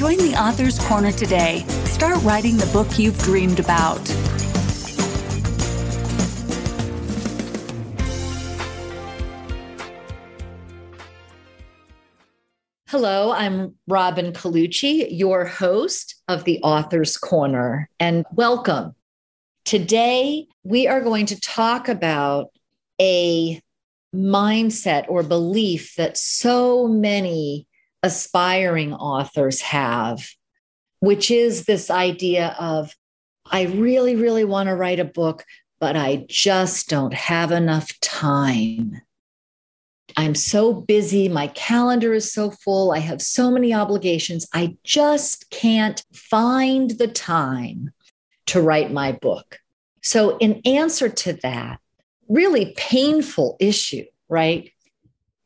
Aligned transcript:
Join 0.00 0.16
the 0.16 0.34
Author's 0.34 0.78
Corner 0.78 1.12
today. 1.12 1.58
Start 1.84 2.22
writing 2.22 2.56
the 2.56 2.64
book 2.72 2.98
you've 2.98 3.18
dreamed 3.18 3.60
about. 3.60 4.00
Hello, 12.88 13.32
I'm 13.32 13.74
Robin 13.86 14.32
Colucci, 14.32 15.06
your 15.10 15.44
host 15.44 16.14
of 16.28 16.44
the 16.44 16.60
Author's 16.62 17.18
Corner, 17.18 17.90
and 18.00 18.24
welcome. 18.32 18.94
Today, 19.66 20.46
we 20.62 20.88
are 20.88 21.02
going 21.02 21.26
to 21.26 21.38
talk 21.38 21.88
about 21.88 22.46
a 22.98 23.60
mindset 24.14 25.04
or 25.10 25.22
belief 25.22 25.94
that 25.96 26.16
so 26.16 26.88
many 26.88 27.66
aspiring 28.02 28.94
authors 28.94 29.60
have, 29.60 30.26
which 31.00 31.30
is 31.30 31.64
this 31.64 31.90
idea 31.90 32.56
of, 32.58 32.94
I 33.50 33.62
really, 33.64 34.16
really 34.16 34.44
want 34.44 34.68
to 34.68 34.74
write 34.74 35.00
a 35.00 35.04
book, 35.04 35.44
but 35.80 35.96
I 35.96 36.24
just 36.28 36.88
don't 36.88 37.14
have 37.14 37.50
enough 37.50 37.98
time. 38.00 39.00
I'm 40.16 40.34
so 40.34 40.72
busy. 40.72 41.28
My 41.28 41.48
calendar 41.48 42.12
is 42.12 42.32
so 42.32 42.50
full. 42.50 42.92
I 42.92 42.98
have 42.98 43.22
so 43.22 43.50
many 43.50 43.72
obligations. 43.72 44.46
I 44.52 44.76
just 44.84 45.50
can't 45.50 46.04
find 46.12 46.90
the 46.90 47.08
time 47.08 47.90
to 48.46 48.60
write 48.60 48.92
my 48.92 49.12
book. 49.12 49.58
So, 50.02 50.36
in 50.38 50.60
answer 50.64 51.08
to 51.08 51.34
that 51.42 51.78
really 52.28 52.72
painful 52.76 53.56
issue, 53.60 54.04
right? 54.28 54.70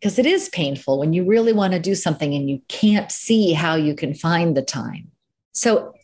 Because 0.04 0.18
it 0.18 0.26
is 0.26 0.50
painful 0.50 0.98
when 0.98 1.14
you 1.14 1.24
really 1.24 1.54
want 1.54 1.72
to 1.72 1.78
do 1.78 1.94
something 1.94 2.34
and 2.34 2.50
you 2.50 2.60
can't 2.68 3.10
see 3.10 3.54
how 3.54 3.74
you 3.74 3.94
can 3.94 4.12
find 4.12 4.54
the 4.54 4.60
time. 4.60 5.10
So, 5.54 5.94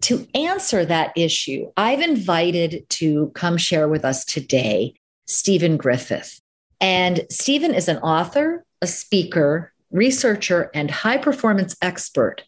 to 0.00 0.26
answer 0.34 0.84
that 0.84 1.12
issue, 1.16 1.70
I've 1.76 2.00
invited 2.00 2.84
to 2.88 3.30
come 3.36 3.56
share 3.56 3.86
with 3.86 4.04
us 4.04 4.24
today 4.24 4.94
Steven 5.28 5.76
Griffith. 5.76 6.40
And 6.80 7.24
Steven 7.30 7.72
is 7.72 7.86
an 7.86 7.98
author, 7.98 8.64
a 8.82 8.88
speaker, 8.88 9.72
researcher, 9.92 10.68
and 10.74 10.90
high 10.90 11.18
performance 11.18 11.76
expert 11.80 12.42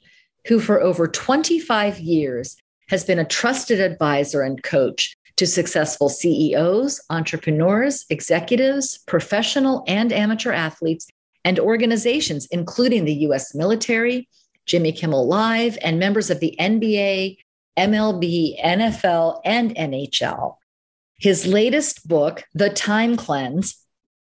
who, 0.49 0.59
for 0.59 0.83
over 0.83 1.07
25 1.07 2.01
years, 2.01 2.57
has 2.89 3.05
been 3.05 3.21
a 3.21 3.25
trusted 3.25 3.79
advisor 3.79 4.43
and 4.43 4.61
coach 4.61 5.17
to 5.37 5.47
successful 5.47 6.09
CEOs, 6.09 7.01
entrepreneurs, 7.11 8.05
executives, 8.11 8.99
professional 9.07 9.85
and 9.87 10.13
amateur 10.13 10.53
athletes, 10.53 11.07
and 11.45 11.61
organizations, 11.61 12.47
including 12.51 13.05
the 13.05 13.15
US 13.29 13.55
military, 13.55 14.29
Jimmy 14.65 14.93
Kimmel 14.93 15.29
Live, 15.29 15.79
and 15.83 15.99
members 15.99 16.31
of 16.31 16.41
the 16.41 16.57
NBA, 16.59 17.37
MLB, 17.79 18.61
NFL, 18.63 19.41
and 19.45 19.75
NHL. 19.77 20.57
His 21.19 21.47
latest 21.47 22.09
book, 22.09 22.45
The 22.55 22.71
Time 22.71 23.17
Cleanse, 23.17 23.77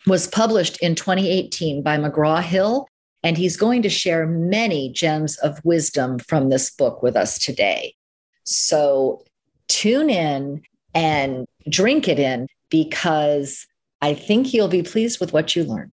was 0.07 0.27
published 0.27 0.81
in 0.81 0.95
2018 0.95 1.83
by 1.83 1.97
McGraw 1.97 2.41
Hill, 2.41 2.87
and 3.21 3.37
he's 3.37 3.55
going 3.55 3.83
to 3.83 3.89
share 3.89 4.25
many 4.25 4.91
gems 4.91 5.37
of 5.37 5.63
wisdom 5.63 6.19
from 6.19 6.49
this 6.49 6.71
book 6.71 7.01
with 7.03 7.15
us 7.15 7.37
today. 7.37 7.95
So 8.43 9.23
tune 9.67 10.09
in 10.09 10.63
and 10.93 11.45
drink 11.69 12.07
it 12.07 12.19
in 12.19 12.47
because 12.69 13.65
I 14.01 14.13
think 14.13 14.53
you'll 14.53 14.67
be 14.67 14.83
pleased 14.83 15.19
with 15.19 15.33
what 15.33 15.55
you 15.55 15.63
learn. 15.63 15.91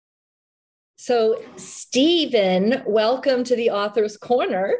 So, 0.97 1.41
Steven, 1.55 2.83
welcome 2.85 3.43
to 3.45 3.55
the 3.55 3.69
Author's 3.69 4.17
Corner. 4.17 4.75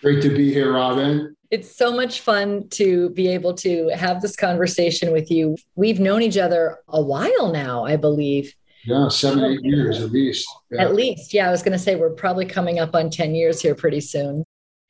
Great 0.00 0.22
to 0.22 0.28
be 0.28 0.52
here, 0.52 0.72
Robin. 0.72 1.34
It's 1.50 1.74
so 1.74 1.92
much 1.92 2.20
fun 2.20 2.68
to 2.70 3.10
be 3.10 3.28
able 3.28 3.54
to 3.54 3.88
have 3.88 4.20
this 4.20 4.36
conversation 4.36 5.12
with 5.12 5.30
you. 5.30 5.56
We've 5.74 5.98
known 5.98 6.22
each 6.22 6.36
other 6.36 6.78
a 6.88 7.02
while 7.02 7.52
now, 7.52 7.84
I 7.84 7.96
believe. 7.96 8.54
Yeah, 8.84 9.08
seven, 9.08 9.44
eight 9.44 9.62
years 9.62 10.00
at 10.00 10.10
least. 10.10 10.46
Yeah. 10.70 10.82
At 10.82 10.94
least. 10.94 11.32
Yeah, 11.32 11.48
I 11.48 11.50
was 11.50 11.62
going 11.62 11.72
to 11.72 11.78
say 11.78 11.96
we're 11.96 12.10
probably 12.10 12.44
coming 12.44 12.78
up 12.78 12.94
on 12.94 13.08
10 13.08 13.34
years 13.34 13.62
here 13.62 13.74
pretty 13.74 14.00
soon. 14.00 14.44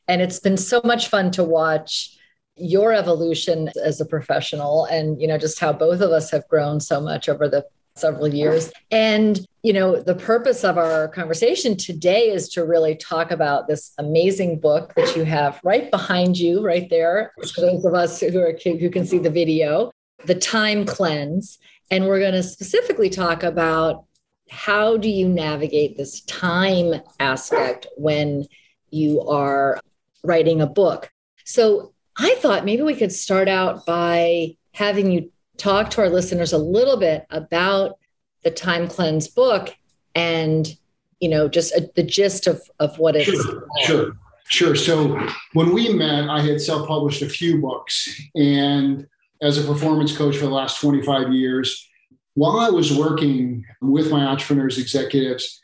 And 0.09 0.21
it's 0.21 0.41
been 0.41 0.57
so 0.57 0.81
much 0.85 1.09
fun 1.09 1.31
to 1.33 1.45
watch 1.45 2.17
your 2.57 2.93
evolution 2.93 3.71
as 3.83 4.01
a 4.01 4.07
professional 4.07 4.85
and, 4.87 5.21
you 5.21 5.27
know, 5.27 5.39
just 5.39 5.59
how 5.59 5.73
both 5.73 6.01
of 6.01 6.11
us 6.11 6.31
have 6.31 6.47
grown 6.49 6.81
so 6.81 7.01
much 7.01 7.29
over 7.29 7.49
the 7.49 7.65
several 7.97 8.33
years. 8.33 8.73
And, 8.91 9.47
you 9.63 9.73
know, 9.73 10.01
the 10.01 10.15
purpose 10.15 10.65
of 10.65 10.79
our 10.79 11.09
conversation 11.09 11.77
today 11.77 12.29
is 12.29 12.49
to 12.51 12.65
really 12.65 12.97
talk 12.97 13.31
about 13.31 13.69
this 13.69 13.93
amazing 13.99 14.59
book 14.59 14.93
that 14.97 15.17
you 15.17 15.25
have 15.25 15.61
right 15.63 15.91
behind 15.91 16.37
you, 16.37 16.61
right 16.61 16.89
there, 16.91 17.33
for 17.55 17.61
those 17.61 17.85
of 17.85 17.95
us 17.95 18.21
who 18.21 18.41
are 18.41 18.59
who 18.65 18.91
can 18.91 19.07
see 19.07 19.19
the 19.19 19.31
video, 19.31 19.93
The 20.25 20.35
Time 20.35 20.85
Cleanse. 20.85 21.59
And 21.91 22.07
we're 22.07 22.21
going 22.21 22.35
to 22.35 22.43
specifically 22.43 23.11
talk 23.11 23.43
about 23.43 24.05
how 24.51 24.97
do 24.97 25.09
you 25.09 25.29
navigate 25.29 25.97
this 25.97 26.21
time 26.23 27.01
aspect 27.21 27.87
when 27.97 28.47
you 28.91 29.23
are 29.23 29.81
writing 30.23 30.61
a 30.61 30.67
book. 30.67 31.11
So 31.45 31.94
I 32.19 32.35
thought 32.37 32.65
maybe 32.65 32.83
we 32.83 32.95
could 32.95 33.13
start 33.13 33.49
out 33.49 33.87
by 33.87 34.57
having 34.73 35.11
you 35.11 35.31
talk 35.57 35.91
to 35.91 36.03
our 36.03 36.09
listeners 36.09 36.53
a 36.53 36.59
little 36.59 36.97
bit 36.97 37.27
about 37.31 37.99
the 38.43 38.51
Time 38.51 38.89
Cleanse 38.89 39.29
book 39.29 39.75
and 40.15 40.77
you 41.21 41.29
know 41.29 41.49
just 41.49 41.73
a, 41.75 41.91
the 41.95 42.03
gist 42.03 42.47
of 42.47 42.63
of 42.79 42.99
what 42.99 43.17
it's 43.17 43.27
sure, 43.27 43.67
sure 43.81 44.17
sure 44.49 44.77
so 44.77 45.19
when 45.55 45.73
we 45.73 45.89
met 45.89 46.29
i 46.29 46.41
had 46.41 46.61
self-published 46.61 47.23
a 47.23 47.29
few 47.29 47.61
books 47.61 48.21
and 48.35 49.07
as 49.45 49.59
a 49.59 49.73
performance 49.73 50.17
coach 50.17 50.37
for 50.37 50.47
the 50.47 50.53
last 50.53 50.81
25 50.81 51.33
years. 51.33 51.89
While 52.35 52.59
I 52.59 52.71
was 52.71 52.97
working 52.97 53.65
with 53.81 54.11
my 54.11 54.25
entrepreneurs, 54.25 54.79
executives, 54.79 55.61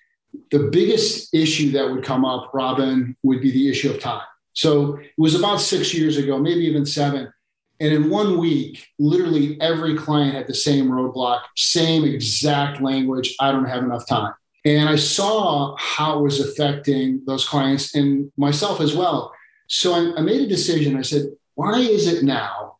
the 0.50 0.68
biggest 0.70 1.34
issue 1.34 1.72
that 1.72 1.90
would 1.90 2.04
come 2.04 2.24
up, 2.24 2.50
Robin, 2.52 3.16
would 3.22 3.40
be 3.40 3.50
the 3.50 3.68
issue 3.68 3.90
of 3.90 3.98
time. 3.98 4.22
So 4.52 4.96
it 4.96 5.12
was 5.18 5.34
about 5.34 5.60
six 5.60 5.94
years 5.94 6.16
ago, 6.16 6.38
maybe 6.38 6.60
even 6.62 6.84
seven. 6.86 7.32
And 7.80 7.94
in 7.94 8.10
one 8.10 8.38
week, 8.38 8.86
literally 8.98 9.58
every 9.60 9.96
client 9.96 10.34
had 10.34 10.46
the 10.46 10.54
same 10.54 10.88
roadblock, 10.88 11.40
same 11.56 12.04
exact 12.04 12.82
language. 12.82 13.34
I 13.40 13.52
don't 13.52 13.64
have 13.64 13.84
enough 13.84 14.06
time. 14.06 14.34
And 14.66 14.88
I 14.88 14.96
saw 14.96 15.74
how 15.78 16.18
it 16.18 16.22
was 16.22 16.40
affecting 16.40 17.22
those 17.26 17.48
clients 17.48 17.94
and 17.94 18.30
myself 18.36 18.80
as 18.80 18.94
well. 18.94 19.32
So 19.68 19.94
I, 19.94 20.18
I 20.18 20.20
made 20.20 20.42
a 20.42 20.46
decision. 20.46 20.98
I 20.98 21.02
said, 21.02 21.26
why 21.54 21.78
is 21.78 22.06
it 22.06 22.22
now 22.22 22.70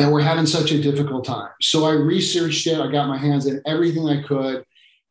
that 0.00 0.10
we're 0.10 0.22
having 0.22 0.46
such 0.46 0.72
a 0.72 0.80
difficult 0.80 1.26
time. 1.26 1.50
So 1.60 1.84
I 1.84 1.92
researched 1.92 2.66
it. 2.66 2.80
I 2.80 2.90
got 2.90 3.08
my 3.08 3.18
hands 3.18 3.46
in 3.46 3.60
everything 3.66 4.08
I 4.08 4.22
could. 4.22 4.64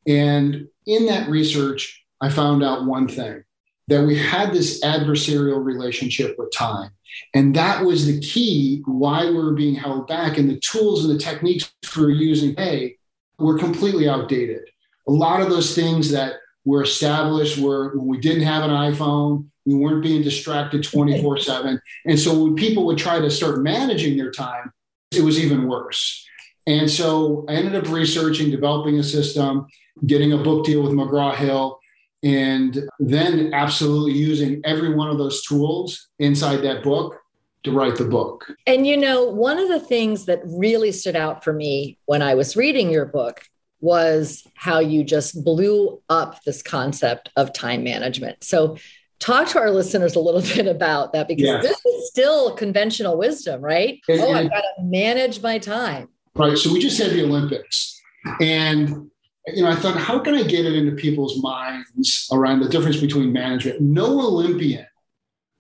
And 0.07 0.67
in 0.87 1.05
that 1.05 1.29
research, 1.29 2.03
I 2.21 2.29
found 2.29 2.63
out 2.63 2.85
one 2.85 3.07
thing 3.07 3.43
that 3.89 4.05
we 4.05 4.17
had 4.17 4.53
this 4.53 4.81
adversarial 4.83 5.63
relationship 5.63 6.35
with 6.37 6.51
time. 6.53 6.91
And 7.33 7.55
that 7.55 7.83
was 7.83 8.05
the 8.05 8.19
key 8.19 8.83
why 8.85 9.25
we 9.25 9.33
were 9.33 9.53
being 9.53 9.73
held 9.73 10.07
back. 10.07 10.37
And 10.37 10.47
the 10.47 10.59
tools 10.59 11.03
and 11.03 11.13
the 11.13 11.21
techniques 11.21 11.73
we 11.97 12.03
were 12.03 12.11
using, 12.11 12.55
hey, 12.55 12.97
were 13.39 13.57
completely 13.57 14.07
outdated. 14.07 14.61
A 15.07 15.11
lot 15.11 15.41
of 15.41 15.49
those 15.49 15.73
things 15.73 16.11
that 16.11 16.33
were 16.65 16.83
established 16.83 17.57
were 17.57 17.97
when 17.97 18.05
we 18.05 18.19
didn't 18.19 18.43
have 18.43 18.63
an 18.63 18.69
iPhone, 18.69 19.47
we 19.65 19.73
weren't 19.73 20.03
being 20.03 20.21
distracted 20.21 20.83
24 20.83 21.39
7. 21.39 21.81
And 22.05 22.19
so 22.19 22.43
when 22.43 22.55
people 22.55 22.85
would 22.85 22.97
try 22.97 23.19
to 23.19 23.31
start 23.31 23.63
managing 23.63 24.17
their 24.17 24.31
time, 24.31 24.71
it 25.11 25.23
was 25.23 25.43
even 25.43 25.67
worse. 25.67 26.27
And 26.67 26.89
so 26.89 27.43
I 27.49 27.53
ended 27.53 27.75
up 27.75 27.91
researching, 27.91 28.51
developing 28.51 28.99
a 28.99 29.03
system, 29.03 29.65
getting 30.05 30.33
a 30.33 30.37
book 30.37 30.63
deal 30.65 30.83
with 30.83 30.91
McGraw 30.91 31.35
Hill, 31.35 31.78
and 32.23 32.89
then 32.99 33.53
absolutely 33.53 34.13
using 34.13 34.61
every 34.65 34.93
one 34.93 35.09
of 35.09 35.17
those 35.17 35.45
tools 35.45 36.09
inside 36.19 36.57
that 36.57 36.83
book 36.83 37.15
to 37.63 37.71
write 37.71 37.95
the 37.95 38.05
book. 38.05 38.51
And 38.67 38.85
you 38.87 38.97
know, 38.97 39.25
one 39.25 39.59
of 39.59 39.67
the 39.67 39.79
things 39.79 40.25
that 40.25 40.41
really 40.45 40.91
stood 40.91 41.15
out 41.15 41.43
for 41.43 41.53
me 41.53 41.97
when 42.05 42.21
I 42.21 42.35
was 42.35 42.55
reading 42.55 42.89
your 42.89 43.05
book 43.05 43.43
was 43.81 44.45
how 44.55 44.79
you 44.79 45.03
just 45.03 45.43
blew 45.43 46.01
up 46.09 46.43
this 46.43 46.61
concept 46.61 47.29
of 47.35 47.53
time 47.53 47.83
management. 47.83 48.43
So 48.43 48.77
talk 49.19 49.47
to 49.49 49.59
our 49.59 49.71
listeners 49.71 50.15
a 50.15 50.19
little 50.19 50.41
bit 50.55 50.67
about 50.67 51.13
that 51.13 51.27
because 51.27 51.61
this 51.61 51.85
is 51.85 52.09
still 52.09 52.55
conventional 52.55 53.17
wisdom, 53.17 53.61
right? 53.61 53.99
And, 54.07 54.21
oh, 54.21 54.33
I've 54.33 54.49
got 54.49 54.61
to 54.61 54.83
manage 54.83 55.41
my 55.41 55.59
time. 55.59 56.09
Right. 56.35 56.57
So 56.57 56.71
we 56.73 56.79
just 56.79 57.01
had 57.01 57.11
the 57.11 57.23
Olympics. 57.23 57.99
And 58.41 59.09
you 59.55 59.63
know, 59.63 59.69
I 59.69 59.75
thought, 59.75 59.97
how 59.97 60.19
can 60.19 60.35
I 60.35 60.43
get 60.43 60.65
it 60.65 60.75
into 60.75 60.95
people's 60.95 61.41
minds 61.41 62.27
around 62.31 62.61
the 62.61 62.69
difference 62.69 62.99
between 62.99 63.33
management? 63.33 63.81
No 63.81 64.19
Olympian 64.19 64.85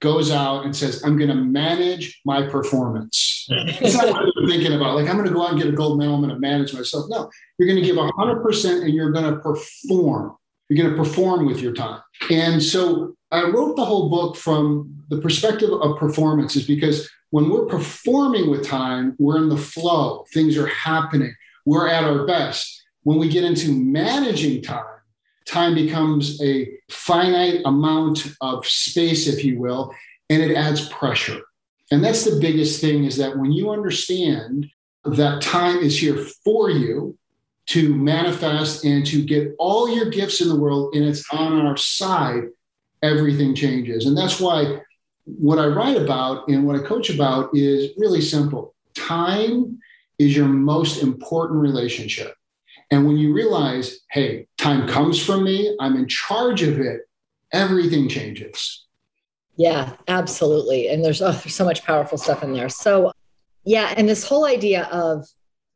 goes 0.01 0.31
out 0.31 0.63
and 0.63 0.75
says, 0.75 1.03
I'm 1.03 1.17
going 1.17 1.29
to 1.29 1.35
manage 1.35 2.21
my 2.25 2.47
performance. 2.47 3.45
That's 3.49 3.95
not 3.95 4.09
what 4.11 4.25
they're 4.35 4.47
thinking 4.47 4.73
about. 4.73 4.95
Like, 4.95 5.09
I'm 5.09 5.17
going 5.17 5.27
to 5.27 5.33
go 5.33 5.43
out 5.43 5.51
and 5.51 5.59
get 5.61 5.67
a 5.67 5.75
gold 5.75 5.99
medal. 5.99 6.15
I'm 6.15 6.21
going 6.21 6.33
to 6.33 6.39
manage 6.39 6.73
myself. 6.73 7.05
No, 7.09 7.29
you're 7.57 7.67
going 7.67 7.81
to 7.81 7.85
give 7.85 7.97
100% 7.97 8.81
and 8.83 8.93
you're 8.93 9.11
going 9.11 9.33
to 9.33 9.39
perform. 9.39 10.37
You're 10.69 10.85
going 10.85 10.95
to 10.95 11.03
perform 11.03 11.45
with 11.45 11.59
your 11.59 11.73
time. 11.73 12.01
And 12.29 12.63
so 12.63 13.15
I 13.31 13.43
wrote 13.43 13.75
the 13.75 13.85
whole 13.85 14.09
book 14.09 14.37
from 14.37 15.03
the 15.09 15.19
perspective 15.19 15.71
of 15.71 15.97
performance, 15.97 16.55
is 16.55 16.65
because 16.65 17.09
when 17.31 17.49
we're 17.49 17.65
performing 17.65 18.49
with 18.49 18.65
time, 18.65 19.15
we're 19.19 19.37
in 19.37 19.49
the 19.49 19.57
flow, 19.57 20.25
things 20.33 20.57
are 20.57 20.67
happening, 20.67 21.33
we're 21.65 21.87
at 21.87 22.03
our 22.03 22.25
best. 22.25 22.78
When 23.03 23.17
we 23.17 23.29
get 23.29 23.43
into 23.43 23.71
managing 23.71 24.61
time, 24.61 24.85
time 25.45 25.73
becomes 25.73 26.41
a 26.41 26.69
finite 26.89 27.61
amount 27.65 28.27
of 28.41 28.67
space, 28.67 29.27
if 29.27 29.43
you 29.43 29.59
will, 29.59 29.93
and 30.29 30.41
it 30.41 30.55
adds 30.55 30.89
pressure. 30.89 31.41
And 31.91 32.03
that's 32.03 32.23
the 32.23 32.39
biggest 32.39 32.81
thing 32.81 33.05
is 33.05 33.17
that 33.17 33.37
when 33.37 33.51
you 33.51 33.71
understand 33.71 34.69
that 35.05 35.41
time 35.41 35.77
is 35.77 35.99
here 35.99 36.17
for 36.43 36.69
you 36.69 37.17
to 37.67 37.93
manifest 37.95 38.83
and 38.85 39.05
to 39.05 39.23
get 39.23 39.55
all 39.57 39.93
your 39.93 40.09
gifts 40.09 40.41
in 40.41 40.49
the 40.49 40.55
world 40.55 40.93
and 40.95 41.05
it's 41.05 41.23
on 41.31 41.53
our 41.65 41.77
side, 41.77 42.43
everything 43.01 43.55
changes. 43.55 44.05
And 44.05 44.17
that's 44.17 44.39
why 44.39 44.81
what 45.25 45.59
I 45.59 45.67
write 45.67 45.97
about 45.97 46.47
and 46.47 46.65
what 46.65 46.75
I 46.75 46.83
coach 46.83 47.09
about 47.09 47.55
is 47.55 47.91
really 47.97 48.21
simple. 48.21 48.73
Time 48.95 49.79
is 50.17 50.35
your 50.35 50.47
most 50.47 51.01
important 51.01 51.59
relationship. 51.59 52.33
And 52.91 53.05
when 53.05 53.17
you 53.17 53.33
realize, 53.33 53.99
hey, 54.11 54.47
time 54.57 54.87
comes 54.87 55.23
from 55.23 55.43
me, 55.43 55.75
I'm 55.79 55.95
in 55.95 56.07
charge 56.07 56.63
of 56.63 56.79
it, 56.79 57.01
everything 57.53 58.09
changes. 58.09 58.85
Yeah, 59.57 59.93
absolutely. 60.07 60.87
And 60.87 61.03
there's, 61.03 61.21
oh, 61.21 61.31
there's 61.31 61.53
so 61.53 61.65
much 61.65 61.83
powerful 61.83 62.17
stuff 62.17 62.43
in 62.43 62.53
there. 62.53 62.69
So, 62.69 63.11
yeah. 63.65 63.93
And 63.95 64.07
this 64.07 64.23
whole 64.25 64.45
idea 64.45 64.85
of 64.85 65.27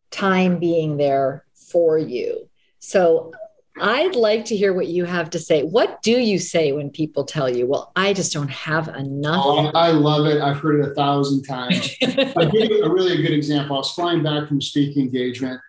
time 0.09 0.57
being 0.59 0.97
there 0.97 1.45
for 1.71 1.97
you. 1.97 2.49
So, 2.79 3.33
I'd 3.79 4.15
like 4.15 4.45
to 4.45 4.55
hear 4.55 4.71
what 4.71 4.87
you 4.87 5.05
have 5.05 5.31
to 5.31 5.39
say. 5.39 5.63
What 5.63 6.01
do 6.03 6.11
you 6.11 6.37
say 6.37 6.73
when 6.73 6.91
people 6.91 7.23
tell 7.23 7.49
you, 7.49 7.65
well, 7.65 7.91
I 7.95 8.13
just 8.13 8.31
don't 8.31 8.51
have 8.51 8.87
enough? 8.89 9.43
Oh, 9.43 9.71
I 9.73 9.89
love 9.89 10.27
it. 10.27 10.41
I've 10.41 10.59
heard 10.59 10.79
it 10.79 10.91
a 10.91 10.93
thousand 10.93 11.43
times. 11.43 11.95
I'll 12.37 12.51
give 12.51 12.69
you 12.69 12.83
a 12.83 12.93
really 12.93 13.21
good 13.23 13.33
example. 13.33 13.75
I 13.75 13.79
was 13.79 13.91
flying 13.91 14.21
back 14.21 14.47
from 14.47 14.61
speaking 14.61 15.05
engagement 15.05 15.59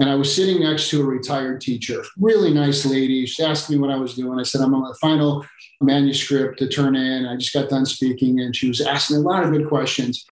and 0.00 0.10
I 0.10 0.14
was 0.14 0.34
sitting 0.34 0.60
next 0.60 0.90
to 0.90 1.02
a 1.02 1.04
retired 1.04 1.60
teacher, 1.60 2.04
really 2.18 2.52
nice 2.52 2.84
lady. 2.84 3.26
She 3.26 3.42
asked 3.42 3.70
me 3.70 3.78
what 3.78 3.90
I 3.90 3.96
was 3.96 4.14
doing. 4.14 4.38
I 4.38 4.42
said, 4.42 4.60
I'm 4.60 4.74
on 4.74 4.88
the 4.88 4.96
final 5.00 5.46
manuscript 5.80 6.58
to 6.58 6.68
turn 6.68 6.96
in. 6.96 7.26
I 7.26 7.36
just 7.36 7.52
got 7.52 7.68
done 7.68 7.86
speaking, 7.86 8.40
and 8.40 8.54
she 8.54 8.68
was 8.68 8.80
asking 8.80 9.18
a 9.18 9.20
lot 9.20 9.44
of 9.44 9.52
good 9.52 9.68
questions. 9.68 10.24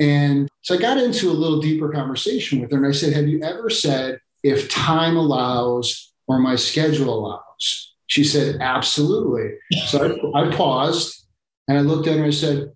And 0.00 0.48
so 0.62 0.74
I 0.74 0.78
got 0.78 0.98
into 0.98 1.30
a 1.30 1.32
little 1.32 1.60
deeper 1.60 1.90
conversation 1.90 2.60
with 2.60 2.70
her. 2.70 2.76
And 2.76 2.86
I 2.86 2.92
said, 2.92 3.12
Have 3.14 3.28
you 3.28 3.42
ever 3.42 3.70
said, 3.70 4.20
if 4.42 4.68
time 4.68 5.16
allows 5.16 6.12
or 6.26 6.38
my 6.38 6.56
schedule 6.56 7.14
allows? 7.14 7.94
She 8.06 8.24
said, 8.24 8.58
Absolutely. 8.60 9.54
So 9.86 10.18
I, 10.34 10.42
I 10.42 10.54
paused 10.54 11.26
and 11.68 11.78
I 11.78 11.80
looked 11.80 12.06
at 12.08 12.14
her 12.14 12.24
and 12.24 12.26
I 12.26 12.30
said, 12.30 12.72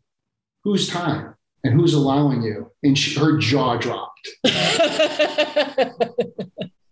Whose 0.64 0.88
time 0.88 1.34
and 1.64 1.74
who's 1.74 1.94
allowing 1.94 2.42
you? 2.42 2.70
And 2.82 2.96
she, 2.96 3.18
her 3.18 3.38
jaw 3.38 3.76
dropped. 3.76 4.09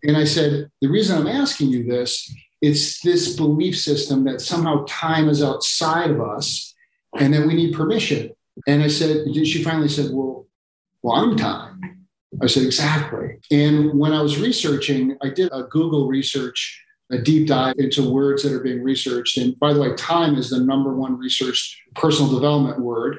and 0.03 0.17
I 0.17 0.25
said, 0.25 0.71
the 0.81 0.89
reason 0.89 1.19
I'm 1.19 1.27
asking 1.27 1.69
you 1.69 1.85
this, 1.85 2.35
it's 2.61 3.01
this 3.01 3.37
belief 3.37 3.79
system 3.79 4.25
that 4.25 4.41
somehow 4.41 4.85
time 4.89 5.29
is 5.29 5.43
outside 5.43 6.11
of 6.11 6.21
us 6.21 6.75
and 7.19 7.33
that 7.35 7.47
we 7.47 7.55
need 7.55 7.75
permission. 7.75 8.31
And 8.67 8.83
I 8.83 8.89
said, 8.89 9.25
she 9.35 9.63
finally 9.63 9.89
said, 9.89 10.11
well, 10.13 10.47
well, 11.03 11.17
I'm 11.17 11.37
time. 11.37 12.07
I 12.43 12.47
said, 12.47 12.65
exactly. 12.65 13.39
And 13.51 13.99
when 13.99 14.13
I 14.13 14.21
was 14.21 14.41
researching, 14.41 15.17
I 15.23 15.31
did 15.31 15.51
a 15.53 15.65
Google 15.65 16.09
research, 16.09 16.85
a 17.11 17.19
deep 17.19 17.49
dive 17.49 17.77
into 17.79 18.11
words 18.11 18.43
that 18.43 18.53
are 18.53 18.61
being 18.61 18.83
researched. 18.83 19.39
And 19.39 19.59
by 19.59 19.73
the 19.73 19.81
way, 19.81 19.95
time 19.95 20.37
is 20.37 20.51
the 20.51 20.61
number 20.61 20.95
one 20.95 21.19
researched 21.19 21.77
personal 21.95 22.33
development 22.33 22.81
word. 22.81 23.19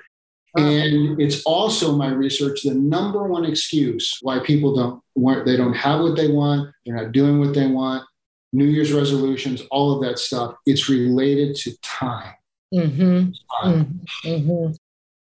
And 0.56 1.22
it's 1.22 1.44
also 1.44 1.96
my 1.96 2.10
research 2.10 2.64
the 2.64 2.74
number 2.74 3.28
one 3.28 3.46
excuse 3.46 4.18
why 4.22 4.40
people 4.40 4.76
don't 4.76 5.04
want 5.16 5.46
they 5.46 5.56
don't 5.56 5.76
have 5.76 6.02
what 6.02 6.16
they 6.16 6.28
want, 6.28 6.74
they're 6.86 6.96
not 6.96 7.12
doing 7.12 7.40
what 7.40 7.54
they 7.54 7.68
want, 7.68 8.04
New 8.52 8.66
Year's 8.66 8.92
resolutions, 8.92 9.62
all 9.70 9.94
of 9.94 10.02
that 10.02 10.18
stuff. 10.18 10.56
It's 10.66 10.90
related 10.90 11.56
to 11.58 11.78
time. 11.82 12.34
Mm-hmm. 12.74 13.32
time. 13.64 14.02
Mm-hmm. 14.26 14.74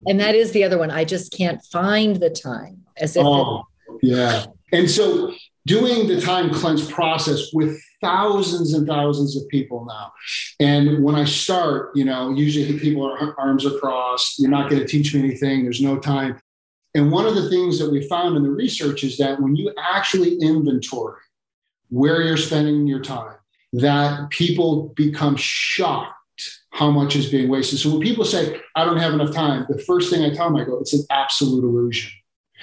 And 0.07 0.21
that 0.21 0.35
is 0.35 0.53
the 0.53 0.65
other 0.65 0.79
one. 0.79 0.91
I 0.91 1.05
just 1.05 1.33
can't 1.33 1.63
find 1.65 2.17
the 2.17 2.31
time. 2.31 2.83
As 2.97 3.17
if 3.17 3.25
oh, 3.25 3.65
yeah. 4.03 4.45
And 4.73 4.91
so 4.91 5.33
doing 5.67 6.07
the 6.07 6.21
time 6.21 6.53
cleanse 6.53 6.91
process 6.91 7.53
with 7.53 7.81
thousands 8.01 8.75
and 8.75 8.87
thousands 8.87 9.37
of 9.37 9.49
people 9.49 9.87
now. 9.87 10.13
And 10.61 11.03
when 11.03 11.15
I 11.15 11.25
start, 11.25 11.97
you 11.97 12.05
know, 12.05 12.31
usually 12.31 12.71
the 12.71 12.79
people 12.79 13.03
are 13.03 13.35
arms 13.39 13.65
are 13.65 13.79
crossed. 13.79 14.39
You're 14.39 14.51
not 14.51 14.71
going 14.71 14.83
to 14.83 14.89
teach 14.89 15.15
me 15.15 15.21
anything. 15.21 15.63
There's 15.63 15.81
no 15.81 15.99
time. 15.99 16.39
And 16.95 17.11
one 17.11 17.27
of 17.27 17.35
the 17.35 17.49
things 17.49 17.79
that 17.79 17.91
we 17.91 18.07
found 18.07 18.37
in 18.37 18.43
the 18.43 18.51
research 18.51 19.03
is 19.03 19.17
that 19.17 19.41
when 19.41 19.57
you 19.57 19.73
actually 19.79 20.37
inventory 20.39 21.21
where 21.89 22.23
you're 22.23 22.37
spending 22.37 22.87
your 22.87 23.01
time, 23.01 23.37
that 23.73 24.31
people 24.31 24.93
become 24.95 25.35
shocked 25.37 26.13
how 26.71 26.91
much 26.91 27.17
is 27.17 27.31
being 27.31 27.49
wasted. 27.49 27.79
So 27.79 27.91
when 27.91 28.01
people 28.01 28.25
say, 28.25 28.61
I 28.75 28.85
don't 28.85 28.99
have 28.99 29.13
enough 29.13 29.33
time, 29.33 29.67
the 29.69 29.79
first 29.79 30.11
thing 30.11 30.25
I 30.25 30.35
tell 30.35 30.51
them, 30.51 30.57
I 30.57 30.65
go, 30.65 30.79
it's 30.79 30.93
an 30.93 31.05
absolute 31.11 31.65
illusion. 31.65 32.13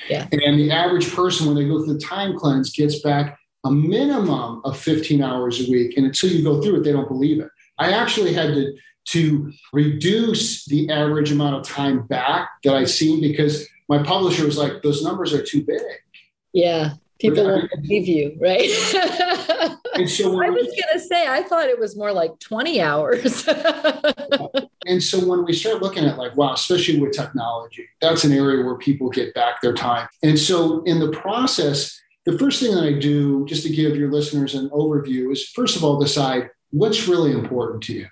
Yeah. 0.10 0.28
And 0.32 0.60
the 0.60 0.72
average 0.72 1.14
person, 1.14 1.48
when 1.48 1.56
they 1.56 1.66
go 1.66 1.84
through 1.84 1.96
the 1.96 2.00
time 2.00 2.38
cleanse, 2.38 2.72
gets 2.72 3.02
back 3.02 3.38
a 3.64 3.72
minimum 3.72 4.62
of 4.64 4.78
15 4.78 5.22
hours 5.22 5.68
a 5.68 5.72
week. 5.72 5.96
And 5.98 6.06
until 6.06 6.30
you 6.30 6.44
go 6.44 6.62
through 6.62 6.78
it, 6.78 6.84
they 6.84 6.92
don't 6.92 7.08
believe 7.08 7.40
it. 7.40 7.50
I 7.78 7.92
actually 7.92 8.34
had 8.34 8.54
to, 8.54 8.74
to 9.10 9.52
reduce 9.74 10.66
the 10.66 10.90
average 10.90 11.32
amount 11.32 11.56
of 11.56 11.64
time 11.64 12.06
back 12.08 12.50
that 12.64 12.76
I've 12.76 12.90
seen 12.90 13.22
because 13.22 13.68
my 13.90 14.02
publisher 14.04 14.46
was 14.46 14.58
like, 14.58 14.82
those 14.82 15.04
numbers 15.04 15.34
are 15.34 15.44
too 15.44 15.64
big. 15.64 15.82
Yeah. 16.54 16.94
People 17.20 17.46
won't 17.46 17.70
believe 17.70 18.08
you, 18.08 18.36
right? 18.40 18.68
and 19.94 20.10
so 20.10 20.42
I 20.44 20.50
was 20.50 20.66
going 20.66 20.94
to 20.94 21.00
say, 21.00 21.28
I 21.28 21.44
thought 21.44 21.68
it 21.68 21.80
was 21.80 21.96
more 21.96 22.12
like 22.12 22.40
20 22.40 22.82
hours. 22.82 23.48
and 24.92 25.02
so 25.02 25.26
when 25.26 25.46
we 25.46 25.54
start 25.54 25.82
looking 25.82 26.04
at 26.04 26.18
like, 26.18 26.36
wow, 26.36 26.52
especially 26.52 27.00
with 27.00 27.14
technology, 27.14 27.88
that's 28.02 28.26
an 28.26 28.34
area 28.34 28.66
where 28.66 28.76
people 28.76 29.10
get 29.10 29.34
back 29.34 29.62
their 29.62 29.74
time. 29.74 30.10
And 30.22 30.38
so 30.38 30.84
in 30.84 31.00
the 31.00 31.12
process, 31.12 31.98
the 32.26 32.38
first 32.38 32.62
thing 32.62 32.76
that 32.76 32.84
I 32.84 33.00
do, 33.00 33.46
just 33.46 33.64
to 33.64 33.70
give 33.70 33.96
your 33.96 34.12
listeners 34.12 34.54
an 34.54 34.70
overview, 34.72 35.32
is 35.32 35.48
first 35.48 35.78
of 35.78 35.86
all, 35.86 35.98
decide 35.98 36.50
what's 36.72 37.08
really 37.08 37.32
important 37.32 37.84
to 37.84 37.94
you. 37.94 38.08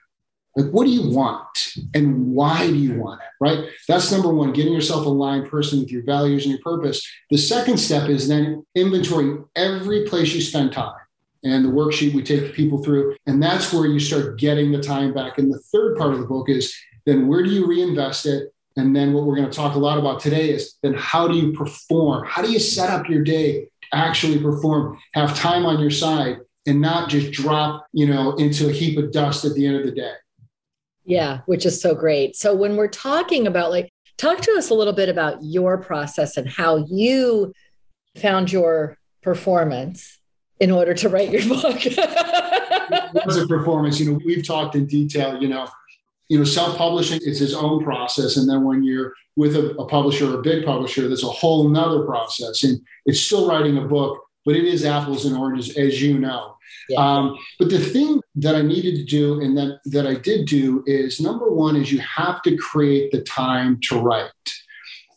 Like, 0.56 0.72
what 0.72 0.86
do 0.86 0.92
you 0.92 1.10
want 1.10 1.76
and 1.94 2.32
why 2.32 2.68
do 2.68 2.76
you 2.76 2.96
want 2.96 3.20
it? 3.22 3.28
Right? 3.42 3.66
That's 3.90 4.10
number 4.10 4.34
one, 4.34 4.54
getting 4.54 4.74
yourself 4.74 5.06
aligned 5.06 5.50
person 5.50 5.82
with 5.82 5.92
your 5.92 6.04
values 6.04 6.46
and 6.46 6.54
your 6.54 6.62
purpose. 6.62 7.06
The 7.30 7.38
second 7.38 7.78
step 7.78 8.08
is 8.08 8.30
then 8.30 8.66
inventorying 8.78 9.50
every 9.54 10.06
place 10.06 10.34
you 10.34 10.42
spend 10.42 10.72
time. 10.72 10.99
And 11.44 11.64
the 11.64 11.70
worksheet 11.70 12.14
we 12.14 12.24
take 12.24 12.54
people 12.54 12.84
through. 12.84 13.16
And 13.26 13.42
that's 13.42 13.72
where 13.72 13.86
you 13.86 14.00
start 14.00 14.38
getting 14.40 14.72
the 14.72 14.82
time 14.82 15.14
back. 15.14 15.38
And 15.38 15.52
the 15.52 15.60
third 15.72 15.98
part 15.98 16.14
of 16.14 16.20
the 16.20 16.26
book 16.26 16.50
is 16.50 16.76
then 17.06 17.28
where 17.28 17.44
do 17.44 17.50
you 17.50 17.66
reinvest 17.66 18.26
it? 18.26 18.54
And 18.76 18.96
then 18.96 19.14
what 19.14 19.26
we're 19.26 19.36
going 19.36 19.50
to 19.50 19.56
talk 19.56 19.76
a 19.76 19.80
lot 19.80 19.98
about 19.98 20.20
today 20.20 20.50
is 20.50 20.76
then 20.84 20.94
how 20.94 21.28
do 21.28 21.36
you 21.36 21.54
perform? 21.54 22.26
How 22.28 22.42
do 22.42 22.52
you 22.52 22.60
set 22.60 22.90
up 22.90 23.10
your 23.10 23.24
day 23.24 23.62
to 23.64 23.70
actually 23.94 24.40
perform, 24.40 24.98
have 25.14 25.36
time 25.36 25.66
on 25.66 25.80
your 25.80 25.92
side, 25.92 26.38
and 26.66 26.82
not 26.82 27.10
just 27.10 27.32
drop, 27.32 27.88
you 27.94 28.08
know, 28.08 28.36
into 28.36 28.70
a 28.70 28.72
heap 28.72 28.98
of 28.98 29.12
dust 29.12 29.46
at 29.46 29.54
the 29.54 29.66
end 29.66 29.78
of 29.78 29.86
the 29.86 29.92
day. 29.92 30.14
Yeah, 31.04 31.40
which 31.48 31.66
is 31.66 31.82
so 31.82 31.96
great. 31.96 32.36
So 32.36 32.54
when 32.54 32.76
we're 32.76 32.88
talking 32.88 33.48
about 33.48 33.72
like, 33.72 33.92
talk 34.18 34.42
to 34.42 34.52
us 34.52 34.70
a 34.70 34.76
little 34.76 34.94
bit 34.94 35.10
about 35.10 35.40
your 35.42 35.78
process 35.78 36.38
and 36.38 36.48
how 36.48 36.86
you 36.88 37.54
found 38.16 38.52
your 38.52 38.98
performance 39.24 40.19
in 40.60 40.72
order 40.72 40.94
to 40.94 41.10
write 41.10 41.32
your 41.32 41.48
book. 41.48 41.86
As 43.26 43.38
a 43.38 43.48
performance, 43.48 44.00
you 44.00 44.12
know, 44.12 44.20
we've 44.26 44.46
talked 44.46 44.76
in 44.76 44.86
detail, 44.86 45.42
you 45.42 45.48
know, 45.48 45.68
you 46.28 46.38
know, 46.38 46.44
self-publishing 46.44 47.20
is 47.24 47.42
its 47.42 47.54
own 47.54 47.84
process. 47.84 48.38
And 48.38 48.48
then 48.48 48.64
when 48.64 48.84
you're 48.84 49.14
with 49.36 49.56
a, 49.56 49.72
a 49.78 49.86
publisher 49.88 50.32
or 50.32 50.40
a 50.40 50.42
big 50.42 50.64
publisher, 50.64 51.08
there's 51.08 51.24
a 51.24 51.28
whole 51.28 51.68
nother 51.68 52.04
process. 52.04 52.64
And 52.64 52.80
it's 53.06 53.20
still 53.20 53.50
writing 53.50 53.78
a 53.78 53.82
book, 53.82 54.22
but 54.46 54.56
it 54.56 54.66
is 54.66 54.86
apples 54.86 55.26
and 55.26 55.36
oranges, 55.36 55.76
as 55.76 56.02
you 56.02 56.20
know. 56.20 56.56
Yeah. 56.88 57.00
Um, 57.00 57.38
but 57.58 57.70
the 57.70 57.80
thing 57.80 58.22
that 58.36 58.56
I 58.56 58.62
needed 58.62 58.96
to 58.96 59.04
do 59.06 59.42
and 59.42 59.58
that, 59.58 59.80
that 59.86 60.06
I 60.06 60.16
did 60.16 60.48
do 60.48 60.84
is 60.86 61.20
number 61.20 61.52
one 61.52 61.76
is 61.76 61.92
you 61.92 62.00
have 62.00 62.42
to 62.44 62.56
create 62.58 63.12
the 63.12 63.22
time 63.22 63.80
to 63.90 64.00
write. 64.00 64.30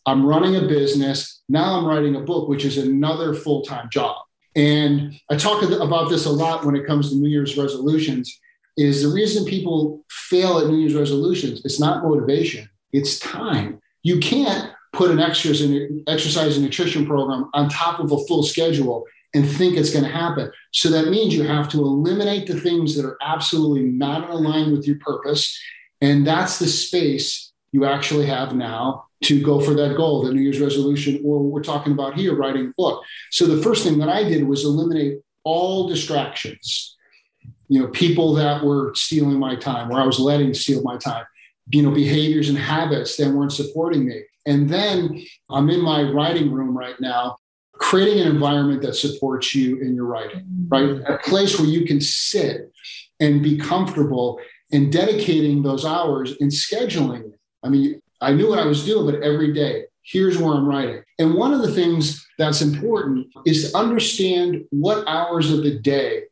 I'm 0.06 0.24
running 0.26 0.56
a 0.56 0.62
business. 0.62 1.42
Now 1.48 1.78
I'm 1.78 1.86
writing 1.86 2.16
a 2.16 2.20
book, 2.20 2.48
which 2.48 2.64
is 2.64 2.78
another 2.78 3.34
full 3.34 3.62
time 3.62 3.88
job. 3.90 4.16
And 4.54 5.14
I 5.30 5.36
talk 5.36 5.62
about 5.62 6.10
this 6.10 6.26
a 6.26 6.30
lot 6.30 6.64
when 6.64 6.76
it 6.76 6.86
comes 6.86 7.10
to 7.10 7.16
New 7.16 7.28
Year's 7.28 7.56
resolutions. 7.56 8.38
Is 8.76 9.02
the 9.02 9.08
reason 9.08 9.44
people 9.44 10.04
fail 10.10 10.58
at 10.58 10.66
New 10.68 10.78
Year's 10.78 10.94
resolutions? 10.94 11.62
It's 11.64 11.80
not 11.80 12.04
motivation; 12.04 12.68
it's 12.92 13.18
time. 13.18 13.80
You 14.02 14.18
can't 14.18 14.72
put 14.92 15.10
an 15.10 15.20
exercise 15.20 16.56
and 16.56 16.64
nutrition 16.64 17.06
program 17.06 17.50
on 17.54 17.68
top 17.68 18.00
of 18.00 18.12
a 18.12 18.18
full 18.26 18.42
schedule 18.42 19.04
and 19.34 19.48
think 19.48 19.76
it's 19.76 19.90
going 19.90 20.04
to 20.04 20.10
happen. 20.10 20.50
So 20.72 20.90
that 20.90 21.08
means 21.08 21.34
you 21.34 21.44
have 21.44 21.68
to 21.70 21.78
eliminate 21.78 22.46
the 22.46 22.60
things 22.60 22.94
that 22.96 23.06
are 23.06 23.16
absolutely 23.22 23.84
not 23.84 24.30
in 24.30 24.42
line 24.42 24.72
with 24.72 24.86
your 24.86 24.98
purpose. 24.98 25.58
And 26.02 26.26
that's 26.26 26.58
the 26.58 26.66
space 26.66 27.51
you 27.72 27.84
actually 27.84 28.26
have 28.26 28.54
now 28.54 29.06
to 29.24 29.42
go 29.42 29.60
for 29.60 29.74
that 29.74 29.96
goal, 29.96 30.22
the 30.22 30.32
New 30.32 30.40
Year's 30.40 30.60
resolution, 30.60 31.20
or 31.24 31.38
what 31.38 31.52
we're 31.52 31.62
talking 31.62 31.92
about 31.92 32.14
here, 32.14 32.34
writing 32.34 32.68
a 32.68 32.72
book. 32.76 33.02
So 33.30 33.46
the 33.46 33.62
first 33.62 33.84
thing 33.84 33.98
that 33.98 34.08
I 34.08 34.24
did 34.24 34.46
was 34.46 34.64
eliminate 34.64 35.20
all 35.44 35.88
distractions. 35.88 36.96
You 37.68 37.80
know, 37.80 37.88
people 37.88 38.34
that 38.34 38.62
were 38.62 38.94
stealing 38.94 39.38
my 39.38 39.56
time, 39.56 39.88
where 39.88 40.00
I 40.00 40.06
was 40.06 40.18
letting 40.18 40.52
steal 40.54 40.82
my 40.82 40.98
time, 40.98 41.24
you 41.70 41.82
know, 41.82 41.90
behaviors 41.90 42.48
and 42.48 42.58
habits 42.58 43.16
that 43.16 43.30
weren't 43.30 43.52
supporting 43.52 44.06
me. 44.06 44.22
And 44.44 44.68
then 44.68 45.24
I'm 45.50 45.70
in 45.70 45.80
my 45.80 46.02
writing 46.02 46.50
room 46.50 46.76
right 46.76 47.00
now, 47.00 47.36
creating 47.74 48.20
an 48.20 48.28
environment 48.28 48.82
that 48.82 48.94
supports 48.94 49.54
you 49.54 49.80
in 49.80 49.94
your 49.94 50.06
writing, 50.06 50.44
right? 50.68 50.84
Mm-hmm. 50.84 51.12
A 51.12 51.18
place 51.18 51.58
where 51.58 51.68
you 51.68 51.86
can 51.86 52.00
sit 52.00 52.72
and 53.20 53.42
be 53.42 53.56
comfortable 53.56 54.40
and 54.72 54.92
dedicating 54.92 55.62
those 55.62 55.84
hours 55.84 56.34
and 56.40 56.50
scheduling 56.50 57.32
it. 57.32 57.38
I 57.62 57.68
mean, 57.68 58.00
I 58.20 58.32
knew 58.32 58.48
what 58.48 58.58
I 58.58 58.64
was 58.64 58.84
doing, 58.84 59.06
but 59.06 59.22
every 59.22 59.52
day, 59.52 59.84
here's 60.02 60.38
where 60.38 60.54
I'm 60.54 60.66
writing. 60.66 61.02
And 61.18 61.34
one 61.34 61.52
of 61.52 61.62
the 61.62 61.72
things 61.72 62.26
that's 62.38 62.60
important 62.60 63.28
is 63.46 63.70
to 63.70 63.76
understand 63.76 64.64
what 64.70 65.06
hours 65.06 65.52
of 65.52 65.62
the 65.62 65.78
day 65.78 66.24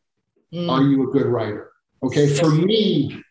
mm. 0.53 0.69
are 0.69 0.83
you 0.83 1.07
a 1.07 1.11
good 1.11 1.25
writer? 1.25 1.71
Okay. 2.03 2.27
For 2.27 2.49
me, 2.49 3.21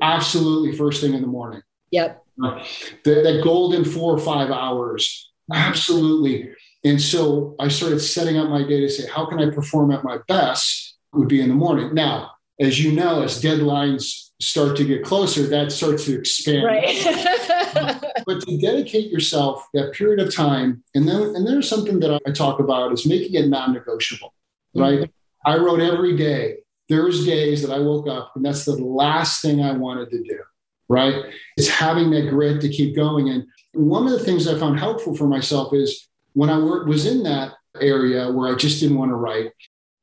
absolutely 0.00 0.76
first 0.76 1.00
thing 1.00 1.14
in 1.14 1.20
the 1.20 1.26
morning. 1.26 1.62
Yep. 1.90 2.24
Uh, 2.42 2.64
the, 3.04 3.14
that 3.22 3.40
golden 3.44 3.84
four 3.84 4.14
or 4.14 4.18
five 4.18 4.50
hours. 4.50 5.30
Absolutely. 5.52 6.50
And 6.84 7.00
so 7.00 7.54
I 7.60 7.68
started 7.68 8.00
setting 8.00 8.38
up 8.38 8.48
my 8.48 8.62
day 8.62 8.80
to 8.80 8.88
say, 8.88 9.08
how 9.08 9.26
can 9.26 9.38
I 9.38 9.50
perform 9.50 9.92
at 9.92 10.04
my 10.04 10.18
best? 10.28 10.96
Would 11.12 11.28
be 11.28 11.42
in 11.42 11.48
the 11.48 11.54
morning. 11.54 11.94
Now, 11.94 12.30
as 12.58 12.82
you 12.82 12.92
know, 12.92 13.22
as 13.22 13.42
deadlines 13.42 14.30
start 14.42 14.76
to 14.76 14.84
get 14.84 15.04
closer, 15.04 15.46
that 15.46 15.72
starts 15.72 16.04
to 16.06 16.18
expand. 16.18 16.64
Right. 16.64 17.02
but 18.26 18.40
to 18.42 18.58
dedicate 18.60 19.10
yourself 19.10 19.66
that 19.74 19.92
period 19.92 20.20
of 20.20 20.34
time, 20.34 20.82
and 20.94 21.06
then 21.06 21.20
and 21.34 21.46
there's 21.46 21.68
something 21.68 22.00
that 22.00 22.20
I 22.26 22.30
talk 22.32 22.60
about 22.60 22.92
is 22.92 23.06
making 23.06 23.34
it 23.34 23.48
non-negotiable. 23.48 24.34
Right. 24.74 25.00
Mm-hmm. 25.00 25.50
I 25.50 25.56
wrote 25.58 25.80
every 25.80 26.16
day. 26.16 26.58
There's 26.88 27.24
days 27.24 27.62
that 27.62 27.72
I 27.72 27.78
woke 27.78 28.08
up 28.08 28.32
and 28.36 28.44
that's 28.44 28.64
the 28.64 28.72
last 28.72 29.40
thing 29.40 29.62
I 29.62 29.72
wanted 29.72 30.10
to 30.10 30.22
do. 30.22 30.40
Right. 30.88 31.24
It's 31.56 31.68
having 31.68 32.10
that 32.10 32.28
grit 32.28 32.60
to 32.60 32.68
keep 32.68 32.94
going. 32.94 33.30
And 33.30 33.46
one 33.72 34.04
of 34.04 34.12
the 34.12 34.24
things 34.24 34.46
I 34.46 34.58
found 34.58 34.78
helpful 34.78 35.16
for 35.16 35.26
myself 35.26 35.72
is 35.72 36.08
when 36.34 36.50
I 36.50 36.58
was 36.58 37.06
in 37.06 37.22
that 37.22 37.52
area 37.80 38.30
where 38.30 38.52
I 38.52 38.56
just 38.56 38.80
didn't 38.80 38.98
want 38.98 39.10
to 39.10 39.16
write, 39.16 39.52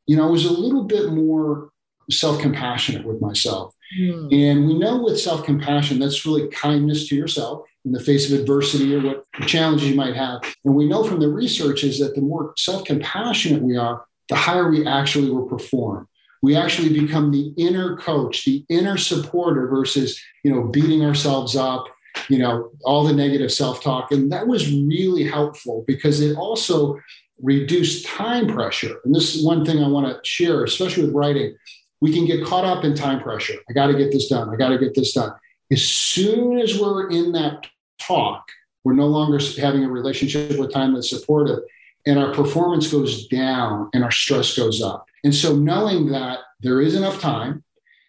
you 0.08 0.16
know, 0.16 0.28
I 0.28 0.32
was 0.32 0.46
a 0.46 0.54
little 0.54 0.86
bit 0.86 1.12
more 1.12 1.70
self 2.10 2.42
compassionate 2.42 3.06
with 3.06 3.22
myself. 3.22 3.76
Mm. 3.98 4.34
And 4.34 4.68
we 4.68 4.78
know 4.78 5.02
with 5.02 5.20
self 5.20 5.44
compassion, 5.44 6.00
that's 6.00 6.26
really 6.26 6.48
kindness 6.50 7.08
to 7.10 7.16
yourself 7.16 7.64
in 7.86 7.92
the 7.92 8.00
face 8.00 8.32
of 8.32 8.40
adversity 8.40 8.96
or 8.96 9.02
what 9.02 9.26
challenges 9.48 9.90
you 9.90 9.96
might 9.96 10.16
have. 10.16 10.42
And 10.66 10.76
we 10.76 10.88
know 10.88 11.04
from 11.04 11.20
the 11.20 11.30
research 11.30 11.84
is 11.84 12.00
that 12.00 12.16
the 12.16 12.22
more 12.22 12.54
self 12.58 12.86
compassionate 12.86 13.62
we 13.62 13.78
are, 13.78 14.06
the 14.28 14.36
higher 14.36 14.70
we 14.70 14.86
actually 14.86 15.32
will 15.32 15.48
perform. 15.48 16.08
We 16.42 16.56
actually 16.56 16.98
become 16.98 17.32
the 17.32 17.54
inner 17.58 17.98
coach, 17.98 18.46
the 18.46 18.64
inner 18.70 18.98
supporter 18.98 19.68
versus, 19.68 20.22
you 20.44 20.54
know, 20.54 20.64
beating 20.64 21.04
ourselves 21.04 21.56
up, 21.56 21.86
you 22.30 22.38
know, 22.38 22.72
all 22.86 23.04
the 23.04 23.14
negative 23.14 23.52
self 23.52 23.82
talk. 23.82 24.12
And 24.12 24.32
that 24.32 24.48
was 24.48 24.72
really 24.72 25.24
helpful 25.24 25.84
because 25.88 26.22
it 26.22 26.38
also 26.38 27.00
reduced 27.42 28.06
time 28.06 28.48
pressure. 28.48 29.00
And 29.04 29.16
this 29.16 29.36
is 29.36 29.46
one 29.46 29.66
thing 29.66 29.84
I 29.84 29.88
want 29.88 30.08
to 30.08 30.20
share, 30.24 30.64
especially 30.64 31.06
with 31.06 31.14
writing 31.16 31.56
we 32.02 32.14
can 32.14 32.26
get 32.26 32.46
caught 32.46 32.66
up 32.66 32.84
in 32.84 32.96
time 32.96 33.22
pressure. 33.22 33.56
I 33.70 33.74
got 33.74 33.88
to 33.88 33.98
get 33.98 34.12
this 34.12 34.30
done. 34.30 34.50
I 34.50 34.56
got 34.56 34.70
to 34.70 34.78
get 34.78 34.96
this 34.96 35.14
done. 35.14 35.34
As 35.72 35.84
soon 35.84 36.58
as 36.58 36.80
we're 36.80 37.10
in 37.10 37.32
that 37.34 37.68
talk, 38.00 38.48
we're 38.84 38.94
no 38.94 39.08
longer 39.08 39.40
having 39.60 39.84
a 39.84 39.90
relationship 39.90 40.58
with 40.58 40.74
time 40.74 40.94
that's 40.94 41.10
supportive, 41.10 41.60
and 42.06 42.18
our 42.18 42.34
performance 42.34 42.92
goes 42.92 43.28
down 43.28 43.90
and 43.94 44.04
our 44.04 44.12
stress 44.12 44.56
goes 44.56 44.82
up. 44.82 45.06
And 45.24 45.36
so, 45.36 45.56
knowing 45.56 46.10
that 46.12 46.40
there 46.62 46.82
is 46.82 46.96
enough 46.96 47.20
time, 47.20 47.64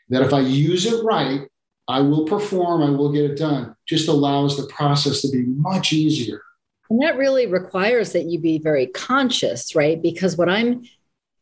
that 0.08 0.22
if 0.22 0.32
I 0.32 0.40
use 0.40 0.86
it 0.86 1.04
right, 1.04 1.48
I 1.88 2.00
will 2.00 2.24
perform, 2.24 2.82
I 2.82 2.90
will 2.90 3.12
get 3.12 3.24
it 3.24 3.36
done, 3.36 3.74
just 3.86 4.08
allows 4.08 4.56
the 4.56 4.72
process 4.72 5.22
to 5.22 5.30
be 5.30 5.42
much 5.42 5.92
easier. 5.92 6.40
And 6.88 7.02
that 7.02 7.16
really 7.16 7.46
requires 7.46 8.12
that 8.12 8.26
you 8.26 8.38
be 8.38 8.58
very 8.58 8.86
conscious, 8.86 9.74
right? 9.74 10.00
Because 10.00 10.36
what 10.36 10.48
I'm, 10.48 10.84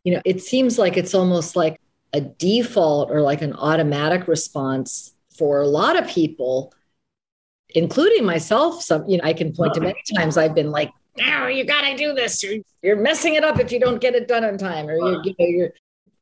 you 0.04 0.14
know, 0.14 0.22
it 0.24 0.42
seems 0.42 0.78
like 0.78 0.96
it's 0.96 1.14
almost 1.14 1.54
like 1.54 1.80
a 2.12 2.20
default 2.20 3.10
or 3.10 3.20
like 3.20 3.42
an 3.42 3.52
automatic 3.54 4.28
response 4.28 5.14
for 5.36 5.60
a 5.60 5.66
lot 5.66 5.98
of 5.98 6.08
people, 6.08 6.72
including 7.70 8.24
myself. 8.24 8.82
Some, 8.82 9.08
you 9.08 9.18
know, 9.18 9.24
I 9.24 9.32
can 9.32 9.52
point 9.52 9.74
to 9.74 9.80
many 9.80 10.00
times 10.16 10.36
I've 10.36 10.54
been 10.54 10.70
like, 10.70 10.90
"No, 11.16 11.46
you 11.46 11.64
got 11.64 11.82
to 11.82 11.96
do 11.96 12.14
this. 12.14 12.42
You're, 12.42 12.62
you're 12.82 12.96
messing 12.96 13.34
it 13.34 13.44
up 13.44 13.58
if 13.60 13.72
you 13.72 13.80
don't 13.80 14.00
get 14.00 14.14
it 14.14 14.28
done 14.28 14.44
on 14.44 14.58
time." 14.58 14.88
Or 14.88 14.96
you're, 14.96 15.22
you 15.24 15.34
know, 15.38 15.46
you're, 15.46 15.70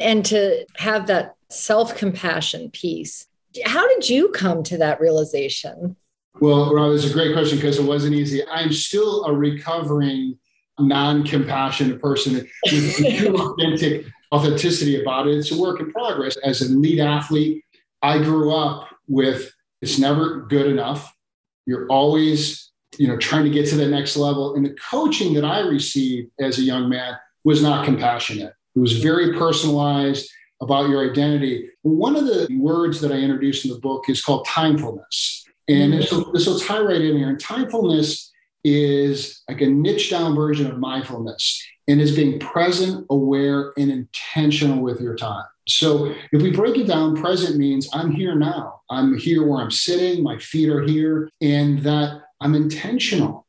and 0.01 0.25
to 0.27 0.67
have 0.77 1.07
that 1.07 1.37
self 1.49 1.97
compassion 1.97 2.71
piece. 2.71 3.27
How 3.65 3.89
did 3.89 4.09
you 4.09 4.29
come 4.31 4.63
to 4.65 4.79
that 4.79 5.01
realization? 5.01 5.97
Well, 6.41 6.75
Rob, 6.75 6.93
it's 6.93 7.09
a 7.09 7.13
great 7.13 7.33
question 7.33 7.57
because 7.57 7.79
it 7.79 7.85
wasn't 7.85 8.15
easy. 8.15 8.47
I'm 8.47 8.73
still 8.73 9.25
a 9.25 9.33
recovering 9.33 10.39
non-compassionate 10.79 12.01
person 12.03 12.35
with 12.35 12.47
authentic 13.35 14.07
authenticity 14.35 15.01
about 15.01 15.29
it. 15.29 15.37
It's 15.37 15.53
a 15.53 15.61
work 15.61 15.81
in 15.81 15.91
progress. 15.91 16.37
As 16.45 16.63
an 16.63 16.77
elite 16.77 17.01
athlete, 17.01 17.65
I 18.03 18.19
grew 18.19 18.55
up 18.55 18.89
with 19.09 19.53
it's 19.83 19.99
never 19.99 20.41
good 20.43 20.67
enough. 20.67 21.15
You're 21.67 21.87
always, 21.89 22.71
you 22.99 23.09
know, 23.09 23.17
trying 23.17 23.45
to 23.45 23.51
get 23.51 23.69
to 23.69 23.77
the 23.77 23.89
next 23.89 24.17
level. 24.17 24.55
And 24.55 24.65
the 24.65 24.77
coaching 24.91 25.35
that 25.35 25.45
I 25.45 25.61
received 25.61 26.31
as 26.41 26.59
a 26.59 26.63
young 26.63 26.89
man 26.89 27.15
was 27.45 27.63
not 27.63 27.85
compassionate. 27.85 28.53
It 28.75 28.81
was 28.81 29.01
very 29.01 29.35
personalized 29.39 30.31
about 30.61 30.89
your 30.89 31.09
identity. 31.11 31.69
One 31.83 32.17
of 32.17 32.25
the 32.25 32.49
words 32.59 33.01
that 33.01 33.13
I 33.13 33.17
introduced 33.17 33.65
in 33.65 33.73
the 33.73 33.79
book 33.79 34.09
is 34.09 34.23
called 34.23 34.47
timefulness. 34.47 35.43
And 35.69 35.93
this 35.93 36.13
will, 36.13 36.33
this 36.33 36.47
will 36.47 36.61
tie 36.61 36.81
right 36.81 37.01
in 37.01 37.17
here. 37.17 37.29
And 37.29 37.43
timefulness 37.43 38.29
is 38.65 39.43
like 39.49 39.61
a 39.61 39.67
niche 39.67 40.11
down 40.11 40.35
version 40.35 40.71
of 40.71 40.79
mindfulness 40.79 41.63
and 41.89 42.01
is 42.01 42.15
being 42.15 42.39
present, 42.39 43.07
aware, 43.11 43.73
and 43.77 43.91
intentional 43.91 44.83
with 44.83 45.01
your 45.01 45.15
time. 45.15 45.45
So 45.69 46.15
if 46.33 46.43
we 46.43 46.53
break 46.53 46.77
it 46.77 46.87
down, 46.87 47.17
present 47.17 47.57
means 47.57 47.89
I'm 47.93 48.13
here 48.13 48.35
now. 48.35 48.83
I'm 48.91 49.19
here 49.19 49.47
where 49.47 49.61
I'm 49.61 49.71
sitting, 49.71 50.23
my 50.23 50.39
feet 50.39 50.69
are 50.69 50.83
here, 50.83 51.29
and 51.41 51.81
that 51.81 52.23
I'm 52.41 52.55
intentional, 52.55 53.47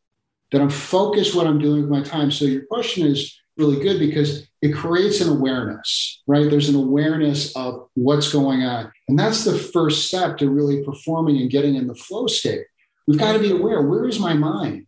that 0.51 0.61
I'm 0.61 0.69
focused 0.69 1.35
what 1.35 1.45
I'm 1.45 1.59
doing 1.59 1.81
with 1.81 1.91
my 1.91 2.01
time. 2.01 2.31
So 2.31 2.45
your 2.45 2.65
question 2.65 3.05
is 3.05 3.39
really 3.57 3.79
good 3.79 3.99
because 3.99 4.47
it 4.61 4.73
creates 4.73 5.21
an 5.21 5.29
awareness, 5.29 6.21
right? 6.25 6.49
There's 6.49 6.69
an 6.69 6.75
awareness 6.75 7.55
of 7.55 7.87
what's 7.93 8.31
going 8.31 8.63
on. 8.63 8.91
And 9.07 9.17
that's 9.17 9.43
the 9.43 9.57
first 9.57 10.07
step 10.07 10.37
to 10.37 10.49
really 10.49 10.83
performing 10.83 11.37
and 11.37 11.51
getting 11.51 11.75
in 11.75 11.87
the 11.87 11.95
flow 11.95 12.27
state. 12.27 12.65
We've 13.07 13.19
got 13.19 13.33
to 13.33 13.39
be 13.39 13.51
aware 13.51 13.81
where 13.83 14.07
is 14.07 14.19
my 14.19 14.33
mind? 14.33 14.86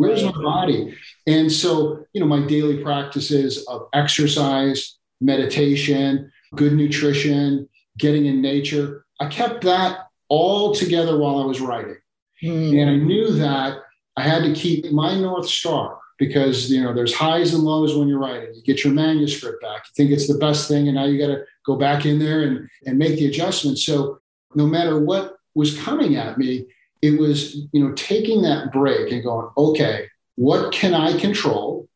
Where's 0.00 0.24
my 0.24 0.32
body? 0.32 0.96
And 1.26 1.52
so, 1.52 2.06
you 2.12 2.20
know, 2.20 2.26
my 2.26 2.46
daily 2.46 2.82
practices 2.82 3.64
of 3.66 3.88
exercise, 3.92 4.98
meditation, 5.20 6.32
good 6.54 6.72
nutrition, 6.72 7.68
getting 7.98 8.26
in 8.26 8.40
nature, 8.40 9.04
I 9.20 9.26
kept 9.26 9.64
that 9.64 10.08
all 10.28 10.74
together 10.74 11.18
while 11.18 11.38
I 11.38 11.44
was 11.44 11.60
writing. 11.60 11.98
Mm. 12.42 12.80
And 12.80 12.90
I 12.90 12.96
knew 12.96 13.32
that 13.32 13.78
I 14.16 14.22
had 14.22 14.42
to 14.44 14.54
keep 14.54 14.90
my 14.90 15.18
North 15.18 15.48
Star 15.48 15.98
because, 16.18 16.70
you 16.70 16.82
know, 16.82 16.94
there's 16.94 17.14
highs 17.14 17.52
and 17.52 17.62
lows 17.62 17.94
when 17.94 18.08
you're 18.08 18.18
writing. 18.18 18.54
You 18.54 18.62
get 18.62 18.84
your 18.84 18.94
manuscript 18.94 19.60
back, 19.60 19.84
you 19.86 19.92
think 19.94 20.10
it's 20.10 20.28
the 20.28 20.38
best 20.38 20.68
thing, 20.68 20.88
and 20.88 20.96
now 20.96 21.04
you 21.04 21.18
got 21.18 21.34
to 21.34 21.44
go 21.66 21.76
back 21.76 22.06
in 22.06 22.18
there 22.18 22.42
and, 22.42 22.68
and 22.86 22.98
make 22.98 23.18
the 23.18 23.26
adjustments. 23.26 23.84
So 23.84 24.20
no 24.54 24.66
matter 24.66 24.98
what 24.98 25.36
was 25.54 25.78
coming 25.78 26.16
at 26.16 26.38
me, 26.38 26.66
it 27.02 27.18
was 27.18 27.54
you 27.72 27.82
know 27.82 27.92
taking 27.94 28.42
that 28.42 28.72
break 28.72 29.12
and 29.12 29.22
going 29.22 29.48
okay 29.56 30.06
what 30.36 30.72
can 30.72 30.94
i 30.94 31.16
control 31.18 31.88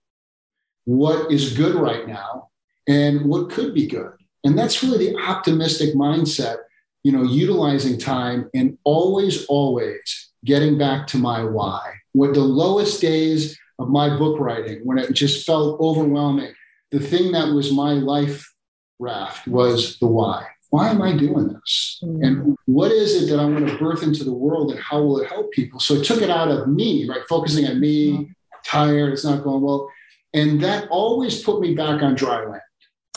what 0.85 1.33
is 1.33 1.57
good 1.57 1.75
right 1.75 2.07
now 2.07 2.49
and 2.87 3.23
what 3.23 3.51
could 3.51 3.75
be 3.75 3.87
good. 3.87 4.13
And 4.45 4.59
that's 4.59 4.83
really 4.83 5.11
the 5.11 5.17
optimistic 5.17 5.95
mindset, 5.95 6.57
you 7.03 7.13
know, 7.13 7.23
utilizing 7.23 7.99
time 7.99 8.51
and 8.55 8.77
always, 8.85 9.47
always 9.47 10.31
getting 10.45 10.77
back 10.77 11.07
to 11.09 11.19
my 11.19 11.43
why. 11.45 11.95
What 12.13 12.35
the 12.35 12.41
lowest 12.41 13.01
days 13.01 13.59
of 13.79 13.89
my 13.89 14.17
book 14.17 14.39
writing, 14.39 14.81
when 14.85 14.99
it 14.99 15.13
just 15.13 15.47
felt 15.47 15.81
overwhelming, 15.81 16.53
the 16.91 17.01
thing 17.01 17.33
that 17.33 17.49
was 17.49 17.73
my 17.73 17.95
life 17.95 18.53
raft 18.99 19.49
was 19.49 19.99
the 19.99 20.07
why. 20.07 20.47
Why 20.75 20.91
am 20.91 21.03
I 21.03 21.17
doing 21.17 21.47
this? 21.47 22.01
Mm-hmm. 22.03 22.25
And 22.25 22.59
what 22.67 22.91
is 22.91 23.23
it 23.23 23.31
that 23.31 23.39
I 23.39 23.45
want 23.45 23.69
to 23.69 23.79
birth 23.79 24.03
into 24.03 24.25
the 24.25 24.33
world 24.33 24.73
and 24.73 24.81
how 24.81 25.01
will 25.01 25.21
it 25.21 25.29
help 25.29 25.53
people? 25.53 25.79
So 25.79 25.95
it 25.95 26.05
took 26.05 26.21
it 26.21 26.31
out 26.31 26.49
of 26.49 26.67
me, 26.67 27.09
right? 27.09 27.21
Focusing 27.29 27.65
on 27.69 27.79
me, 27.79 28.11
mm-hmm. 28.11 28.25
tired, 28.67 29.13
it's 29.13 29.25
not 29.25 29.45
going 29.45 29.63
well. 29.63 29.89
And 30.33 30.61
that 30.65 30.89
always 30.89 31.45
put 31.45 31.61
me 31.61 31.77
back 31.77 32.03
on 32.03 32.17
dry 32.17 32.45
land. 32.45 32.61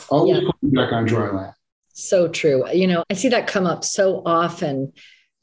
Always 0.08 0.40
yeah. 0.40 0.46
put 0.46 0.62
me 0.62 0.70
back 0.70 0.92
on 0.92 1.04
dry 1.04 1.32
land. 1.32 1.52
So 1.94 2.28
true. 2.28 2.70
You 2.70 2.86
know, 2.86 3.02
I 3.10 3.14
see 3.14 3.30
that 3.30 3.48
come 3.48 3.66
up 3.66 3.82
so 3.82 4.22
often 4.24 4.92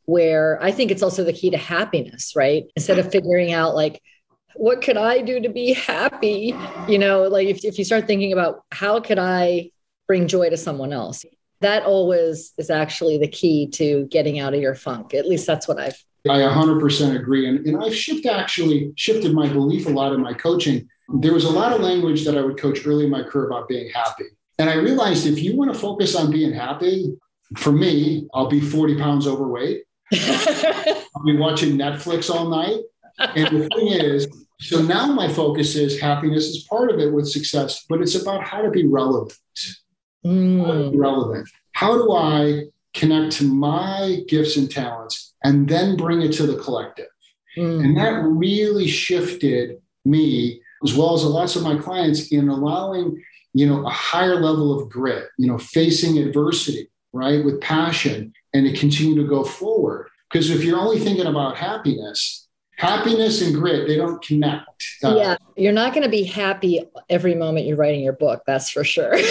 where 0.05 0.57
I 0.63 0.71
think 0.71 0.91
it's 0.91 1.03
also 1.03 1.25
the 1.25 1.33
key 1.33 1.49
to 1.49 1.57
happiness, 1.57 2.31
right? 2.33 2.63
Instead 2.77 2.97
of 2.97 3.11
figuring 3.11 3.51
out 3.51 3.75
like, 3.75 4.01
what 4.55 4.81
could 4.81 4.95
I 4.95 5.21
do 5.21 5.41
to 5.41 5.49
be 5.49 5.73
happy? 5.73 6.55
You 6.87 6.97
know, 6.97 7.23
like 7.23 7.49
if, 7.49 7.65
if 7.65 7.77
you 7.77 7.83
start 7.83 8.07
thinking 8.07 8.31
about 8.31 8.63
how 8.71 9.01
could 9.01 9.19
I 9.19 9.71
bring 10.07 10.29
joy 10.29 10.49
to 10.49 10.55
someone 10.55 10.93
else, 10.93 11.25
that 11.61 11.83
always 11.83 12.53
is 12.57 12.69
actually 12.69 13.17
the 13.17 13.27
key 13.27 13.67
to 13.67 14.05
getting 14.05 14.39
out 14.39 14.53
of 14.53 14.61
your 14.61 14.75
funk. 14.75 15.13
At 15.13 15.27
least 15.27 15.47
that's 15.47 15.67
what 15.67 15.79
I've. 15.79 16.01
I 16.27 16.39
100% 16.39 17.15
agree. 17.15 17.47
And, 17.47 17.65
and 17.67 17.83
I've 17.83 17.95
shifted 17.95 18.31
actually 18.31 18.91
shifted 18.95 19.33
my 19.33 19.47
belief 19.47 19.85
a 19.85 19.89
lot 19.89 20.13
in 20.13 20.21
my 20.21 20.33
coaching. 20.33 20.87
There 21.19 21.33
was 21.33 21.45
a 21.45 21.51
lot 21.51 21.71
of 21.71 21.81
language 21.81 22.25
that 22.25 22.37
I 22.37 22.41
would 22.41 22.59
coach 22.59 22.85
early 22.85 23.05
in 23.05 23.11
my 23.11 23.21
career 23.21 23.45
about 23.45 23.67
being 23.67 23.89
happy. 23.91 24.25
And 24.57 24.69
I 24.69 24.75
realized 24.75 25.27
if 25.27 25.41
you 25.41 25.55
want 25.55 25.71
to 25.71 25.79
focus 25.79 26.15
on 26.15 26.31
being 26.31 26.51
happy, 26.51 27.13
for 27.57 27.71
me, 27.71 28.27
I'll 28.33 28.49
be 28.49 28.59
40 28.59 28.97
pounds 28.97 29.27
overweight. 29.27 29.83
I'll 30.13 31.23
be 31.25 31.37
watching 31.37 31.77
Netflix 31.77 32.33
all 32.33 32.49
night. 32.49 32.79
And 33.19 33.61
the 33.61 33.69
thing 33.69 33.87
is, 33.89 34.27
so 34.61 34.81
now 34.81 35.07
my 35.07 35.27
focus 35.27 35.75
is 35.75 35.99
happiness 35.99 36.45
is 36.45 36.63
part 36.63 36.91
of 36.91 36.99
it 36.99 37.13
with 37.13 37.27
success, 37.27 37.85
but 37.87 38.01
it's 38.01 38.15
about 38.15 38.43
how 38.43 38.61
to 38.61 38.69
be 38.69 38.85
relevant. 38.87 39.37
Mm. 40.25 40.65
How 40.65 40.73
to 40.73 40.91
be 40.91 40.97
relevant. 40.97 41.49
How 41.73 41.93
do 41.93 42.11
I 42.13 42.63
connect 42.93 43.33
to 43.37 43.43
my 43.45 44.23
gifts 44.27 44.57
and 44.57 44.71
talents 44.71 45.33
and 45.43 45.67
then 45.67 45.97
bring 45.97 46.21
it 46.21 46.31
to 46.33 46.47
the 46.47 46.57
collective? 46.57 47.07
Mm. 47.57 47.83
And 47.83 47.97
that 47.97 48.23
really 48.23 48.87
shifted 48.87 49.81
me, 50.03 50.61
as 50.83 50.95
well 50.95 51.13
as 51.13 51.23
a 51.23 51.29
lots 51.29 51.55
of 51.55 51.63
my 51.63 51.77
clients, 51.77 52.31
in 52.31 52.49
allowing 52.49 53.21
you 53.53 53.67
know 53.67 53.85
a 53.85 53.89
higher 53.89 54.35
level 54.35 54.77
of 54.77 54.89
grit, 54.89 55.29
you 55.37 55.47
know, 55.47 55.57
facing 55.57 56.17
adversity, 56.17 56.89
right, 57.13 57.43
with 57.45 57.61
passion, 57.61 58.33
and 58.53 58.65
to 58.65 58.77
continue 58.77 59.15
to 59.15 59.27
go 59.27 59.43
forward. 59.43 60.09
Because 60.29 60.49
if 60.49 60.63
you're 60.63 60.79
only 60.79 60.99
thinking 60.99 61.27
about 61.27 61.55
happiness, 61.57 62.44
happiness 62.77 63.41
and 63.41 63.55
grit 63.55 63.87
they 63.87 63.95
don't 63.95 64.21
connect. 64.23 64.85
Uh, 65.03 65.15
yeah 65.15 65.37
you're 65.55 65.73
not 65.73 65.93
going 65.93 66.03
to 66.03 66.09
be 66.09 66.23
happy 66.23 66.81
every 67.09 67.35
moment 67.35 67.65
you're 67.65 67.77
writing 67.77 68.01
your 68.01 68.13
book 68.13 68.43
that's 68.45 68.69
for 68.69 68.83
sure. 68.83 69.15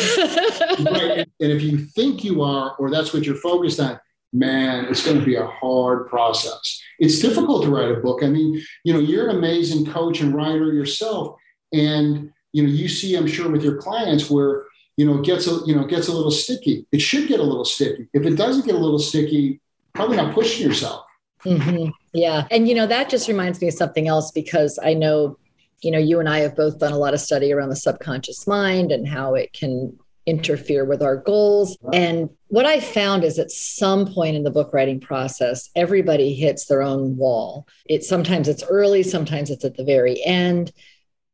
Right. 0.76 1.28
and 1.40 1.52
if 1.52 1.62
you 1.62 1.78
think 1.78 2.24
you 2.24 2.42
are 2.42 2.74
or 2.78 2.90
that's 2.90 3.12
what 3.14 3.24
you're 3.24 3.36
focused 3.36 3.78
on 3.78 4.00
man 4.32 4.86
it's 4.86 5.04
going 5.04 5.18
to 5.18 5.24
be 5.24 5.36
a 5.36 5.46
hard 5.46 6.08
process. 6.08 6.82
It's 6.98 7.20
difficult 7.20 7.64
to 7.64 7.70
write 7.70 7.90
a 7.90 8.00
book. 8.00 8.22
I 8.22 8.28
mean 8.28 8.60
you 8.82 8.92
know 8.92 8.98
you're 8.98 9.28
an 9.28 9.36
amazing 9.36 9.86
coach 9.86 10.20
and 10.20 10.34
writer 10.34 10.72
yourself 10.72 11.36
and 11.72 12.32
you 12.52 12.62
know 12.62 12.68
you 12.68 12.88
see 12.88 13.16
i'm 13.16 13.26
sure 13.26 13.50
with 13.50 13.62
your 13.62 13.76
clients 13.76 14.30
where 14.30 14.64
you 14.96 15.04
know 15.06 15.18
it 15.18 15.24
gets 15.24 15.46
a 15.46 15.60
you 15.66 15.74
know 15.74 15.84
gets 15.84 16.08
a 16.08 16.12
little 16.12 16.30
sticky. 16.30 16.86
It 16.92 17.00
should 17.00 17.28
get 17.28 17.40
a 17.40 17.44
little 17.44 17.64
sticky. 17.64 18.08
If 18.12 18.24
it 18.24 18.36
doesn't 18.36 18.66
get 18.66 18.74
a 18.74 18.78
little 18.78 18.98
sticky 18.98 19.60
probably 19.94 20.16
not 20.16 20.34
pushing 20.34 20.66
yourself. 20.66 21.04
Mm-hmm. 21.44 21.90
Yeah. 22.14 22.46
And, 22.50 22.68
you 22.68 22.74
know, 22.74 22.86
that 22.86 23.10
just 23.10 23.28
reminds 23.28 23.60
me 23.60 23.68
of 23.68 23.74
something 23.74 24.06
else 24.06 24.30
because 24.30 24.78
I 24.82 24.94
know, 24.94 25.36
you 25.82 25.90
know, 25.90 25.98
you 25.98 26.20
and 26.20 26.28
I 26.28 26.38
have 26.38 26.56
both 26.56 26.78
done 26.78 26.92
a 26.92 26.98
lot 26.98 27.12
of 27.12 27.20
study 27.20 27.52
around 27.52 27.70
the 27.70 27.76
subconscious 27.76 28.46
mind 28.46 28.92
and 28.92 29.06
how 29.06 29.34
it 29.34 29.52
can 29.52 29.98
interfere 30.24 30.84
with 30.84 31.02
our 31.02 31.16
goals. 31.16 31.76
And 31.92 32.30
what 32.46 32.64
I 32.64 32.80
found 32.80 33.24
is 33.24 33.38
at 33.38 33.50
some 33.50 34.06
point 34.06 34.36
in 34.36 34.44
the 34.44 34.50
book 34.50 34.72
writing 34.72 35.00
process, 35.00 35.68
everybody 35.74 36.34
hits 36.34 36.66
their 36.66 36.82
own 36.82 37.16
wall. 37.16 37.66
It 37.84 38.04
sometimes 38.04 38.48
it's 38.48 38.62
early, 38.62 39.02
sometimes 39.02 39.50
it's 39.50 39.64
at 39.64 39.76
the 39.76 39.84
very 39.84 40.24
end. 40.24 40.72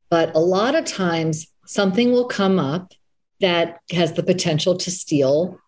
But 0.08 0.34
a 0.34 0.40
lot 0.40 0.74
of 0.74 0.86
times 0.86 1.46
something 1.66 2.10
will 2.10 2.26
come 2.26 2.58
up 2.58 2.94
that 3.40 3.80
has 3.92 4.14
the 4.14 4.24
potential 4.24 4.76
to 4.78 4.90
steal 4.90 5.60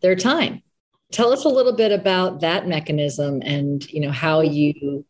their 0.00 0.16
time 0.16 0.62
tell 1.12 1.32
us 1.32 1.44
a 1.44 1.48
little 1.48 1.74
bit 1.74 1.92
about 1.92 2.40
that 2.40 2.68
mechanism 2.68 3.42
and 3.44 3.90
you 3.90 4.00
know 4.00 4.10
how 4.10 4.40
you 4.40 5.04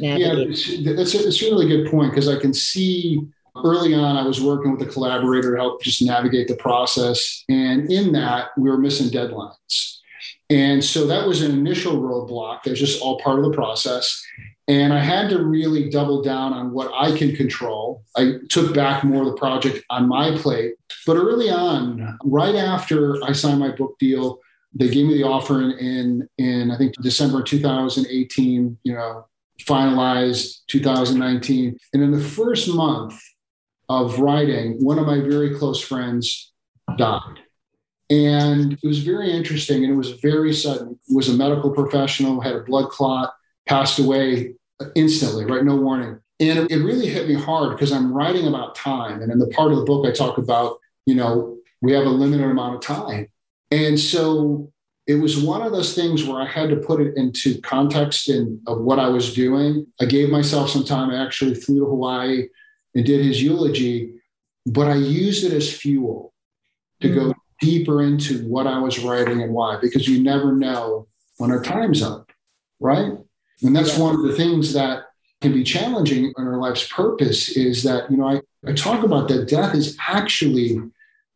navigate. 0.00 0.68
Yeah, 0.68 0.92
that's 0.94 1.14
a, 1.14 1.18
that's 1.18 1.42
a 1.42 1.46
really 1.46 1.68
good 1.68 1.90
point 1.90 2.12
because 2.12 2.28
I 2.28 2.38
can 2.38 2.54
see 2.54 3.20
early 3.64 3.94
on 3.94 4.16
I 4.16 4.26
was 4.26 4.40
working 4.40 4.72
with 4.72 4.86
a 4.86 4.90
collaborator 4.90 5.52
to 5.52 5.60
help 5.60 5.82
just 5.82 6.02
navigate 6.02 6.48
the 6.48 6.56
process, 6.56 7.44
and 7.48 7.90
in 7.90 8.12
that 8.12 8.48
we 8.56 8.70
were 8.70 8.78
missing 8.78 9.08
deadlines. 9.08 9.98
And 10.50 10.84
so 10.84 11.06
that 11.06 11.26
was 11.26 11.42
an 11.42 11.52
initial 11.52 11.96
roadblock. 11.96 12.64
That's 12.64 12.78
just 12.78 13.00
all 13.00 13.18
part 13.20 13.38
of 13.38 13.44
the 13.44 13.52
process. 13.52 14.22
And 14.68 14.92
I 14.92 15.00
had 15.00 15.30
to 15.30 15.42
really 15.42 15.88
double 15.88 16.22
down 16.22 16.52
on 16.52 16.72
what 16.72 16.92
I 16.94 17.16
can 17.16 17.34
control. 17.34 18.04
I 18.16 18.34
took 18.50 18.74
back 18.74 19.02
more 19.02 19.22
of 19.22 19.28
the 19.28 19.36
project 19.36 19.82
on 19.88 20.08
my 20.08 20.36
plate. 20.36 20.74
But 21.06 21.16
early 21.16 21.48
on, 21.48 22.18
right 22.22 22.54
after 22.54 23.22
I 23.24 23.32
signed 23.32 23.60
my 23.60 23.70
book 23.70 23.98
deal, 23.98 24.40
they 24.74 24.88
gave 24.88 25.06
me 25.06 25.14
the 25.14 25.24
offer 25.24 25.60
in, 25.60 25.72
in, 25.72 26.28
in 26.38 26.70
I 26.70 26.78
think 26.78 26.94
December 27.02 27.42
2018, 27.42 28.78
you 28.82 28.92
know, 28.92 29.26
finalized 29.60 30.60
2019. 30.68 31.76
And 31.92 32.02
in 32.02 32.10
the 32.10 32.20
first 32.20 32.68
month 32.68 33.20
of 33.88 34.18
writing, 34.18 34.78
one 34.80 34.98
of 34.98 35.06
my 35.06 35.20
very 35.20 35.54
close 35.56 35.80
friends 35.80 36.52
died. 36.96 37.40
And 38.10 38.74
it 38.74 38.86
was 38.86 38.98
very 38.98 39.30
interesting 39.30 39.84
and 39.84 39.92
it 39.92 39.96
was 39.96 40.12
very 40.20 40.52
sudden. 40.52 40.98
It 41.08 41.14
was 41.14 41.28
a 41.28 41.34
medical 41.34 41.70
professional, 41.70 42.40
had 42.40 42.56
a 42.56 42.60
blood 42.60 42.90
clot, 42.90 43.32
passed 43.66 43.98
away 43.98 44.54
instantly, 44.94 45.44
right? 45.44 45.64
No 45.64 45.76
warning. 45.76 46.18
And 46.40 46.70
it 46.70 46.78
really 46.78 47.06
hit 47.06 47.28
me 47.28 47.34
hard 47.34 47.76
because 47.76 47.92
I'm 47.92 48.12
writing 48.12 48.48
about 48.48 48.74
time. 48.74 49.22
And 49.22 49.30
in 49.30 49.38
the 49.38 49.46
part 49.48 49.70
of 49.70 49.78
the 49.78 49.84
book, 49.84 50.06
I 50.06 50.10
talk 50.10 50.38
about, 50.38 50.78
you 51.06 51.14
know, 51.14 51.56
we 51.80 51.92
have 51.92 52.04
a 52.04 52.10
limited 52.10 52.44
amount 52.44 52.76
of 52.76 52.80
time. 52.80 53.28
And 53.72 53.98
so 53.98 54.70
it 55.06 55.14
was 55.14 55.42
one 55.42 55.62
of 55.62 55.72
those 55.72 55.94
things 55.94 56.24
where 56.24 56.42
I 56.42 56.46
had 56.46 56.68
to 56.70 56.76
put 56.76 57.00
it 57.00 57.16
into 57.16 57.58
context 57.62 58.28
in, 58.28 58.60
of 58.66 58.82
what 58.82 58.98
I 58.98 59.08
was 59.08 59.32
doing. 59.32 59.86
I 59.98 60.04
gave 60.04 60.28
myself 60.28 60.68
some 60.68 60.84
time. 60.84 61.08
I 61.10 61.24
actually 61.24 61.54
flew 61.54 61.80
to 61.80 61.86
Hawaii 61.86 62.48
and 62.94 63.06
did 63.06 63.24
his 63.24 63.42
eulogy, 63.42 64.12
but 64.66 64.88
I 64.88 64.96
used 64.96 65.44
it 65.44 65.54
as 65.54 65.72
fuel 65.72 66.34
to 67.00 67.08
mm-hmm. 67.08 67.30
go 67.30 67.34
deeper 67.62 68.02
into 68.02 68.46
what 68.46 68.66
I 68.66 68.78
was 68.78 68.98
writing 68.98 69.40
and 69.40 69.54
why, 69.54 69.78
because 69.80 70.06
you 70.06 70.22
never 70.22 70.52
know 70.52 71.08
when 71.38 71.50
our 71.50 71.62
time's 71.62 72.02
up, 72.02 72.30
right? 72.78 73.12
And 73.62 73.74
that's 73.74 73.96
yeah. 73.96 74.04
one 74.04 74.14
of 74.14 74.22
the 74.22 74.34
things 74.34 74.74
that 74.74 75.04
can 75.40 75.54
be 75.54 75.64
challenging 75.64 76.32
in 76.36 76.46
our 76.46 76.58
life's 76.58 76.86
purpose 76.92 77.56
is 77.56 77.82
that, 77.84 78.10
you 78.10 78.18
know, 78.18 78.28
I, 78.28 78.40
I 78.68 78.74
talk 78.74 79.02
about 79.02 79.28
that 79.28 79.48
death 79.48 79.74
is 79.74 79.96
actually 80.06 80.78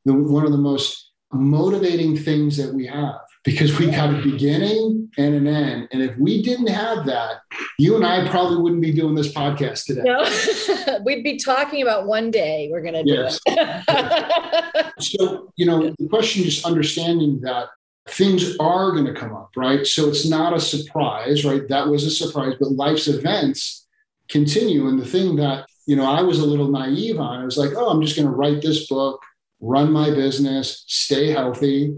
the, 0.04 0.12
one 0.12 0.44
of 0.44 0.52
the 0.52 0.58
most 0.58 1.05
motivating 1.40 2.16
things 2.16 2.56
that 2.56 2.72
we 2.72 2.86
have 2.86 3.20
because 3.44 3.78
we 3.78 3.90
got 3.90 4.12
a 4.12 4.22
beginning 4.22 5.08
and 5.16 5.34
an 5.34 5.46
end. 5.46 5.88
And 5.92 6.02
if 6.02 6.16
we 6.18 6.42
didn't 6.42 6.66
have 6.66 7.06
that, 7.06 7.42
you 7.78 7.94
and 7.94 8.04
I 8.04 8.28
probably 8.28 8.60
wouldn't 8.60 8.82
be 8.82 8.92
doing 8.92 9.14
this 9.14 9.32
podcast 9.32 9.86
today. 9.86 10.02
No, 10.04 10.98
we'd 11.04 11.22
be 11.22 11.36
talking 11.36 11.80
about 11.80 12.06
one 12.06 12.32
day 12.32 12.68
we're 12.72 12.82
going 12.82 12.94
to 12.94 13.04
do 13.04 13.28
it. 13.46 14.92
so, 14.98 15.52
you 15.56 15.64
know, 15.64 15.94
the 15.96 16.08
question 16.08 16.44
is 16.44 16.64
understanding 16.64 17.40
that 17.42 17.68
things 18.08 18.56
are 18.58 18.90
going 18.90 19.06
to 19.06 19.14
come 19.14 19.34
up, 19.34 19.50
right? 19.56 19.86
So 19.86 20.08
it's 20.08 20.28
not 20.28 20.52
a 20.52 20.60
surprise, 20.60 21.44
right? 21.44 21.68
That 21.68 21.86
was 21.86 22.04
a 22.04 22.10
surprise, 22.10 22.54
but 22.58 22.72
life's 22.72 23.06
events 23.06 23.86
continue. 24.28 24.88
And 24.88 24.98
the 24.98 25.06
thing 25.06 25.36
that, 25.36 25.66
you 25.86 25.94
know, 25.94 26.04
I 26.04 26.22
was 26.22 26.40
a 26.40 26.46
little 26.46 26.68
naive 26.68 27.20
on, 27.20 27.42
I 27.42 27.44
was 27.44 27.56
like, 27.56 27.70
oh, 27.76 27.90
I'm 27.90 28.02
just 28.02 28.16
going 28.16 28.26
to 28.26 28.34
write 28.34 28.60
this 28.60 28.88
book 28.88 29.22
run 29.60 29.92
my 29.92 30.10
business, 30.10 30.84
stay 30.86 31.30
healthy. 31.30 31.96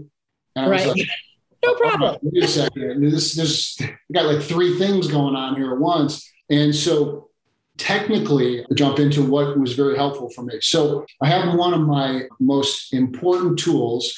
And 0.55 0.71
right. 0.71 0.87
Like, 0.87 1.07
no 1.63 1.75
problem. 1.75 2.15
Oh, 2.15 2.29
wait 2.31 2.43
a 2.43 2.47
second. 2.47 3.11
This, 3.11 3.33
this, 3.35 3.79
got 4.13 4.25
like 4.25 4.43
three 4.43 4.77
things 4.77 5.07
going 5.07 5.35
on 5.35 5.55
here 5.55 5.73
at 5.73 5.79
once. 5.79 6.29
And 6.49 6.73
so 6.75 7.29
technically 7.77 8.61
I 8.61 8.73
jump 8.75 8.99
into 8.99 9.23
what 9.23 9.57
was 9.57 9.73
very 9.73 9.95
helpful 9.95 10.29
for 10.29 10.43
me. 10.43 10.59
So 10.61 11.05
I 11.21 11.27
have 11.27 11.57
one 11.57 11.73
of 11.73 11.81
my 11.81 12.23
most 12.39 12.93
important 12.93 13.59
tools. 13.59 14.15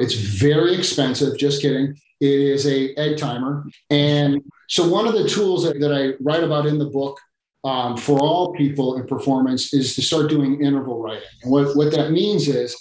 It's 0.00 0.14
very 0.14 0.74
expensive. 0.74 1.38
Just 1.38 1.62
kidding. 1.62 1.96
It 2.20 2.40
is 2.40 2.66
a 2.66 2.94
egg 2.94 3.18
timer. 3.18 3.64
And 3.90 4.42
so 4.68 4.88
one 4.88 5.06
of 5.06 5.14
the 5.14 5.28
tools 5.28 5.64
that, 5.64 5.78
that 5.80 5.92
I 5.92 6.14
write 6.20 6.42
about 6.42 6.66
in 6.66 6.78
the 6.78 6.86
book 6.86 7.18
um, 7.64 7.96
for 7.96 8.18
all 8.20 8.52
people 8.52 8.96
in 8.96 9.06
performance 9.06 9.72
is 9.72 9.94
to 9.94 10.02
start 10.02 10.28
doing 10.28 10.62
interval 10.62 11.02
writing. 11.02 11.22
And 11.42 11.50
what, 11.50 11.74
what 11.76 11.90
that 11.92 12.10
means 12.10 12.46
is 12.46 12.76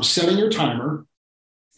setting 0.00 0.38
your 0.38 0.50
timer 0.50 1.06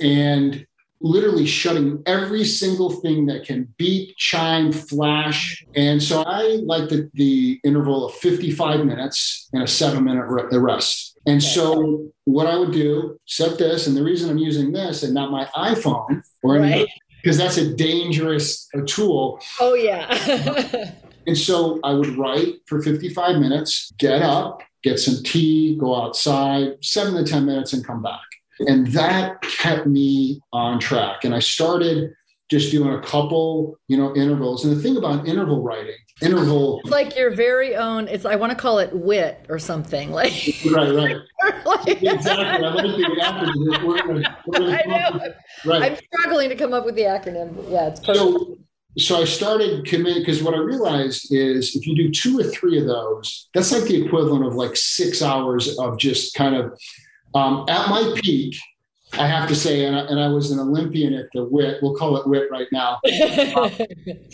and 0.01 0.65
literally 1.01 1.45
shutting 1.45 2.03
every 2.07 2.45
single 2.45 2.91
thing 2.91 3.27
that 3.27 3.45
can 3.45 3.75
beep, 3.77 4.17
chime, 4.17 4.73
flash. 4.73 5.65
And 5.75 6.03
so 6.03 6.23
I 6.23 6.61
like 6.65 6.89
the, 6.89 7.11
the 7.15 7.61
interval 7.65 8.07
of 8.07 8.15
55 8.15 8.87
minutes 8.87 9.51
and 9.53 9.63
a 9.63 9.67
seven 9.67 10.05
minute 10.05 10.25
rest. 10.27 11.19
And 11.27 11.43
so 11.43 12.09
what 12.25 12.47
I 12.47 12.57
would 12.57 12.73
do, 12.73 13.19
set 13.27 13.59
this, 13.59 13.87
and 13.87 13.97
the 13.97 14.03
reason 14.03 14.31
I'm 14.31 14.39
using 14.39 14.73
this 14.73 15.03
and 15.03 15.13
not 15.13 15.31
my 15.31 15.47
iPhone 15.57 16.23
or 16.43 16.57
right. 16.59 16.87
because 17.23 17.37
that's 17.37 17.57
a 17.57 17.75
dangerous 17.75 18.69
a 18.75 18.83
tool. 18.83 19.41
Oh 19.59 19.75
yeah. 19.75 20.93
and 21.27 21.37
so 21.37 21.81
I 21.83 21.93
would 21.93 22.17
write 22.17 22.61
for 22.67 22.83
55 22.83 23.39
minutes, 23.39 23.93
get 23.99 24.23
up, 24.23 24.63
get 24.83 24.99
some 24.99 25.23
tea, 25.25 25.77
go 25.77 25.95
outside, 26.01 26.77
seven 26.83 27.15
to 27.15 27.25
10 27.25 27.47
minutes, 27.47 27.73
and 27.73 27.85
come 27.85 28.03
back. 28.03 28.21
And 28.61 28.87
that 28.89 29.43
kept 29.43 29.87
me 29.87 30.41
on 30.53 30.79
track. 30.79 31.25
And 31.25 31.35
I 31.35 31.41
started 31.41 32.13
just 32.51 32.71
doing 32.71 32.93
a 32.93 33.01
couple, 33.01 33.79
you 33.89 33.97
know, 33.97 34.15
intervals. 34.15 34.65
And 34.65 34.77
the 34.77 34.81
thing 34.81 34.97
about 34.97 35.27
interval 35.27 35.63
writing, 35.63 35.97
interval 36.23 36.81
it's 36.81 36.91
like 36.91 37.17
your 37.17 37.35
very 37.35 37.75
own, 37.75 38.07
it's 38.07 38.25
I 38.25 38.37
want 38.37 38.51
to 38.51 38.57
call 38.57 38.79
it 38.79 38.95
wit 38.95 39.47
or 39.49 39.59
something. 39.59 40.13
Like 40.13 40.33
right, 40.71 40.95
right. 40.95 41.17
like, 41.65 42.03
exactly. 42.03 42.45
I 42.45 42.59
like 42.59 42.97
the 42.97 43.17
acronym. 43.21 43.85
We're, 43.85 44.15
we're, 44.15 44.23
we're 44.47 44.77
I 44.77 44.83
know. 44.87 45.35
Right. 45.65 45.93
I'm 45.93 45.99
struggling 46.21 46.51
to 46.51 46.57
come 46.57 46.73
up 46.73 46.85
with 46.85 46.95
the 46.95 47.03
acronym. 47.03 47.71
Yeah, 47.71 47.89
it's 47.89 48.01
perfect. 48.01 48.19
So, 48.19 48.59
so 48.97 49.21
I 49.21 49.25
started 49.25 49.85
committing 49.87 50.23
because 50.23 50.43
what 50.43 50.55
I 50.55 50.59
realized 50.59 51.33
is 51.33 51.75
if 51.75 51.87
you 51.87 51.97
do 51.97 52.11
two 52.11 52.39
or 52.39 52.45
three 52.45 52.79
of 52.79 52.87
those, 52.87 53.49
that's 53.53 53.73
like 53.73 53.85
the 53.85 54.05
equivalent 54.05 54.47
of 54.47 54.55
like 54.55 54.77
six 54.77 55.23
hours 55.23 55.79
of 55.79 55.99
just 55.99 56.35
kind 56.35 56.55
of 56.55 56.79
um, 57.35 57.65
at 57.69 57.89
my 57.89 58.15
peak, 58.23 58.57
I 59.15 59.27
have 59.27 59.49
to 59.49 59.55
say, 59.57 59.85
and 59.85 59.97
I, 59.97 60.01
and 60.01 60.21
I, 60.21 60.29
was 60.29 60.51
an 60.51 60.61
Olympian 60.61 61.15
at 61.15 61.27
the 61.33 61.45
WIT, 61.45 61.83
we'll 61.83 61.97
call 61.97 62.17
it 62.17 62.27
WIT 62.27 62.51
right 62.51 62.69
now. 62.73 63.01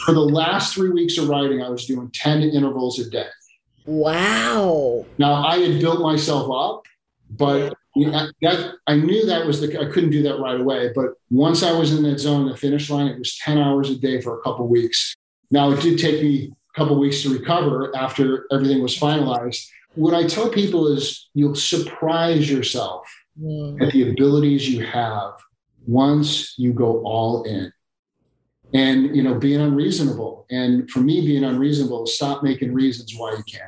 For 0.04 0.12
the 0.12 0.20
last 0.20 0.74
three 0.74 0.90
weeks 0.90 1.16
of 1.18 1.28
writing, 1.28 1.62
I 1.62 1.68
was 1.68 1.86
doing 1.86 2.10
10 2.12 2.42
intervals 2.42 2.98
a 2.98 3.08
day. 3.08 3.28
Wow. 3.86 5.06
Now, 5.18 5.46
I 5.46 5.58
had 5.58 5.80
built 5.80 6.00
myself 6.00 6.50
up, 6.50 6.84
but 7.30 7.74
that, 7.96 8.74
I 8.86 8.96
knew 8.96 9.26
that 9.26 9.46
was 9.46 9.60
the, 9.60 9.80
I 9.80 9.86
couldn't 9.86 10.10
do 10.10 10.22
that 10.22 10.38
right 10.38 10.60
away. 10.60 10.92
But 10.94 11.14
once 11.30 11.62
I 11.62 11.72
was 11.72 11.92
in 11.92 12.02
that 12.04 12.18
zone, 12.18 12.48
the 12.48 12.56
finish 12.56 12.88
line, 12.88 13.08
it 13.08 13.18
was 13.18 13.36
10 13.38 13.58
hours 13.58 13.90
a 13.90 13.96
day 13.96 14.20
for 14.20 14.38
a 14.38 14.42
couple 14.42 14.68
weeks. 14.68 15.14
Now, 15.50 15.70
it 15.72 15.80
did 15.80 15.98
take 15.98 16.22
me 16.22 16.52
a 16.74 16.78
couple 16.78 16.98
weeks 16.98 17.22
to 17.22 17.36
recover 17.36 17.94
after 17.96 18.46
everything 18.52 18.82
was 18.82 18.96
finalized 18.96 19.66
what 19.94 20.14
I 20.14 20.26
tell 20.26 20.48
people 20.48 20.88
is 20.88 21.28
you'll 21.34 21.54
surprise 21.54 22.50
yourself 22.50 23.06
mm. 23.40 23.80
at 23.82 23.92
the 23.92 24.10
abilities 24.10 24.68
you 24.68 24.84
have 24.86 25.32
once 25.86 26.54
you 26.58 26.72
go 26.72 27.02
all 27.02 27.42
in. 27.44 27.72
And 28.72 29.16
you 29.16 29.24
know, 29.24 29.34
being 29.34 29.60
unreasonable. 29.60 30.46
And 30.50 30.88
for 30.90 31.00
me, 31.00 31.22
being 31.22 31.42
unreasonable, 31.42 32.06
stop 32.06 32.44
making 32.44 32.72
reasons 32.72 33.14
why 33.16 33.32
you 33.32 33.42
can't. 33.42 33.64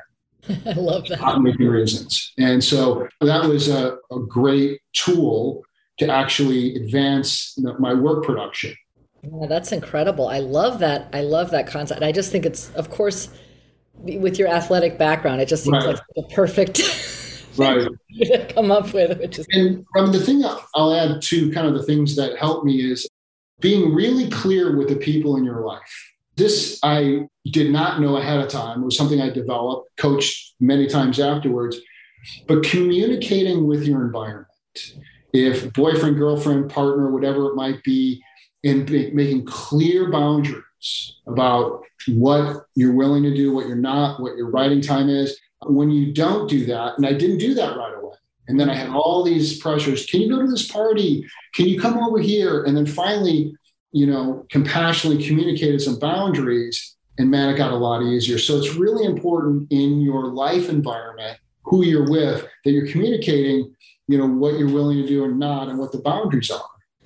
I 0.66 0.72
love 0.72 1.06
that. 1.08 1.40
Making 1.40 1.68
reasons. 1.68 2.32
And 2.38 2.62
so 2.62 3.08
that 3.20 3.44
was 3.44 3.68
a, 3.68 3.96
a 4.10 4.18
great 4.20 4.80
tool 4.92 5.62
to 5.98 6.10
actually 6.10 6.74
advance 6.76 7.56
my 7.78 7.94
work 7.94 8.24
production. 8.24 8.74
Yeah, 9.22 9.46
that's 9.46 9.70
incredible. 9.70 10.28
I 10.28 10.40
love 10.40 10.80
that. 10.80 11.08
I 11.12 11.20
love 11.20 11.50
that 11.52 11.68
concept. 11.68 12.02
I 12.02 12.10
just 12.10 12.32
think 12.32 12.44
it's, 12.44 12.70
of 12.74 12.90
course, 12.90 13.28
with 13.94 14.38
your 14.38 14.48
athletic 14.48 14.98
background, 14.98 15.40
it 15.40 15.46
just 15.46 15.64
seems 15.64 15.84
right. 15.84 15.94
like 15.94 16.02
the 16.16 16.24
perfect 16.34 16.80
right 17.56 17.86
to 18.22 18.46
come 18.52 18.72
up 18.72 18.92
with. 18.92 19.18
Which 19.20 19.38
is 19.38 19.46
and 19.50 19.84
um, 19.96 20.10
the 20.10 20.20
thing 20.20 20.44
I'll 20.74 20.94
add 20.94 21.22
to 21.22 21.52
kind 21.52 21.66
of 21.66 21.74
the 21.74 21.84
things 21.84 22.16
that 22.16 22.36
help 22.36 22.64
me 22.64 22.90
is 22.90 23.08
being 23.60 23.94
really 23.94 24.28
clear 24.28 24.76
with 24.76 24.88
the 24.88 24.96
people 24.96 25.36
in 25.36 25.44
your 25.44 25.60
life. 25.64 26.11
This 26.36 26.78
I 26.82 27.28
did 27.50 27.70
not 27.70 28.00
know 28.00 28.16
ahead 28.16 28.40
of 28.40 28.48
time. 28.48 28.82
It 28.82 28.84
was 28.84 28.96
something 28.96 29.20
I 29.20 29.30
developed, 29.30 29.96
coached 29.96 30.54
many 30.60 30.86
times 30.86 31.20
afterwards. 31.20 31.76
But 32.46 32.62
communicating 32.62 33.66
with 33.66 33.84
your 33.84 34.04
environment, 34.04 34.46
if 35.32 35.72
boyfriend, 35.72 36.16
girlfriend, 36.16 36.70
partner, 36.70 37.10
whatever 37.10 37.46
it 37.50 37.56
might 37.56 37.82
be, 37.82 38.22
and 38.64 38.88
making 38.90 39.44
clear 39.44 40.10
boundaries 40.10 41.16
about 41.26 41.82
what 42.08 42.64
you're 42.76 42.94
willing 42.94 43.24
to 43.24 43.34
do, 43.34 43.52
what 43.52 43.66
you're 43.66 43.76
not, 43.76 44.20
what 44.20 44.36
your 44.36 44.50
writing 44.50 44.80
time 44.80 45.08
is. 45.08 45.38
When 45.66 45.90
you 45.90 46.12
don't 46.12 46.48
do 46.48 46.66
that, 46.66 46.96
and 46.96 47.06
I 47.06 47.12
didn't 47.12 47.38
do 47.38 47.54
that 47.54 47.76
right 47.76 47.94
away. 47.94 48.14
And 48.48 48.58
then 48.58 48.68
I 48.68 48.74
had 48.74 48.90
all 48.90 49.22
these 49.22 49.58
pressures. 49.58 50.06
Can 50.06 50.20
you 50.20 50.28
go 50.28 50.42
to 50.42 50.50
this 50.50 50.70
party? 50.70 51.24
Can 51.54 51.66
you 51.66 51.80
come 51.80 51.98
over 51.98 52.18
here? 52.18 52.64
And 52.64 52.76
then 52.76 52.86
finally, 52.86 53.54
you 53.92 54.06
know, 54.06 54.44
compassionately 54.50 55.24
communicated 55.26 55.80
some 55.80 55.98
boundaries. 55.98 56.96
And 57.18 57.30
man, 57.30 57.50
it 57.50 57.58
got 57.58 57.72
a 57.72 57.76
lot 57.76 58.02
easier. 58.02 58.38
So 58.38 58.56
it's 58.56 58.74
really 58.74 59.04
important 59.04 59.68
in 59.70 60.00
your 60.00 60.32
life 60.32 60.68
environment, 60.68 61.38
who 61.64 61.84
you're 61.84 62.10
with, 62.10 62.46
that 62.64 62.70
you're 62.70 62.88
communicating, 62.88 63.74
you 64.08 64.18
know, 64.18 64.26
what 64.26 64.58
you're 64.58 64.72
willing 64.72 64.96
to 65.02 65.06
do 65.06 65.24
and 65.24 65.38
not, 65.38 65.68
and 65.68 65.78
what 65.78 65.92
the 65.92 65.98
boundaries 65.98 66.50
are. 66.50 66.64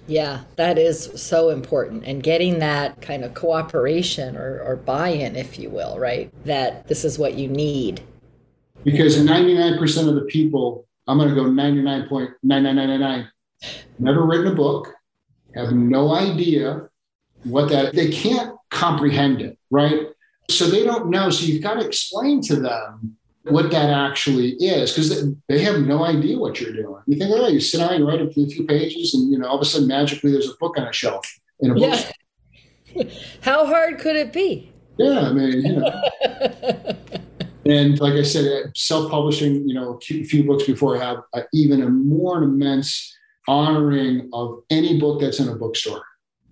Yeah, 0.09 0.42
that 0.55 0.79
is 0.79 1.11
so 1.20 1.51
important. 1.51 2.05
And 2.05 2.22
getting 2.22 2.61
that 2.61 3.03
kind 3.03 3.25
of 3.25 3.35
cooperation 3.35 4.37
or, 4.37 4.62
or 4.62 4.77
buy 4.77 5.09
in, 5.09 5.35
if 5.35 5.59
you 5.59 5.68
will, 5.68 5.99
right? 5.99 6.33
That 6.44 6.87
this 6.87 7.05
is 7.05 7.18
what 7.18 7.35
you 7.35 7.49
need. 7.49 8.03
Because 8.85 9.18
99% 9.18 10.09
of 10.09 10.14
the 10.14 10.20
people, 10.22 10.87
I'm 11.09 11.18
going 11.18 11.29
to 11.29 11.35
go 11.35 11.44
99.99999, 11.44 13.29
never 13.99 14.25
written 14.25 14.46
a 14.46 14.55
book, 14.55 14.94
have 15.57 15.73
no 15.73 16.14
idea 16.14 16.88
what 17.45 17.69
that, 17.71 17.95
they 17.95 18.11
can't 18.11 18.57
comprehend 18.71 19.40
it, 19.40 19.59
right? 19.71 20.09
So 20.51 20.66
they 20.66 20.85
don't 20.85 21.11
know. 21.11 21.31
So 21.31 21.47
you've 21.47 21.62
got 21.62 21.75
to 21.75 21.87
explain 21.87 22.40
to 22.42 22.57
them 22.57 23.16
what 23.45 23.71
that 23.71 23.90
actually 23.90 24.51
is 24.55 24.92
because 24.92 25.33
they 25.49 25.61
have 25.61 25.81
no 25.81 26.05
idea 26.05 26.38
what 26.38 26.61
you're 26.61 26.73
doing. 26.73 27.03
You 27.07 27.16
think, 27.16 27.31
oh, 27.33 27.49
you 27.49 27.61
sit 27.61 27.79
down, 27.79 27.99
you 27.99 28.09
write 28.09 28.21
a 28.21 28.31
few 28.31 28.64
pages, 28.66 29.14
and 29.14 29.31
you 29.31 29.38
know, 29.38 29.47
all 29.47 29.57
of 29.57 29.62
a 29.62 29.64
sudden, 29.64 29.88
magically, 29.88 30.33
there's 30.33 30.51
a 30.51 30.55
book 30.59 30.77
on 30.79 30.87
a 30.87 30.92
shelf 30.92 31.33
in 31.61 31.71
a 31.71 31.75
book. 31.75 32.05
Yeah. 32.95 33.05
How 33.42 33.66
hard 33.66 33.99
could 33.99 34.16
it 34.16 34.33
be? 34.33 34.73
Yeah, 34.99 35.21
I 35.21 35.33
mean, 35.33 35.61
you 35.64 35.77
know. 35.77 36.03
and 37.66 38.01
like 38.01 38.14
I 38.14 38.23
said, 38.23 38.73
self-publishing, 38.75 39.69
you 39.69 39.75
know, 39.75 39.95
a 39.95 40.01
few 40.01 40.45
books 40.45 40.64
before 40.64 40.97
I 40.97 41.05
have 41.05 41.19
uh, 41.35 41.42
even 41.53 41.83
a 41.83 41.88
more 41.88 42.42
immense 42.42 43.14
honoring 43.49 44.29
of 44.33 44.63
any 44.71 44.99
book 44.99 45.21
that's 45.21 45.41
in 45.41 45.49
a 45.49 45.55
bookstore. 45.55 46.03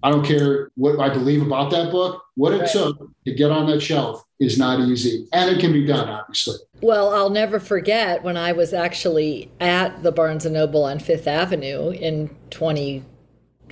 I 0.02 0.10
don't 0.10 0.24
care 0.24 0.70
what 0.76 1.00
I 1.00 1.08
believe 1.08 1.40
about 1.40 1.70
that 1.70 1.90
book. 1.90 2.22
What 2.34 2.52
it 2.52 2.60
right. 2.60 2.70
took 2.70 3.10
to 3.24 3.34
get 3.34 3.50
on 3.50 3.66
that 3.68 3.80
shelf 3.80 4.22
is 4.38 4.58
not 4.58 4.80
easy. 4.80 5.26
And 5.32 5.50
it 5.50 5.60
can 5.60 5.72
be 5.72 5.86
done, 5.86 6.08
obviously. 6.10 6.56
Well, 6.82 7.14
I'll 7.14 7.30
never 7.30 7.58
forget 7.58 8.22
when 8.22 8.36
I 8.36 8.52
was 8.52 8.74
actually 8.74 9.50
at 9.60 10.02
the 10.02 10.12
Barnes 10.12 10.44
and 10.44 10.52
Noble 10.52 10.84
on 10.84 10.98
Fifth 10.98 11.26
Avenue 11.26 11.90
in 11.90 12.28
20, 12.50 13.02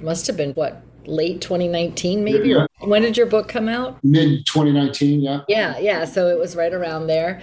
must 0.01 0.27
have 0.27 0.39
been 0.39 0.53
what, 0.53 0.83
late 1.05 1.43
2019 1.43 2.25
maybe? 2.25 2.49
Yeah. 2.49 2.67
When 2.81 3.03
did 3.03 3.17
your 3.17 3.27
book 3.27 3.49
come 3.49 3.69
out? 3.69 4.03
Mid 4.03 4.47
2019, 4.47 5.21
yeah. 5.21 5.41
Yeah, 5.49 5.79
yeah. 5.79 6.07
So 6.07 6.29
it 6.29 6.39
was 6.39 6.57
right 6.57 6.73
around 6.73 7.09
there. 7.09 7.43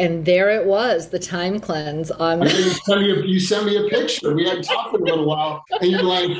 And 0.00 0.24
there 0.24 0.48
it 0.48 0.64
was, 0.64 1.10
the 1.10 1.18
time 1.18 1.60
cleanse 1.60 2.10
on. 2.10 2.40
you, 2.40 2.48
sent 2.48 3.02
me 3.02 3.10
a, 3.10 3.22
you 3.22 3.38
sent 3.38 3.66
me 3.66 3.76
a 3.76 3.86
picture. 3.90 4.34
We 4.34 4.48
hadn't 4.48 4.62
talked 4.62 4.94
in 4.94 5.02
a 5.02 5.04
little 5.04 5.26
while. 5.26 5.62
And 5.78 5.90
you're 5.90 6.02
like, 6.02 6.30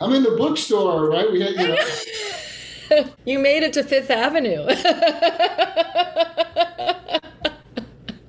I'm 0.00 0.14
in 0.14 0.22
the 0.22 0.30
bookstore, 0.30 1.10
right? 1.10 1.30
We 1.30 1.42
had, 1.42 1.54
you 1.54 1.68
know. 1.68 1.76
you 3.26 3.38
made 3.38 3.62
it 3.62 3.74
to 3.74 3.84
Fifth 3.84 4.10
Avenue. 4.10 4.64
that 4.74 4.78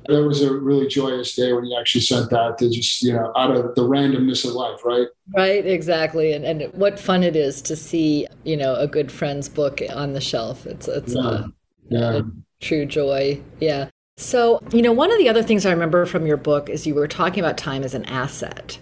was 0.10 0.42
a 0.42 0.54
really 0.54 0.88
joyous 0.88 1.36
day 1.36 1.54
when 1.54 1.64
you 1.64 1.80
actually 1.80 2.02
sent 2.02 2.30
that 2.32 2.58
to 2.58 2.70
just, 2.70 3.02
you 3.02 3.14
know, 3.14 3.32
out 3.38 3.56
of 3.56 3.74
the 3.76 3.84
randomness 3.84 4.44
of 4.44 4.52
life, 4.52 4.84
right? 4.84 5.08
Right, 5.34 5.66
exactly. 5.66 6.34
And, 6.34 6.44
and 6.44 6.64
what 6.74 7.00
fun 7.00 7.24
it 7.24 7.38
is 7.38 7.62
to 7.62 7.78
see, 7.78 8.28
you 8.44 8.58
know, 8.58 8.76
a 8.76 8.88
good 8.88 9.10
friend's 9.10 9.48
book 9.48 9.80
on 9.90 10.12
the 10.12 10.20
shelf. 10.20 10.66
It's, 10.66 10.90
it's 10.90 11.16
yeah. 11.16 11.30
A, 11.30 11.46
yeah. 11.88 12.18
a 12.18 12.24
true 12.60 12.86
joy. 12.86 13.42
Yeah. 13.62 13.88
So, 14.18 14.62
you 14.72 14.82
know, 14.82 14.92
one 14.92 15.12
of 15.12 15.18
the 15.18 15.30
other 15.30 15.44
things 15.44 15.66
I 15.66 15.72
remember 15.72 16.06
from 16.06 16.26
your 16.26 16.38
book 16.38 16.70
is 16.70 16.86
you 16.86 16.96
were 16.96 17.08
talking 17.08 17.40
about 17.40 17.58
time 17.58 17.84
as 17.84 17.94
an 17.94 18.06
asset. 18.06 18.78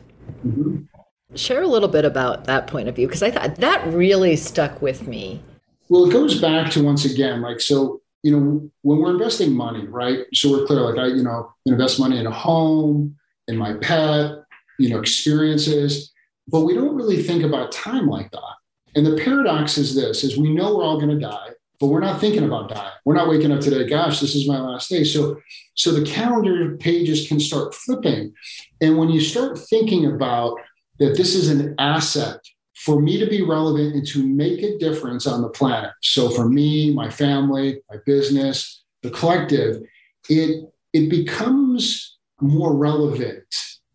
Mm-hmm. 0.45 0.81
Share 1.35 1.61
a 1.61 1.67
little 1.67 1.87
bit 1.87 2.05
about 2.05 2.45
that 2.45 2.67
point 2.67 2.89
of 2.89 2.95
view 2.95 3.07
because 3.07 3.23
I 3.23 3.31
thought 3.31 3.55
that 3.55 3.85
really 3.93 4.35
stuck 4.35 4.81
with 4.81 5.07
me. 5.07 5.41
Well, 5.87 6.09
it 6.09 6.13
goes 6.13 6.41
back 6.41 6.71
to 6.71 6.83
once 6.83 7.05
again, 7.05 7.41
like, 7.41 7.61
so, 7.61 8.01
you 8.23 8.31
know, 8.31 8.69
when 8.81 8.99
we're 8.99 9.11
investing 9.11 9.53
money, 9.53 9.87
right? 9.87 10.25
So 10.33 10.51
we're 10.51 10.65
clear, 10.65 10.81
like, 10.81 10.97
I, 10.97 11.07
you 11.07 11.23
know, 11.23 11.53
invest 11.65 11.99
money 11.99 12.19
in 12.19 12.27
a 12.27 12.31
home, 12.31 13.15
in 13.47 13.57
my 13.57 13.73
pet, 13.73 14.31
you 14.77 14.89
know, 14.89 14.99
experiences, 14.99 16.11
but 16.47 16.61
we 16.61 16.73
don't 16.73 16.95
really 16.95 17.21
think 17.21 17.43
about 17.43 17.71
time 17.71 18.07
like 18.07 18.31
that. 18.31 18.55
And 18.95 19.05
the 19.05 19.21
paradox 19.23 19.77
is 19.77 19.95
this 19.95 20.23
is 20.23 20.37
we 20.37 20.53
know 20.53 20.75
we're 20.75 20.83
all 20.83 20.99
going 20.99 21.09
to 21.09 21.19
die, 21.19 21.49
but 21.79 21.87
we're 21.87 21.99
not 21.99 22.19
thinking 22.19 22.43
about 22.43 22.69
dying. 22.69 22.91
We're 23.05 23.15
not 23.15 23.29
waking 23.29 23.51
up 23.51 23.61
today, 23.61 23.87
gosh, 23.87 24.19
this 24.19 24.35
is 24.35 24.47
my 24.47 24.59
last 24.59 24.89
day. 24.89 25.03
So 25.03 25.37
so 25.75 25.91
the 25.91 26.05
calendar 26.05 26.77
pages 26.77 27.27
can 27.27 27.39
start 27.39 27.73
flipping. 27.73 28.33
And 28.81 28.97
when 28.97 29.09
you 29.09 29.21
start 29.21 29.57
thinking 29.57 30.05
about 30.05 30.57
that 30.99 31.15
this 31.15 31.35
is 31.35 31.49
an 31.49 31.75
asset 31.79 32.39
for 32.75 33.01
me 33.01 33.19
to 33.19 33.27
be 33.27 33.41
relevant 33.41 33.95
and 33.95 34.07
to 34.07 34.25
make 34.25 34.61
a 34.61 34.77
difference 34.77 35.27
on 35.27 35.41
the 35.41 35.49
planet. 35.49 35.91
So 36.01 36.29
for 36.29 36.47
me, 36.47 36.93
my 36.93 37.09
family, 37.09 37.81
my 37.89 37.97
business, 38.05 38.83
the 39.03 39.09
collective, 39.09 39.81
it 40.29 40.65
it 40.93 41.09
becomes 41.09 42.17
more 42.41 42.75
relevant 42.75 43.43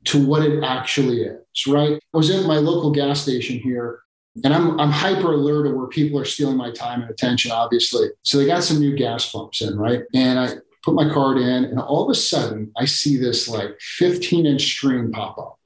to 0.05 0.25
what 0.25 0.43
it 0.43 0.63
actually 0.63 1.23
is, 1.23 1.67
right? 1.67 1.95
I 2.13 2.17
was 2.17 2.31
at 2.31 2.47
my 2.47 2.57
local 2.57 2.91
gas 2.91 3.23
station 3.23 3.59
here 3.59 4.04
and 4.43 4.53
I'm 4.53 4.81
I'm 4.81 4.91
hyper 4.91 5.33
alert 5.33 5.67
of 5.67 5.75
where 5.75 5.87
people 5.87 6.19
are 6.19 6.25
stealing 6.25 6.57
my 6.57 6.73
time 6.73 7.03
and 7.03 7.11
attention, 7.11 7.53
obviously. 7.53 8.09
So 8.23 8.39
they 8.39 8.47
got 8.47 8.65
some 8.65 8.81
new 8.81 8.97
gas 8.97 9.31
pumps 9.31 9.63
in, 9.63 9.77
right? 9.79 10.03
And 10.15 10.39
I 10.41 10.55
put 10.83 10.95
my 10.95 11.09
card 11.09 11.39
in, 11.39 11.65
and 11.65 11.79
all 11.79 12.03
of 12.03 12.11
a 12.11 12.15
sudden 12.15 12.73
I 12.77 12.85
see 12.85 13.17
this 13.17 13.49
like 13.49 13.79
15 13.81 14.47
inch 14.47 14.75
screen 14.75 15.13
pop 15.13 15.39
up, 15.39 15.59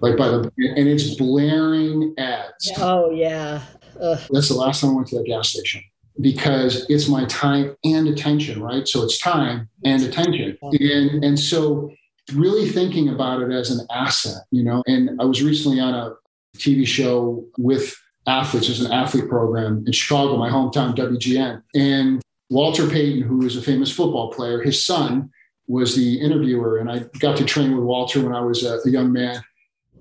like 0.00 0.16
by 0.16 0.28
the 0.28 0.50
and 0.58 0.88
it's 0.88 1.14
blaring 1.16 2.14
ads. 2.18 2.70
Oh 2.78 3.10
yeah. 3.10 3.62
Ugh. 4.00 4.20
That's 4.30 4.48
the 4.48 4.54
last 4.54 4.82
time 4.82 4.90
I 4.90 4.94
went 4.94 5.08
to 5.08 5.16
that 5.18 5.26
gas 5.26 5.48
station 5.48 5.82
because 6.20 6.86
it's 6.88 7.08
my 7.08 7.24
time 7.26 7.76
and 7.84 8.08
attention, 8.08 8.62
right? 8.62 8.86
So 8.86 9.02
it's 9.02 9.18
time 9.18 9.68
and 9.84 10.02
attention, 10.02 10.56
and 10.62 11.24
and 11.24 11.38
so 11.38 11.90
really 12.34 12.68
thinking 12.68 13.08
about 13.08 13.40
it 13.42 13.52
as 13.52 13.70
an 13.70 13.86
asset, 13.90 14.44
you 14.50 14.62
know. 14.62 14.82
And 14.86 15.20
I 15.20 15.24
was 15.24 15.42
recently 15.42 15.80
on 15.80 15.94
a 15.94 16.14
TV 16.56 16.86
show 16.86 17.44
with 17.58 17.94
athletes. 18.26 18.66
There's 18.66 18.80
an 18.80 18.92
athlete 18.92 19.28
program 19.28 19.84
in 19.86 19.92
Chicago, 19.92 20.36
my 20.36 20.50
hometown, 20.50 20.96
WGN. 20.96 21.62
And 21.74 22.22
Walter 22.50 22.88
Payton, 22.88 23.22
who 23.22 23.44
is 23.44 23.56
a 23.56 23.62
famous 23.62 23.92
football 23.92 24.32
player, 24.32 24.62
his 24.62 24.84
son 24.84 25.30
was 25.68 25.96
the 25.96 26.20
interviewer. 26.20 26.78
And 26.78 26.90
I 26.90 27.04
got 27.18 27.36
to 27.38 27.44
train 27.44 27.76
with 27.76 27.84
Walter 27.84 28.22
when 28.22 28.34
I 28.34 28.40
was 28.40 28.64
a, 28.64 28.78
a 28.84 28.90
young 28.90 29.12
man. 29.12 29.42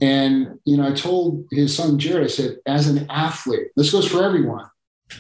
And, 0.02 0.60
you 0.66 0.78
know, 0.78 0.88
I 0.88 0.94
told 0.94 1.46
his 1.52 1.76
son, 1.76 1.98
Jarrett, 1.98 2.26
I 2.26 2.28
said, 2.28 2.58
as 2.66 2.88
an 2.88 3.08
athlete, 3.10 3.68
this 3.76 3.92
goes 3.92 4.08
for 4.08 4.24
everyone, 4.24 4.66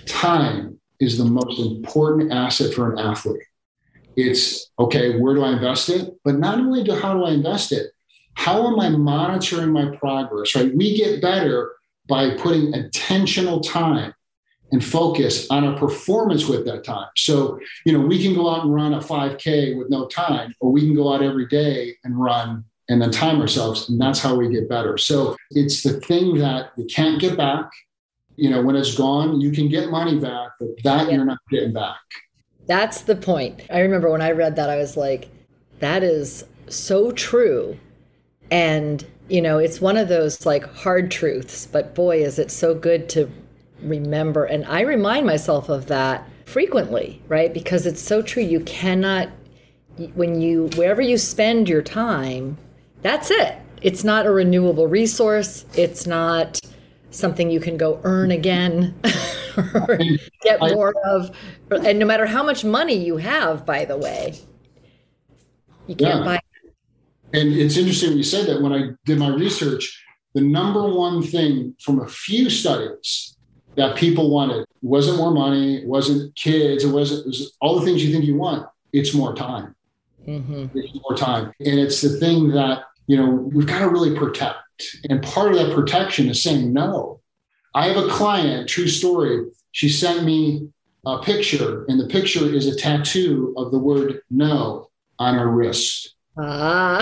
time 0.05 0.79
is 0.99 1.17
the 1.17 1.25
most 1.25 1.59
important 1.59 2.31
asset 2.31 2.73
for 2.73 2.91
an 2.91 2.99
athlete. 2.99 3.43
It's 4.17 4.71
okay, 4.79 5.17
where 5.19 5.35
do 5.35 5.43
I 5.43 5.53
invest 5.53 5.89
it? 5.89 6.13
But 6.23 6.35
not 6.35 6.59
only 6.59 6.83
do 6.83 6.93
how 6.93 7.13
do 7.13 7.25
I 7.25 7.31
invest 7.31 7.71
it, 7.71 7.91
how 8.35 8.67
am 8.67 8.79
I 8.79 8.89
monitoring 8.89 9.71
my 9.71 9.95
progress? 9.97 10.55
Right? 10.55 10.75
We 10.75 10.97
get 10.97 11.21
better 11.21 11.73
by 12.07 12.35
putting 12.37 12.73
intentional 12.73 13.61
time 13.61 14.13
and 14.71 14.83
focus 14.83 15.49
on 15.49 15.63
our 15.63 15.77
performance 15.77 16.47
with 16.47 16.65
that 16.65 16.83
time. 16.83 17.07
So, 17.15 17.59
you 17.85 17.93
know, 17.93 17.99
we 17.99 18.21
can 18.21 18.33
go 18.33 18.49
out 18.49 18.65
and 18.65 18.73
run 18.73 18.93
a 18.93 18.99
5K 18.99 19.77
with 19.77 19.89
no 19.89 20.07
time, 20.07 20.53
or 20.59 20.71
we 20.71 20.81
can 20.81 20.95
go 20.95 21.13
out 21.13 21.21
every 21.21 21.47
day 21.47 21.95
and 22.03 22.19
run 22.19 22.65
and 22.89 23.01
then 23.01 23.11
time 23.11 23.41
ourselves. 23.41 23.89
And 23.89 23.99
that's 23.99 24.19
how 24.19 24.35
we 24.35 24.49
get 24.49 24.69
better. 24.69 24.97
So 24.97 25.35
it's 25.51 25.83
the 25.83 25.99
thing 26.01 26.37
that 26.39 26.71
you 26.77 26.85
can't 26.85 27.19
get 27.19 27.37
back. 27.37 27.69
You 28.35 28.49
know, 28.49 28.61
when 28.61 28.75
it's 28.75 28.95
gone, 28.95 29.39
you 29.39 29.51
can 29.51 29.69
get 29.69 29.89
money 29.89 30.19
back, 30.19 30.51
but 30.59 30.69
that 30.83 31.07
yeah. 31.07 31.15
you're 31.15 31.25
not 31.25 31.37
getting 31.49 31.73
back. 31.73 32.01
That's 32.67 33.01
the 33.01 33.15
point. 33.15 33.61
I 33.69 33.79
remember 33.79 34.11
when 34.11 34.21
I 34.21 34.31
read 34.31 34.55
that, 34.57 34.69
I 34.69 34.77
was 34.77 34.97
like, 34.97 35.29
that 35.79 36.03
is 36.03 36.43
so 36.67 37.11
true. 37.11 37.77
And, 38.51 39.05
you 39.27 39.41
know, 39.41 39.57
it's 39.57 39.81
one 39.81 39.97
of 39.97 40.07
those 40.07 40.45
like 40.45 40.71
hard 40.75 41.11
truths, 41.11 41.65
but 41.65 41.95
boy, 41.95 42.23
is 42.23 42.39
it 42.39 42.51
so 42.51 42.75
good 42.75 43.09
to 43.09 43.29
remember. 43.81 44.45
And 44.45 44.65
I 44.65 44.81
remind 44.81 45.25
myself 45.25 45.69
of 45.69 45.87
that 45.87 46.27
frequently, 46.45 47.21
right? 47.27 47.53
Because 47.53 47.85
it's 47.85 48.01
so 48.01 48.21
true. 48.21 48.43
You 48.43 48.59
cannot, 48.61 49.29
when 50.13 50.41
you, 50.41 50.69
wherever 50.75 51.01
you 51.01 51.17
spend 51.17 51.67
your 51.67 51.81
time, 51.81 52.57
that's 53.01 53.31
it. 53.31 53.57
It's 53.81 54.03
not 54.03 54.25
a 54.25 54.31
renewable 54.31 54.87
resource. 54.87 55.65
It's 55.75 56.07
not 56.07 56.59
something 57.11 57.49
you 57.49 57.59
can 57.59 57.77
go 57.77 57.99
earn 58.03 58.31
again 58.31 58.95
or 59.73 59.99
get 60.41 60.59
more 60.59 60.93
of. 61.05 61.35
And 61.71 61.99
no 61.99 62.05
matter 62.05 62.25
how 62.25 62.43
much 62.43 62.63
money 62.63 62.95
you 62.95 63.17
have, 63.17 63.65
by 63.65 63.85
the 63.85 63.97
way, 63.97 64.35
you 65.87 65.95
can't 65.95 66.19
yeah. 66.19 66.25
buy 66.25 66.39
and 67.35 67.53
it's 67.53 67.77
interesting 67.77 68.17
you 68.17 68.23
said 68.23 68.47
that 68.47 68.61
when 68.61 68.73
I 68.73 68.89
did 69.05 69.19
my 69.19 69.29
research, 69.29 70.03
the 70.33 70.41
number 70.41 70.93
one 70.93 71.21
thing 71.21 71.75
from 71.79 72.01
a 72.01 72.07
few 72.07 72.49
studies 72.49 73.35
that 73.75 73.95
people 73.95 74.29
wanted 74.29 74.65
wasn't 74.81 75.17
more 75.17 75.31
money, 75.31 75.85
wasn't 75.85 76.35
kids, 76.35 76.83
it 76.83 76.91
wasn't 76.91 77.25
it 77.25 77.27
was 77.27 77.57
all 77.61 77.79
the 77.79 77.85
things 77.85 78.03
you 78.03 78.11
think 78.11 78.25
you 78.25 78.37
want. 78.37 78.67
It's 78.93 79.13
more 79.13 79.35
time. 79.35 79.75
Mm-hmm. 80.25 80.77
It's 80.77 80.99
more 81.01 81.15
time. 81.17 81.51
And 81.59 81.79
it's 81.79 82.01
the 82.01 82.17
thing 82.19 82.49
that, 82.51 82.83
you 83.07 83.17
know, 83.17 83.29
we've 83.29 83.67
got 83.67 83.79
to 83.79 83.89
really 83.89 84.17
protect. 84.17 84.57
And 85.09 85.21
part 85.21 85.51
of 85.51 85.57
that 85.57 85.75
protection 85.75 86.29
is 86.29 86.41
saying 86.41 86.71
no. 86.71 87.21
I 87.73 87.87
have 87.87 87.97
a 87.97 88.07
client, 88.07 88.69
true 88.69 88.87
story. 88.87 89.45
She 89.73 89.89
sent 89.89 90.23
me 90.23 90.69
a 91.05 91.19
picture, 91.19 91.85
and 91.87 91.99
the 91.99 92.07
picture 92.07 92.45
is 92.45 92.67
a 92.67 92.75
tattoo 92.75 93.53
of 93.57 93.71
the 93.71 93.77
word 93.77 94.21
no 94.29 94.89
on 95.19 95.35
her 95.35 95.49
wrist. 95.49 96.14
Ah. 96.37 96.99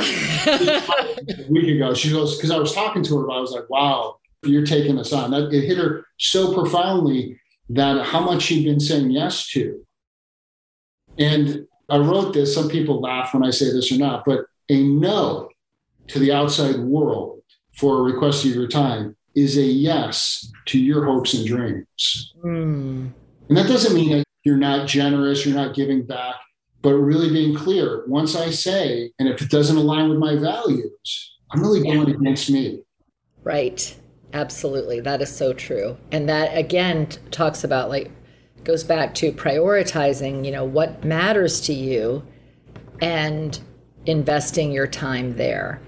a 0.47 1.45
week 1.49 1.75
ago, 1.75 1.93
she 1.93 2.11
goes, 2.11 2.37
because 2.37 2.51
I 2.51 2.57
was 2.57 2.73
talking 2.73 3.03
to 3.03 3.17
her, 3.17 3.25
but 3.25 3.33
I 3.33 3.39
was 3.39 3.51
like, 3.51 3.69
wow, 3.69 4.17
you're 4.43 4.65
taking 4.65 4.95
this 4.95 5.13
on. 5.13 5.31
That 5.31 5.51
it 5.51 5.65
hit 5.65 5.77
her 5.77 6.05
so 6.17 6.53
profoundly 6.53 7.39
that 7.69 8.05
how 8.05 8.19
much 8.19 8.43
she'd 8.43 8.65
been 8.65 8.79
saying 8.79 9.11
yes 9.11 9.47
to. 9.49 9.85
And 11.17 11.65
I 11.89 11.97
wrote 11.97 12.33
this. 12.33 12.53
Some 12.53 12.69
people 12.69 13.01
laugh 13.01 13.33
when 13.33 13.43
I 13.43 13.49
say 13.49 13.71
this 13.71 13.91
or 13.91 13.97
not, 13.97 14.25
but 14.25 14.45
a 14.69 14.83
no 14.83 15.49
to 16.07 16.19
the 16.19 16.31
outside 16.31 16.79
world 16.79 17.41
for 17.77 17.99
a 17.99 18.01
request 18.01 18.45
of 18.45 18.51
your 18.53 18.67
time 18.67 19.15
is 19.35 19.57
a 19.57 19.63
yes 19.63 20.51
to 20.65 20.79
your 20.79 21.05
hopes 21.05 21.33
and 21.33 21.45
dreams. 21.45 22.33
Mm. 22.43 23.11
And 23.49 23.57
that 23.57 23.67
doesn't 23.67 23.95
mean 23.95 24.17
that 24.17 24.25
you're 24.43 24.57
not 24.57 24.87
generous, 24.87 25.45
you're 25.45 25.55
not 25.55 25.75
giving 25.75 26.05
back 26.05 26.35
but 26.83 26.93
really 26.93 27.31
being 27.31 27.55
clear 27.55 28.03
once 28.07 28.35
I 28.35 28.51
say, 28.51 29.11
and 29.17 29.27
if 29.27 29.41
it 29.41 29.49
doesn't 29.49 29.77
align 29.77 30.09
with 30.09 30.19
my 30.19 30.35
values, 30.35 31.37
I'm 31.49 31.61
really 31.61 31.81
going 31.81 32.09
against 32.09 32.49
me. 32.49 32.81
Right. 33.43 33.95
Absolutely. 34.33 34.99
That 34.99 35.21
is 35.21 35.33
so 35.33 35.53
true. 35.53 35.97
And 36.11 36.27
that 36.27 36.55
again 36.57 37.07
talks 37.31 37.63
about 37.63 37.89
like, 37.89 38.11
goes 38.63 38.83
back 38.83 39.13
to 39.15 39.31
prioritizing, 39.31 40.45
you 40.45 40.51
know, 40.51 40.65
what 40.65 41.03
matters 41.03 41.61
to 41.61 41.73
you 41.73 42.25
and 43.01 43.59
investing 44.05 44.71
your 44.71 44.87
time 44.87 45.35
there. 45.37 45.81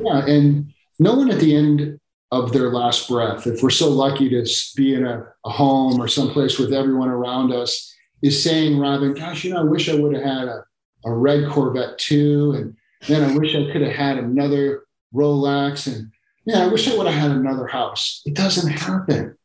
Yeah. 0.00 0.24
And 0.26 0.72
no 0.98 1.14
one 1.14 1.30
at 1.30 1.40
the 1.40 1.56
end 1.56 1.98
of 2.32 2.52
their 2.52 2.70
last 2.72 3.08
breath, 3.08 3.46
if 3.46 3.62
we're 3.62 3.70
so 3.70 3.88
lucky 3.88 4.28
to 4.30 4.46
be 4.76 4.94
in 4.94 5.06
a, 5.06 5.24
a 5.44 5.50
home 5.50 6.00
or 6.00 6.08
someplace 6.08 6.58
with 6.58 6.72
everyone 6.72 7.08
around 7.08 7.52
us, 7.52 7.92
is 8.22 8.42
saying, 8.42 8.78
Robin, 8.78 9.14
gosh, 9.14 9.44
you 9.44 9.52
know, 9.52 9.60
I 9.60 9.64
wish 9.64 9.88
I 9.88 9.94
would 9.94 10.14
have 10.14 10.24
had 10.24 10.48
a, 10.48 10.64
a 11.04 11.12
red 11.12 11.48
Corvette 11.48 11.98
too. 11.98 12.52
And 12.52 12.76
then 13.08 13.28
I 13.28 13.36
wish 13.36 13.54
I 13.54 13.70
could 13.72 13.82
have 13.82 13.94
had 13.94 14.18
another 14.18 14.84
Rolex. 15.14 15.86
And 15.86 16.10
yeah, 16.44 16.64
I 16.64 16.68
wish 16.68 16.88
I 16.88 16.96
would 16.96 17.06
have 17.06 17.20
had 17.20 17.30
another 17.30 17.66
house. 17.66 18.22
It 18.26 18.34
doesn't 18.34 18.70
happen. 18.70 19.36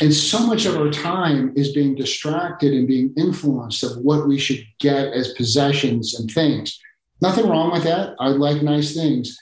And 0.00 0.12
so 0.12 0.46
much 0.46 0.64
of 0.64 0.76
our 0.76 0.90
time 0.90 1.52
is 1.56 1.72
being 1.72 1.94
distracted 1.94 2.72
and 2.72 2.88
being 2.88 3.12
influenced 3.16 3.82
of 3.82 3.98
what 3.98 4.26
we 4.26 4.38
should 4.38 4.64
get 4.78 5.08
as 5.12 5.34
possessions 5.34 6.18
and 6.18 6.30
things. 6.30 6.78
Nothing 7.20 7.48
wrong 7.48 7.72
with 7.72 7.84
that. 7.84 8.14
I 8.18 8.28
like 8.28 8.62
nice 8.62 8.94
things. 8.94 9.38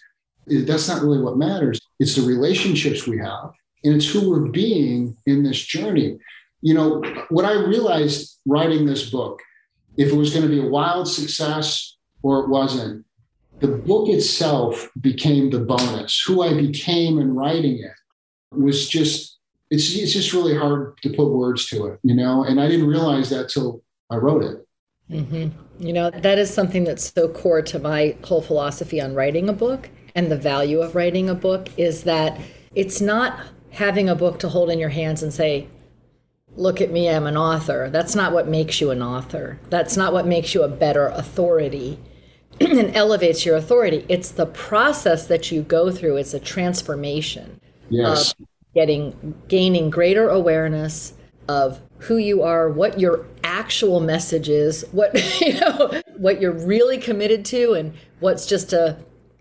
That's 0.47 0.89
not 0.89 1.03
really 1.03 1.21
what 1.21 1.39
matters. 1.39 1.81
It's 1.99 2.17
the 2.17 2.23
relationships 2.23 3.07
we 3.07 3.19
have, 3.19 3.53
and 3.85 3.95
it's 3.95 4.09
who 4.09 4.31
we're 4.31 4.51
being 4.51 5.17
in 5.27 5.43
this 5.43 5.61
journey 5.61 6.19
you 6.65 6.73
know, 6.73 7.03
what 7.29 7.45
I 7.45 7.53
realized 7.53 8.41
writing 8.47 8.87
this 8.87 9.11
book, 9.11 9.43
if 9.99 10.11
it 10.11 10.17
was 10.17 10.33
going 10.33 10.45
to 10.45 10.49
be 10.49 10.67
a 10.67 10.71
wild 10.71 11.07
success 11.07 11.99
or 12.23 12.41
it 12.41 12.49
wasn't, 12.49 13.05
the 13.61 13.69
book 13.69 14.09
itself 14.09 14.89
became 15.03 15.51
the 15.51 15.61
bonus. 15.61 16.25
Who 16.27 16.43
I 16.43 16.55
became 16.55 17.19
in 17.19 17.35
writing 17.35 17.81
it 17.81 18.59
was 18.59 18.89
just, 18.89 19.39
it's, 19.71 19.95
it's 19.95 20.15
just 20.15 20.33
really 20.33 20.57
hard 20.57 20.97
to 21.03 21.11
put 21.11 21.27
words 21.27 21.67
to 21.67 21.87
it, 21.89 22.01
you 22.03 22.15
know, 22.15 22.45
and 22.45 22.59
I 22.59 22.67
didn't 22.67 22.87
realize 22.87 23.29
that 23.29 23.51
till 23.51 23.83
I 24.09 24.17
wrote 24.17 24.45
it. 24.45 24.67
Mm-hmm. 25.11 25.87
You 25.87 25.93
know, 25.93 26.09
that 26.09 26.39
is 26.39 26.53
something 26.53 26.85
that's 26.85 27.13
so 27.13 27.29
core 27.29 27.61
to 27.61 27.79
my 27.79 28.17
whole 28.25 28.41
philosophy 28.41 29.03
on 29.03 29.15
writing 29.15 29.51
a 29.51 29.53
book 29.53 29.91
and 30.15 30.33
the 30.33 30.39
value 30.39 30.81
of 30.81 30.95
writing 30.95 31.29
a 31.29 31.35
book 31.35 31.69
is 31.77 32.05
that 32.05 32.41
it's 32.75 33.03
not 33.03 33.39
having 33.69 34.09
a 34.09 34.15
book 34.15 34.39
to 34.39 34.49
hold 34.49 34.71
in 34.71 34.79
your 34.79 34.89
hands 34.89 35.23
and 35.23 35.35
say, 35.35 35.69
look 36.57 36.81
at 36.81 36.91
me, 36.91 37.09
I'm 37.09 37.27
an 37.27 37.37
author. 37.37 37.91
That's 37.91 38.15
not 38.15 38.33
what 38.33 38.49
makes 38.49 38.81
you 38.81 38.91
an 38.91 39.03
author. 39.03 39.59
That's 39.71 39.97
not 39.97 40.13
what 40.13 40.27
makes 40.27 40.55
you 40.55 40.63
a 40.63 40.69
better 40.69 41.09
authority 41.09 41.99
and 42.61 42.95
elevates 42.95 43.45
your 43.45 43.57
authority. 43.57 44.05
It's 44.09 44.31
the 44.31 44.47
process 44.47 45.27
that 45.27 45.51
you 45.51 45.63
go 45.63 45.91
through, 45.91 46.17
it's 46.17 46.35
a 46.35 46.41
transformation. 46.41 47.61
Yes. 47.91 48.33
Of 48.33 48.47
getting 48.75 49.35
gaining 49.47 49.91
greater 49.91 50.29
awareness 50.29 51.15
of 51.49 51.81
who 51.99 52.17
you 52.17 52.43
are, 52.43 52.69
what 52.69 52.99
your 52.99 53.27
actual 53.45 54.01
message 54.01 54.49
is, 54.49 54.85
what 54.93 55.15
you 55.41 55.61
know, 55.61 56.01
what 56.17 56.41
you're 56.41 56.53
really 56.53 56.99
committed 56.99 57.45
to 57.47 57.75
and 57.75 57.95
what's 58.21 58.47
just 58.47 58.73
a, 58.73 58.99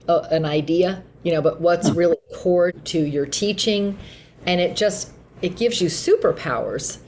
a 0.08 0.28
an 0.32 0.46
idea 0.46 1.04
you 1.24 1.32
know, 1.32 1.42
but 1.42 1.60
what's 1.60 1.90
really 1.96 2.18
core 2.36 2.72
to 2.72 3.00
your 3.00 3.26
teaching. 3.26 3.98
And 4.46 4.62
it 4.62 4.76
just, 4.76 5.12
it 5.42 5.56
gives 5.58 5.82
you 5.82 5.88
superpowers 5.88 7.00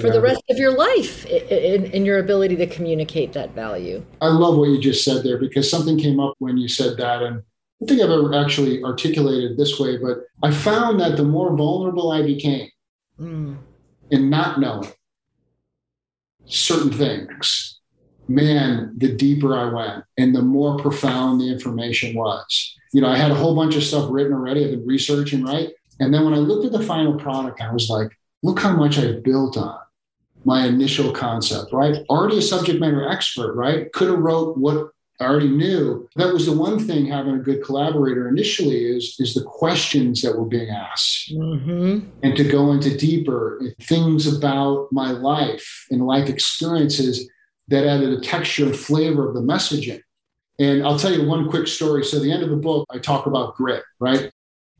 for 0.00 0.08
yeah. 0.08 0.14
the 0.14 0.20
rest 0.20 0.42
of 0.50 0.58
your 0.58 0.76
life 0.76 1.26
in, 1.26 1.86
in, 1.86 2.04
your 2.04 2.18
ability 2.18 2.56
to 2.56 2.66
communicate 2.66 3.32
that 3.34 3.54
value. 3.54 4.04
I 4.20 4.28
love 4.28 4.56
what 4.56 4.68
you 4.68 4.80
just 4.80 5.04
said 5.04 5.22
there 5.22 5.38
because 5.38 5.70
something 5.70 5.98
came 5.98 6.18
up 6.20 6.34
when 6.38 6.56
you 6.56 6.68
said 6.68 6.96
that. 6.98 7.22
And 7.22 7.42
I 7.82 7.86
think 7.86 8.00
I've 8.00 8.10
ever 8.10 8.34
actually 8.34 8.82
articulated 8.82 9.56
this 9.56 9.78
way, 9.78 9.96
but 9.96 10.24
I 10.42 10.50
found 10.50 11.00
that 11.00 11.16
the 11.16 11.24
more 11.24 11.56
vulnerable 11.56 12.10
I 12.10 12.22
became 12.22 12.68
mm. 13.18 13.56
in 14.10 14.30
not 14.30 14.60
knowing 14.60 14.92
certain 16.46 16.92
things, 16.92 17.80
man, 18.28 18.94
the 18.96 19.14
deeper 19.14 19.56
I 19.56 19.72
went 19.72 20.04
and 20.18 20.34
the 20.34 20.42
more 20.42 20.78
profound 20.78 21.40
the 21.40 21.50
information 21.50 22.14
was. 22.14 22.76
You 22.92 23.00
know, 23.00 23.08
I 23.08 23.16
had 23.16 23.30
a 23.30 23.36
whole 23.36 23.54
bunch 23.54 23.76
of 23.76 23.82
stuff 23.82 24.08
written 24.10 24.32
already. 24.32 24.64
I've 24.64 24.72
been 24.72 24.86
researching, 24.86 25.44
right? 25.44 25.70
And 26.00 26.12
then 26.12 26.24
when 26.24 26.34
I 26.34 26.38
looked 26.38 26.64
at 26.64 26.72
the 26.72 26.86
final 26.86 27.14
product, 27.14 27.60
I 27.60 27.72
was 27.72 27.88
like, 27.90 28.10
look 28.42 28.58
how 28.58 28.74
much 28.74 28.98
I 28.98 29.12
built 29.12 29.56
on 29.56 29.79
my 30.44 30.66
initial 30.66 31.12
concept, 31.12 31.72
right? 31.72 32.04
Already 32.08 32.38
a 32.38 32.42
subject 32.42 32.80
matter 32.80 33.08
expert, 33.08 33.54
right? 33.54 33.92
Could 33.92 34.08
have 34.08 34.18
wrote 34.18 34.56
what 34.56 34.90
I 35.20 35.24
already 35.24 35.48
knew. 35.48 36.08
That 36.16 36.32
was 36.32 36.46
the 36.46 36.56
one 36.56 36.78
thing 36.78 37.06
having 37.06 37.34
a 37.34 37.40
good 37.40 37.62
collaborator 37.62 38.28
initially 38.28 38.84
is, 38.84 39.16
is 39.18 39.34
the 39.34 39.44
questions 39.44 40.22
that 40.22 40.36
were 40.36 40.46
being 40.46 40.70
asked. 40.70 41.32
Mm-hmm. 41.32 42.08
And 42.22 42.36
to 42.36 42.44
go 42.44 42.72
into 42.72 42.96
deeper 42.96 43.60
things 43.82 44.26
about 44.26 44.88
my 44.92 45.10
life 45.10 45.86
and 45.90 46.06
life 46.06 46.30
experiences 46.30 47.28
that 47.68 47.86
added 47.86 48.12
a 48.14 48.20
texture 48.20 48.64
and 48.64 48.76
flavor 48.76 49.28
of 49.28 49.34
the 49.34 49.42
messaging. 49.42 50.00
And 50.58 50.82
I'll 50.84 50.98
tell 50.98 51.12
you 51.12 51.26
one 51.26 51.48
quick 51.48 51.66
story. 51.66 52.04
So, 52.04 52.18
the 52.18 52.32
end 52.32 52.42
of 52.42 52.50
the 52.50 52.56
book, 52.56 52.86
I 52.90 52.98
talk 52.98 53.26
about 53.26 53.56
grit, 53.56 53.82
right? 53.98 54.30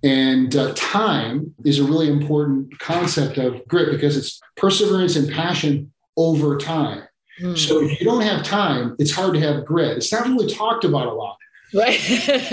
And 0.03 0.55
uh, 0.57 0.73
time 0.77 1.55
is 1.65 1.79
a 1.79 1.85
really 1.85 2.09
important 2.09 2.79
concept 2.79 3.39
of 3.39 3.67
grit 3.69 3.91
because 3.91 4.17
it's 4.17 4.41
perseverance 4.57 5.17
and 5.17 5.31
passion 5.31 5.93
over 6.17 6.57
time. 6.57 7.03
Mm. 7.41 7.57
So 7.57 7.83
if 7.83 8.01
you 8.01 8.07
don't 8.07 8.23
have 8.23 8.43
time, 8.43 8.97
it's 8.99 9.13
hard 9.13 9.35
to 9.35 9.41
have 9.41 9.65
grit. 9.65 9.97
It's 9.97 10.13
not 10.13 10.27
really 10.27 10.53
talked 10.53 10.85
about 10.85 11.07
a 11.07 11.13
lot. 11.13 11.37
Right. 11.73 12.09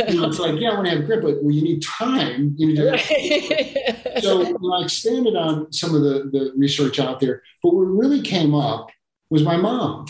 you 0.10 0.20
know, 0.20 0.28
it's 0.28 0.40
like, 0.40 0.60
yeah, 0.60 0.70
I 0.70 0.74
want 0.76 0.86
to 0.86 0.96
have 0.96 1.06
grit, 1.06 1.24
but 1.24 1.42
when 1.42 1.54
you 1.54 1.64
need 1.64 1.82
time, 1.82 2.54
you 2.58 2.68
need 2.68 2.76
to 2.76 2.92
right. 2.92 4.22
So 4.22 4.42
you 4.44 4.58
know, 4.60 4.74
I 4.74 4.84
expanded 4.84 5.36
on 5.36 5.72
some 5.72 5.96
of 5.96 6.02
the, 6.02 6.30
the 6.32 6.54
research 6.56 7.00
out 7.00 7.20
there, 7.20 7.42
but 7.64 7.74
what 7.74 7.84
really 7.84 8.22
came 8.22 8.54
up 8.54 8.90
was 9.30 9.44
my 9.44 9.58
mom. 9.58 10.06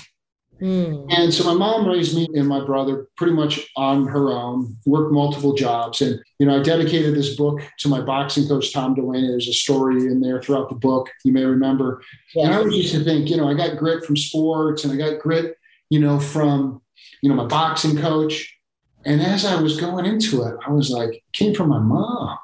Mm. 0.62 1.06
And 1.10 1.34
so 1.34 1.44
my 1.44 1.54
mom 1.54 1.88
raised 1.88 2.16
me 2.16 2.28
and 2.36 2.48
my 2.48 2.64
brother 2.64 3.08
pretty 3.16 3.34
much 3.34 3.70
on 3.76 4.08
her 4.08 4.32
own, 4.32 4.76
worked 4.86 5.12
multiple 5.12 5.54
jobs. 5.54 6.02
And, 6.02 6.20
you 6.40 6.46
know, 6.46 6.60
I 6.60 6.64
dedicated 6.64 7.16
this 7.16 7.36
book 7.36 7.62
to 7.80 7.88
my 7.88 8.02
boxing 8.02 8.48
coach, 8.48 8.74
Tom 8.74 8.96
Delaney. 8.96 9.28
There's 9.28 9.48
a 9.48 9.54
story 9.54 10.08
in 10.08 10.20
there 10.20 10.42
throughout 10.42 10.70
the 10.70 10.76
book, 10.76 11.10
you 11.24 11.32
may 11.32 11.46
remember. 11.46 12.02
Yeah. 12.36 12.46
And 12.46 12.56
I 12.56 12.62
was 12.62 12.76
used 12.76 12.94
to 12.96 13.04
think, 13.04 13.30
you 13.30 13.38
know, 13.38 13.48
I 13.48 13.54
got 13.54 13.78
grit 13.78 14.06
from 14.06 14.18
sports 14.18 14.84
and 14.84 14.94
I 14.94 14.96
got 14.96 15.22
grit, 15.22 15.58
you 15.90 16.00
know, 16.00 16.20
from, 16.20 16.82
you 17.22 17.30
know, 17.30 17.36
my 17.36 17.46
boxing 17.46 17.98
coach. 17.98 18.54
And 19.06 19.22
as 19.22 19.46
I 19.46 19.62
was 19.62 19.80
going 19.80 20.06
into 20.06 20.44
it, 20.44 20.56
I 20.66 20.72
was 20.72 20.90
like, 20.90 21.24
came 21.34 21.54
from 21.54 21.70
my 21.70 21.80
mom. 21.80 22.38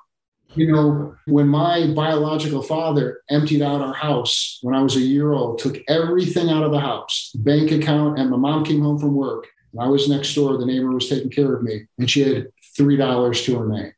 You 0.56 0.72
know, 0.72 1.16
when 1.26 1.48
my 1.48 1.92
biological 1.96 2.62
father 2.62 3.22
emptied 3.30 3.62
out 3.62 3.82
our 3.82 3.94
house 3.94 4.60
when 4.62 4.76
I 4.76 4.82
was 4.82 4.96
a 4.96 5.02
year 5.02 5.34
old, 5.34 5.60
took 5.60 5.78
everything 5.88 6.50
out 6.50 6.64
of 6.64 6.72
the 6.72 6.80
house, 6.80 7.32
bank 7.36 7.72
account, 7.72 8.20
and 8.20 8.30
my 8.30 8.38
mom 8.38 8.64
came 8.64 8.82
home 8.82 9.00
from 9.00 9.16
work. 9.16 9.48
And 9.72 9.82
I 9.82 9.88
was 9.88 10.08
next 10.08 10.34
door, 10.36 10.58
the 10.58 10.66
neighbor 10.66 10.92
was 10.92 11.10
taking 11.10 11.32
care 11.32 11.54
of 11.54 11.64
me, 11.64 11.86
and 11.98 12.10
she 12.10 12.22
had 12.22 12.48
$3 12.80 13.46
to 13.46 13.60
her 13.60 13.68
name. 13.68 13.94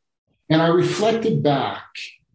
And 0.49 0.61
I 0.61 0.67
reflected 0.67 1.43
back 1.43 1.83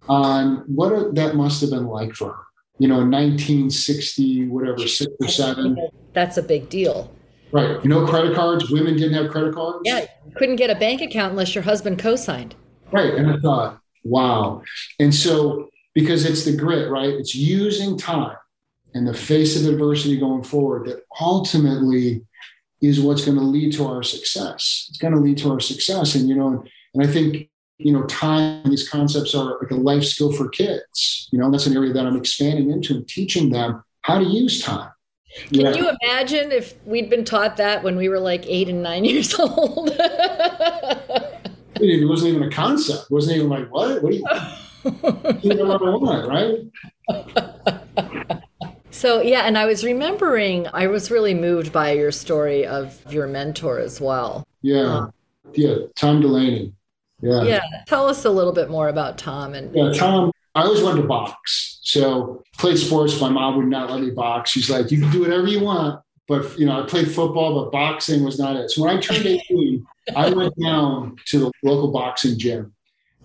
on 0.08 0.64
what 0.66 1.14
that 1.14 1.36
must 1.36 1.60
have 1.60 1.70
been 1.70 1.86
like 1.86 2.14
for 2.14 2.32
her. 2.32 2.42
You 2.78 2.88
know, 2.88 2.96
1960, 2.96 4.48
whatever, 4.48 4.86
six 4.86 5.12
or 5.20 5.28
seven. 5.28 5.76
That's 6.12 6.36
a 6.36 6.42
big 6.42 6.68
deal. 6.68 7.14
Right. 7.52 7.84
No 7.84 8.06
credit 8.06 8.34
cards, 8.34 8.70
women 8.70 8.96
didn't 8.96 9.14
have 9.14 9.30
credit 9.30 9.54
cards. 9.54 9.80
Yeah. 9.84 10.06
couldn't 10.36 10.56
get 10.56 10.70
a 10.70 10.74
bank 10.74 11.00
account 11.00 11.32
unless 11.32 11.54
your 11.54 11.64
husband 11.64 11.98
co 11.98 12.16
signed. 12.16 12.54
Right. 12.90 13.14
And 13.14 13.30
I 13.30 13.38
thought, 13.38 13.80
Wow. 14.02 14.62
And 14.98 15.14
so, 15.14 15.68
because 15.94 16.24
it's 16.24 16.44
the 16.44 16.56
grit, 16.56 16.90
right? 16.90 17.10
It's 17.10 17.34
using 17.34 17.98
time 17.98 18.36
in 18.94 19.04
the 19.04 19.14
face 19.14 19.60
of 19.60 19.70
adversity 19.70 20.18
going 20.18 20.42
forward 20.42 20.86
that 20.86 21.02
ultimately 21.20 22.24
is 22.80 23.00
what's 23.00 23.24
going 23.24 23.36
to 23.36 23.44
lead 23.44 23.72
to 23.74 23.86
our 23.86 24.02
success. 24.02 24.86
It's 24.88 24.98
going 24.98 25.14
to 25.14 25.20
lead 25.20 25.38
to 25.38 25.50
our 25.50 25.60
success. 25.60 26.14
And, 26.14 26.28
you 26.28 26.34
know, 26.34 26.64
and 26.94 27.02
I 27.02 27.06
think, 27.06 27.48
you 27.78 27.92
know, 27.92 28.04
time, 28.04 28.68
these 28.68 28.88
concepts 28.88 29.34
are 29.34 29.58
like 29.60 29.70
a 29.70 29.76
life 29.76 30.04
skill 30.04 30.32
for 30.32 30.48
kids. 30.48 31.28
You 31.32 31.38
know, 31.38 31.50
that's 31.50 31.66
an 31.66 31.76
area 31.76 31.92
that 31.92 32.06
I'm 32.06 32.16
expanding 32.16 32.70
into 32.70 32.94
and 32.94 33.06
teaching 33.06 33.50
them 33.50 33.82
how 34.02 34.18
to 34.18 34.24
use 34.24 34.62
time. 34.62 34.90
Can 35.48 35.60
yeah. 35.60 35.74
you 35.74 35.90
imagine 36.02 36.50
if 36.50 36.74
we'd 36.84 37.08
been 37.08 37.24
taught 37.24 37.56
that 37.58 37.82
when 37.82 37.96
we 37.96 38.08
were 38.08 38.18
like 38.18 38.44
eight 38.46 38.68
and 38.68 38.82
nine 38.82 39.04
years 39.04 39.34
old? 39.38 39.90
it 41.82 42.06
wasn't 42.06 42.34
even 42.34 42.48
a 42.48 42.50
concept. 42.50 43.04
It 43.04 43.10
wasn't 43.10 43.36
even 43.36 43.48
like, 43.48 43.70
what? 43.70 44.02
What 44.02 44.12
do 44.12 44.18
you, 44.18 44.24
you 45.42 45.54
know 45.54 45.66
what 45.66 45.82
I 45.82 45.90
want, 45.96 46.28
right? 46.28 46.58
So, 48.90 49.22
yeah, 49.22 49.42
and 49.42 49.56
I 49.56 49.66
was 49.66 49.84
remembering, 49.84 50.66
I 50.74 50.86
was 50.88 51.10
really 51.10 51.32
moved 51.32 51.72
by 51.72 51.92
your 51.92 52.12
story 52.12 52.66
of 52.66 53.00
your 53.10 53.26
mentor 53.26 53.78
as 53.78 54.00
well. 54.00 54.46
Yeah. 54.62 54.80
Um, 54.80 55.12
yeah. 55.54 55.76
Tom 55.96 56.20
Delaney. 56.20 56.74
Yeah. 57.22 57.42
Yeah. 57.42 57.60
Tell 57.86 58.08
us 58.08 58.24
a 58.24 58.30
little 58.30 58.52
bit 58.52 58.68
more 58.68 58.88
about 58.88 59.16
Tom. 59.16 59.54
And 59.54 59.74
yeah, 59.74 59.92
Tom, 59.92 60.32
I 60.54 60.62
always 60.62 60.82
wanted 60.82 61.02
to 61.02 61.08
box. 61.08 61.78
So, 61.82 62.42
played 62.58 62.78
sports. 62.78 63.18
My 63.20 63.30
mom 63.30 63.56
would 63.56 63.68
not 63.68 63.90
let 63.90 64.00
me 64.00 64.10
box. 64.10 64.50
She's 64.50 64.68
like, 64.68 64.90
you 64.90 65.00
can 65.00 65.10
do 65.10 65.20
whatever 65.20 65.46
you 65.46 65.60
want. 65.60 66.02
But, 66.30 66.56
you 66.56 66.64
know, 66.64 66.80
I 66.80 66.86
played 66.86 67.10
football, 67.10 67.60
but 67.60 67.72
boxing 67.72 68.22
was 68.22 68.38
not 68.38 68.54
it. 68.54 68.70
So, 68.70 68.84
when 68.84 68.96
I 68.96 69.00
turned 69.00 69.26
18, 69.50 69.84
I 70.14 70.30
went 70.30 70.54
down 70.62 71.16
to 71.26 71.40
the 71.40 71.52
local 71.64 71.90
boxing 71.90 72.38
gym, 72.38 72.72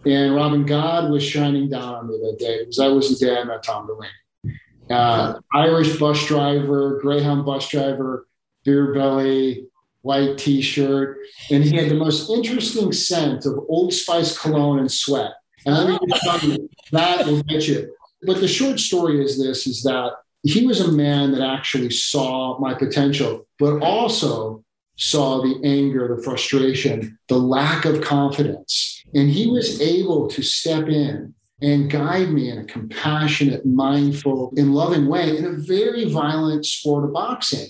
and 0.08 0.34
Robin 0.34 0.66
God 0.66 1.12
was 1.12 1.24
shining 1.24 1.70
down 1.70 1.94
on 1.94 2.08
me 2.08 2.18
that 2.24 2.40
day 2.40 2.62
because 2.62 2.80
I 2.80 2.88
was 2.88 3.20
the 3.20 3.24
day 3.24 3.38
I 3.38 3.44
met 3.44 3.62
Tom 3.62 3.86
Delaney. 3.86 4.58
Uh, 4.90 5.40
Irish 5.54 6.00
bus 6.00 6.26
driver, 6.26 7.00
Greyhound 7.00 7.46
bus 7.46 7.70
driver, 7.70 8.26
beer 8.64 8.92
belly, 8.92 9.68
white 10.02 10.40
t-shirt, 10.40 11.20
and 11.52 11.64
he 11.64 11.76
had 11.76 11.90
the 11.90 11.96
most 11.96 12.32
interesting 12.32 12.92
scent 12.92 13.46
of 13.46 13.66
Old 13.70 13.94
Spice 13.94 14.36
cologne 14.36 14.80
and 14.80 14.92
sweat. 14.92 15.34
And 15.68 15.76
let 15.76 16.02
me 16.02 16.08
tell 16.24 16.40
you, 16.40 16.70
that 16.92 17.28
will 17.28 17.44
get 17.44 17.68
you. 17.68 17.96
But 18.24 18.40
the 18.40 18.48
short 18.48 18.80
story 18.80 19.24
is 19.24 19.38
this: 19.38 19.68
is 19.68 19.84
that 19.84 20.14
he 20.46 20.66
was 20.66 20.80
a 20.80 20.92
man 20.92 21.32
that 21.32 21.42
actually 21.42 21.90
saw 21.90 22.60
my 22.60 22.74
potential, 22.74 23.48
but 23.58 23.82
also 23.82 24.64
saw 24.96 25.42
the 25.42 25.60
anger, 25.64 26.16
the 26.16 26.22
frustration, 26.24 27.18
the 27.28 27.38
lack 27.38 27.86
of 27.86 28.02
confidence. 28.02 29.04
And 29.16 29.30
he 29.30 29.48
was 29.48 29.82
able 29.82 30.28
to 30.30 30.44
step 30.44 30.88
in 30.88 31.34
and 31.62 31.90
guide 31.90 32.30
me 32.30 32.50
in 32.50 32.60
a 32.60 32.66
compassionate, 32.66 33.66
mindful, 33.66 34.54
and 34.56 34.76
loving 34.76 35.08
way 35.08 35.36
in 35.36 35.46
a 35.46 35.52
very 35.54 36.06
violent 36.06 36.66
sport 36.66 37.06
of 37.06 37.14
boxing. 37.14 37.70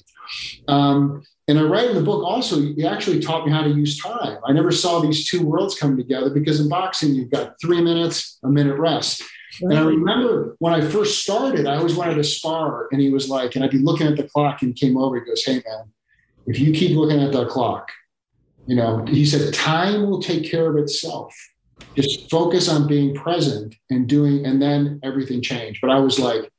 Um, 0.67 1.23
and 1.47 1.57
I 1.57 1.61
write 1.61 1.91
in 1.91 1.95
the 1.95 2.01
book 2.01 2.23
also, 2.25 2.59
he 2.59 2.85
actually 2.85 3.19
taught 3.21 3.45
me 3.45 3.53
how 3.53 3.63
to 3.63 3.69
use 3.69 3.99
time. 3.99 4.37
I 4.45 4.51
never 4.51 4.71
saw 4.71 4.99
these 4.99 5.29
two 5.29 5.45
worlds 5.45 5.77
come 5.77 5.95
together 5.95 6.31
because 6.31 6.59
in 6.59 6.67
boxing, 6.67 7.15
you've 7.15 7.31
got 7.31 7.53
three 7.61 7.81
minutes, 7.81 8.39
a 8.43 8.49
minute 8.49 8.77
rest. 8.77 9.23
And 9.61 9.73
I 9.73 9.81
remember 9.81 10.55
when 10.59 10.73
I 10.73 10.81
first 10.81 11.23
started, 11.23 11.67
I 11.67 11.75
always 11.75 11.95
wanted 11.95 12.15
to 12.15 12.23
spar. 12.23 12.87
And 12.91 12.99
he 12.99 13.09
was 13.09 13.29
like, 13.29 13.55
and 13.55 13.63
I'd 13.63 13.71
be 13.71 13.79
looking 13.79 14.07
at 14.07 14.17
the 14.17 14.23
clock 14.23 14.61
and 14.61 14.75
came 14.75 14.97
over, 14.97 15.19
he 15.19 15.25
goes, 15.25 15.43
Hey, 15.43 15.61
man, 15.65 15.91
if 16.47 16.59
you 16.59 16.71
keep 16.73 16.95
looking 16.95 17.21
at 17.21 17.31
the 17.31 17.45
clock, 17.45 17.89
you 18.67 18.75
know, 18.75 19.05
he 19.05 19.25
said, 19.25 19.53
time 19.53 20.09
will 20.09 20.21
take 20.21 20.49
care 20.49 20.69
of 20.69 20.77
itself. 20.77 21.35
Just 21.95 22.29
focus 22.29 22.67
on 22.67 22.87
being 22.87 23.13
present 23.13 23.75
and 23.89 24.07
doing, 24.07 24.45
and 24.45 24.61
then 24.61 24.99
everything 25.03 25.41
changed. 25.41 25.79
But 25.81 25.91
I 25.91 25.99
was 25.99 26.19
like, 26.19 26.51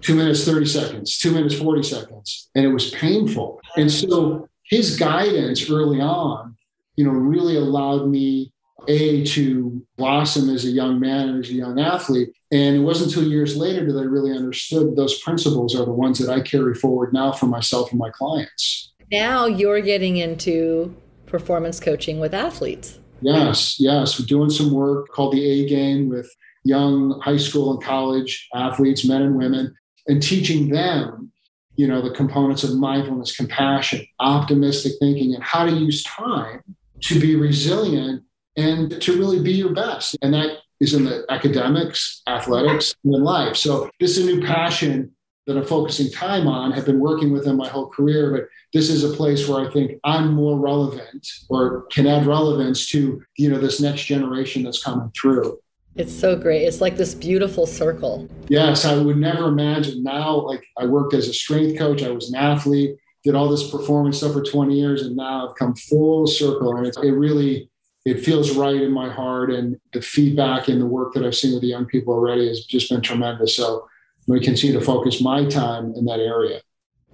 two 0.00 0.14
minutes, 0.14 0.44
30 0.44 0.66
seconds, 0.66 1.18
two 1.18 1.32
minutes, 1.32 1.54
40 1.54 1.82
seconds. 1.82 2.50
And 2.54 2.64
it 2.64 2.68
was 2.68 2.90
painful. 2.90 3.60
And 3.76 3.90
so 3.90 4.48
his 4.64 4.96
guidance 4.96 5.68
early 5.68 6.00
on, 6.00 6.56
you 6.96 7.04
know, 7.04 7.10
really 7.10 7.56
allowed 7.56 8.08
me 8.08 8.52
a 8.86 9.24
to 9.24 9.84
blossom 9.96 10.48
as 10.50 10.64
a 10.64 10.70
young 10.70 11.00
man 11.00 11.30
and 11.30 11.44
as 11.44 11.50
a 11.50 11.54
young 11.54 11.80
athlete. 11.80 12.30
And 12.52 12.76
it 12.76 12.80
wasn't 12.80 13.14
until 13.14 13.28
years 13.28 13.56
later 13.56 13.92
that 13.92 13.98
I 13.98 14.04
really 14.04 14.36
understood 14.36 14.94
those 14.94 15.20
principles 15.20 15.74
are 15.74 15.84
the 15.84 15.92
ones 15.92 16.18
that 16.18 16.30
I 16.30 16.40
carry 16.40 16.74
forward 16.74 17.12
now 17.12 17.32
for 17.32 17.46
myself 17.46 17.90
and 17.90 17.98
my 17.98 18.10
clients. 18.10 18.92
Now 19.10 19.46
you're 19.46 19.80
getting 19.80 20.18
into 20.18 20.94
performance 21.26 21.80
coaching 21.80 22.20
with 22.20 22.34
athletes. 22.34 22.98
Yes, 23.20 23.80
yes. 23.80 24.18
We're 24.18 24.26
doing 24.26 24.50
some 24.50 24.72
work 24.72 25.08
called 25.08 25.32
the 25.32 25.44
A 25.44 25.68
game 25.68 26.08
with 26.08 26.30
young 26.64 27.20
high 27.20 27.36
school 27.36 27.72
and 27.72 27.82
college 27.82 28.48
athletes, 28.54 29.04
men 29.04 29.22
and 29.22 29.36
women, 29.36 29.74
and 30.06 30.22
teaching 30.22 30.68
them, 30.68 31.32
you 31.76 31.88
know, 31.88 32.00
the 32.00 32.14
components 32.14 32.64
of 32.64 32.76
mindfulness, 32.76 33.36
compassion, 33.36 34.06
optimistic 34.20 34.92
thinking, 35.00 35.34
and 35.34 35.42
how 35.42 35.64
to 35.64 35.72
use 35.72 36.02
time 36.04 36.62
to 37.02 37.20
be 37.20 37.36
resilient 37.36 38.22
and 38.58 39.00
to 39.00 39.16
really 39.16 39.40
be 39.40 39.52
your 39.52 39.72
best. 39.72 40.16
And 40.20 40.34
that 40.34 40.58
is 40.80 40.92
in 40.92 41.04
the 41.04 41.24
academics, 41.30 42.22
athletics, 42.26 42.94
and 43.04 43.14
in 43.14 43.22
life. 43.22 43.56
So 43.56 43.88
this 44.00 44.18
is 44.18 44.26
a 44.26 44.34
new 44.34 44.44
passion 44.44 45.12
that 45.46 45.56
I'm 45.56 45.64
focusing 45.64 46.10
time 46.10 46.46
on, 46.46 46.72
have 46.72 46.84
been 46.84 47.00
working 47.00 47.32
with 47.32 47.44
them 47.44 47.56
my 47.56 47.68
whole 47.68 47.88
career, 47.88 48.32
but 48.32 48.48
this 48.74 48.90
is 48.90 49.02
a 49.02 49.16
place 49.16 49.48
where 49.48 49.66
I 49.66 49.70
think 49.70 49.92
I'm 50.04 50.34
more 50.34 50.58
relevant 50.58 51.26
or 51.48 51.86
can 51.90 52.06
add 52.06 52.26
relevance 52.26 52.86
to, 52.90 53.22
you 53.38 53.48
know, 53.48 53.58
this 53.58 53.80
next 53.80 54.04
generation 54.04 54.64
that's 54.64 54.82
coming 54.82 55.10
through. 55.18 55.58
It's 55.96 56.12
so 56.12 56.36
great. 56.36 56.64
It's 56.64 56.82
like 56.82 56.96
this 56.96 57.14
beautiful 57.14 57.64
circle. 57.64 58.28
Yes, 58.48 58.84
I 58.84 58.98
would 58.98 59.16
never 59.16 59.48
imagine 59.48 60.02
now, 60.02 60.36
like 60.36 60.64
I 60.76 60.84
worked 60.84 61.14
as 61.14 61.28
a 61.28 61.32
strength 61.32 61.78
coach, 61.78 62.02
I 62.02 62.10
was 62.10 62.30
an 62.30 62.38
athlete, 62.38 62.96
did 63.24 63.34
all 63.34 63.48
this 63.48 63.70
performance 63.70 64.18
stuff 64.18 64.34
for 64.34 64.42
20 64.42 64.78
years, 64.78 65.02
and 65.02 65.16
now 65.16 65.48
I've 65.48 65.56
come 65.56 65.74
full 65.74 66.26
circle. 66.26 66.76
And 66.76 66.86
it, 66.86 66.96
it 67.02 67.12
really 67.12 67.70
it 68.04 68.24
feels 68.24 68.56
right 68.56 68.76
in 68.76 68.92
my 68.92 69.10
heart. 69.10 69.50
And 69.50 69.76
the 69.92 70.00
feedback 70.00 70.68
and 70.68 70.80
the 70.80 70.86
work 70.86 71.14
that 71.14 71.24
I've 71.24 71.34
seen 71.34 71.52
with 71.52 71.62
the 71.62 71.68
young 71.68 71.86
people 71.86 72.14
already 72.14 72.48
has 72.48 72.64
just 72.64 72.90
been 72.90 73.00
tremendous. 73.00 73.56
So 73.56 73.86
we 74.26 74.40
continue 74.40 74.78
to 74.78 74.84
focus 74.84 75.20
my 75.20 75.44
time 75.46 75.94
in 75.96 76.04
that 76.04 76.20
area. 76.20 76.60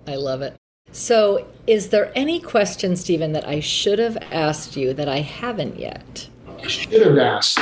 I 0.07 0.17
love 0.17 0.43
it. 0.43 0.57
So, 0.93 1.47
is 1.67 1.89
there 1.89 2.13
any 2.15 2.39
question, 2.39 2.95
Steven, 2.95 3.33
that 3.33 3.49
I 3.49 3.59
should 3.59 3.99
have 3.99 4.17
asked 4.31 4.77
you 4.77 4.95
that 4.95 5.09
I 5.09 5.21
haven't 5.21 5.79
yet? 5.79 6.29
I 6.63 6.69
should 6.69 7.05
have 7.05 7.19
asked. 7.19 7.59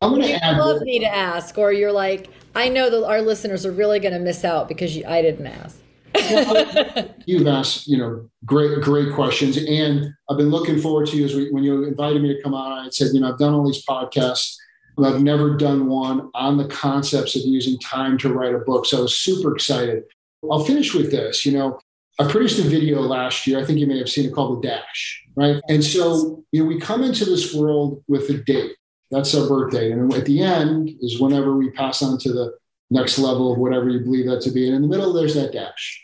I'm 0.00 0.10
going 0.10 0.22
to 0.22 0.44
add. 0.44 0.58
love 0.58 0.82
me 0.82 1.00
to 1.00 1.06
ask, 1.06 1.58
or 1.58 1.72
you're 1.72 1.92
like, 1.92 2.28
I 2.54 2.68
know 2.68 2.90
that 2.90 3.04
our 3.04 3.20
listeners 3.20 3.66
are 3.66 3.72
really 3.72 3.98
going 3.98 4.14
to 4.14 4.20
miss 4.20 4.44
out 4.44 4.68
because 4.68 4.96
you, 4.96 5.04
I 5.06 5.22
didn't 5.22 5.46
ask. 5.46 5.81
You've 7.26 7.46
asked, 7.46 7.86
you 7.86 7.98
know, 7.98 8.28
great, 8.44 8.80
great 8.80 9.12
questions, 9.14 9.56
and 9.56 10.12
I've 10.28 10.36
been 10.36 10.50
looking 10.50 10.78
forward 10.80 11.06
to 11.08 11.16
you 11.16 11.24
as 11.24 11.34
we, 11.34 11.50
when 11.50 11.64
you 11.64 11.84
invited 11.84 12.22
me 12.22 12.34
to 12.34 12.42
come 12.42 12.54
on. 12.54 12.86
I 12.86 12.90
said, 12.90 13.12
you 13.12 13.20
know, 13.20 13.32
I've 13.32 13.38
done 13.38 13.54
all 13.54 13.66
these 13.66 13.84
podcasts, 13.84 14.56
but 14.96 15.12
I've 15.12 15.22
never 15.22 15.56
done 15.56 15.86
one 15.86 16.30
on 16.34 16.56
the 16.56 16.68
concepts 16.68 17.36
of 17.36 17.42
using 17.44 17.78
time 17.78 18.18
to 18.18 18.32
write 18.32 18.54
a 18.54 18.58
book. 18.58 18.86
So 18.86 18.98
I 18.98 19.00
was 19.02 19.18
super 19.18 19.54
excited. 19.54 20.04
I'll 20.50 20.64
finish 20.64 20.94
with 20.94 21.10
this. 21.10 21.46
You 21.46 21.52
know, 21.52 21.78
I 22.18 22.30
produced 22.30 22.58
a 22.58 22.68
video 22.68 23.00
last 23.00 23.46
year. 23.46 23.58
I 23.58 23.64
think 23.64 23.78
you 23.78 23.86
may 23.86 23.98
have 23.98 24.08
seen 24.08 24.26
it 24.26 24.34
called 24.34 24.62
The 24.62 24.68
Dash, 24.68 25.24
right? 25.34 25.60
And 25.68 25.82
so, 25.82 26.44
you 26.52 26.62
know, 26.62 26.68
we 26.68 26.78
come 26.78 27.02
into 27.02 27.24
this 27.24 27.54
world 27.54 28.02
with 28.08 28.28
a 28.30 28.38
date. 28.38 28.72
That's 29.10 29.34
our 29.34 29.48
birthday. 29.48 29.92
And 29.92 30.12
at 30.14 30.24
the 30.24 30.42
end 30.42 30.90
is 31.00 31.20
whenever 31.20 31.56
we 31.56 31.70
pass 31.70 32.02
on 32.02 32.18
to 32.18 32.32
the 32.32 32.54
next 32.90 33.18
level 33.18 33.52
of 33.52 33.58
whatever 33.58 33.88
you 33.88 34.00
believe 34.00 34.26
that 34.26 34.42
to 34.42 34.50
be. 34.50 34.66
And 34.66 34.76
in 34.76 34.82
the 34.82 34.88
middle, 34.88 35.12
there's 35.12 35.34
that 35.34 35.52
dash. 35.52 36.01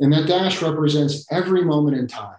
And 0.00 0.12
that 0.12 0.26
dash 0.26 0.62
represents 0.62 1.26
every 1.30 1.62
moment 1.62 1.96
in 1.96 2.06
time, 2.06 2.36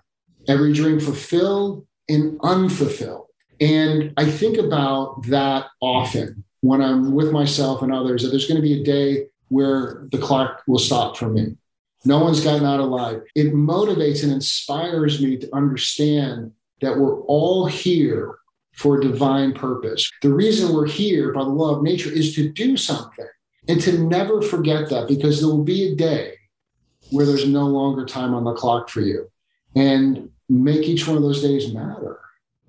every 0.47 0.73
dream 0.73 0.99
fulfilled 0.99 1.85
and 2.09 2.39
unfulfilled. 2.41 3.27
And 3.59 4.13
I 4.17 4.25
think 4.25 4.57
about 4.57 5.27
that 5.27 5.67
often 5.79 6.43
when 6.61 6.81
I'm 6.81 7.13
with 7.13 7.31
myself 7.31 7.83
and 7.83 7.93
others 7.93 8.23
that 8.23 8.29
there's 8.29 8.47
going 8.47 8.59
to 8.59 8.67
be 8.67 8.81
a 8.81 8.83
day 8.83 9.27
where 9.49 10.07
the 10.11 10.17
clock 10.17 10.63
will 10.67 10.79
stop 10.79 11.15
for 11.15 11.29
me. 11.29 11.55
No 12.03 12.19
one's 12.19 12.43
gotten 12.43 12.65
out 12.65 12.79
alive. 12.79 13.21
It 13.35 13.53
motivates 13.53 14.23
and 14.23 14.31
inspires 14.31 15.21
me 15.21 15.37
to 15.37 15.55
understand 15.55 16.51
that 16.81 16.97
we're 16.97 17.21
all 17.21 17.67
here 17.67 18.35
for 18.73 18.97
a 18.97 19.03
divine 19.03 19.53
purpose. 19.53 20.09
The 20.23 20.33
reason 20.33 20.73
we're 20.73 20.87
here 20.87 21.31
by 21.31 21.43
the 21.43 21.49
law 21.49 21.75
of 21.75 21.83
nature 21.83 22.11
is 22.11 22.33
to 22.35 22.49
do 22.49 22.75
something 22.75 23.27
and 23.67 23.79
to 23.81 23.99
never 23.99 24.41
forget 24.41 24.89
that 24.89 25.07
because 25.07 25.39
there 25.39 25.49
will 25.49 25.63
be 25.63 25.91
a 25.91 25.95
day 25.95 26.33
where 27.11 27.25
there's 27.25 27.47
no 27.47 27.65
longer 27.67 28.05
time 28.05 28.33
on 28.33 28.43
the 28.43 28.53
clock 28.53 28.89
for 28.89 29.01
you 29.01 29.29
and 29.75 30.29
make 30.49 30.87
each 30.87 31.07
one 31.07 31.17
of 31.17 31.23
those 31.23 31.41
days 31.41 31.73
matter. 31.73 32.19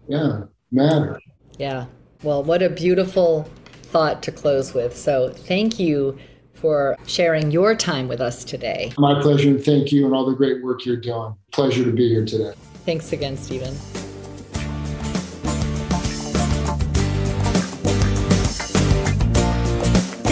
Yeah, 0.09 0.43
matter. 0.71 1.21
Yeah. 1.59 1.87
Well, 2.23 2.43
what 2.43 2.63
a 2.63 2.71
beautiful 2.71 3.49
thought 3.85 4.23
to 4.25 4.33
close 4.33 4.75
with. 4.75 4.97
So 4.97 5.31
thank 5.31 5.79
you 5.79 6.19
for 6.55 6.97
sharing 7.07 7.51
your 7.51 7.75
time 7.75 8.07
with 8.09 8.21
us 8.21 8.45
today. 8.45 8.93
My 8.97 9.21
pleasure, 9.21 9.49
and 9.49 9.65
thank 9.65 9.91
you 9.91 10.07
and 10.07 10.15
all 10.15 10.25
the 10.25 10.37
great 10.37 10.63
work 10.63 10.87
you're 10.87 10.97
doing. 10.97 11.35
Pleasure 11.51 11.85
to 11.85 11.93
be 11.93 12.09
here 12.09 12.25
today. 12.25 12.53
Thanks 12.85 13.13
again, 13.13 13.37
Steven. 13.37 13.75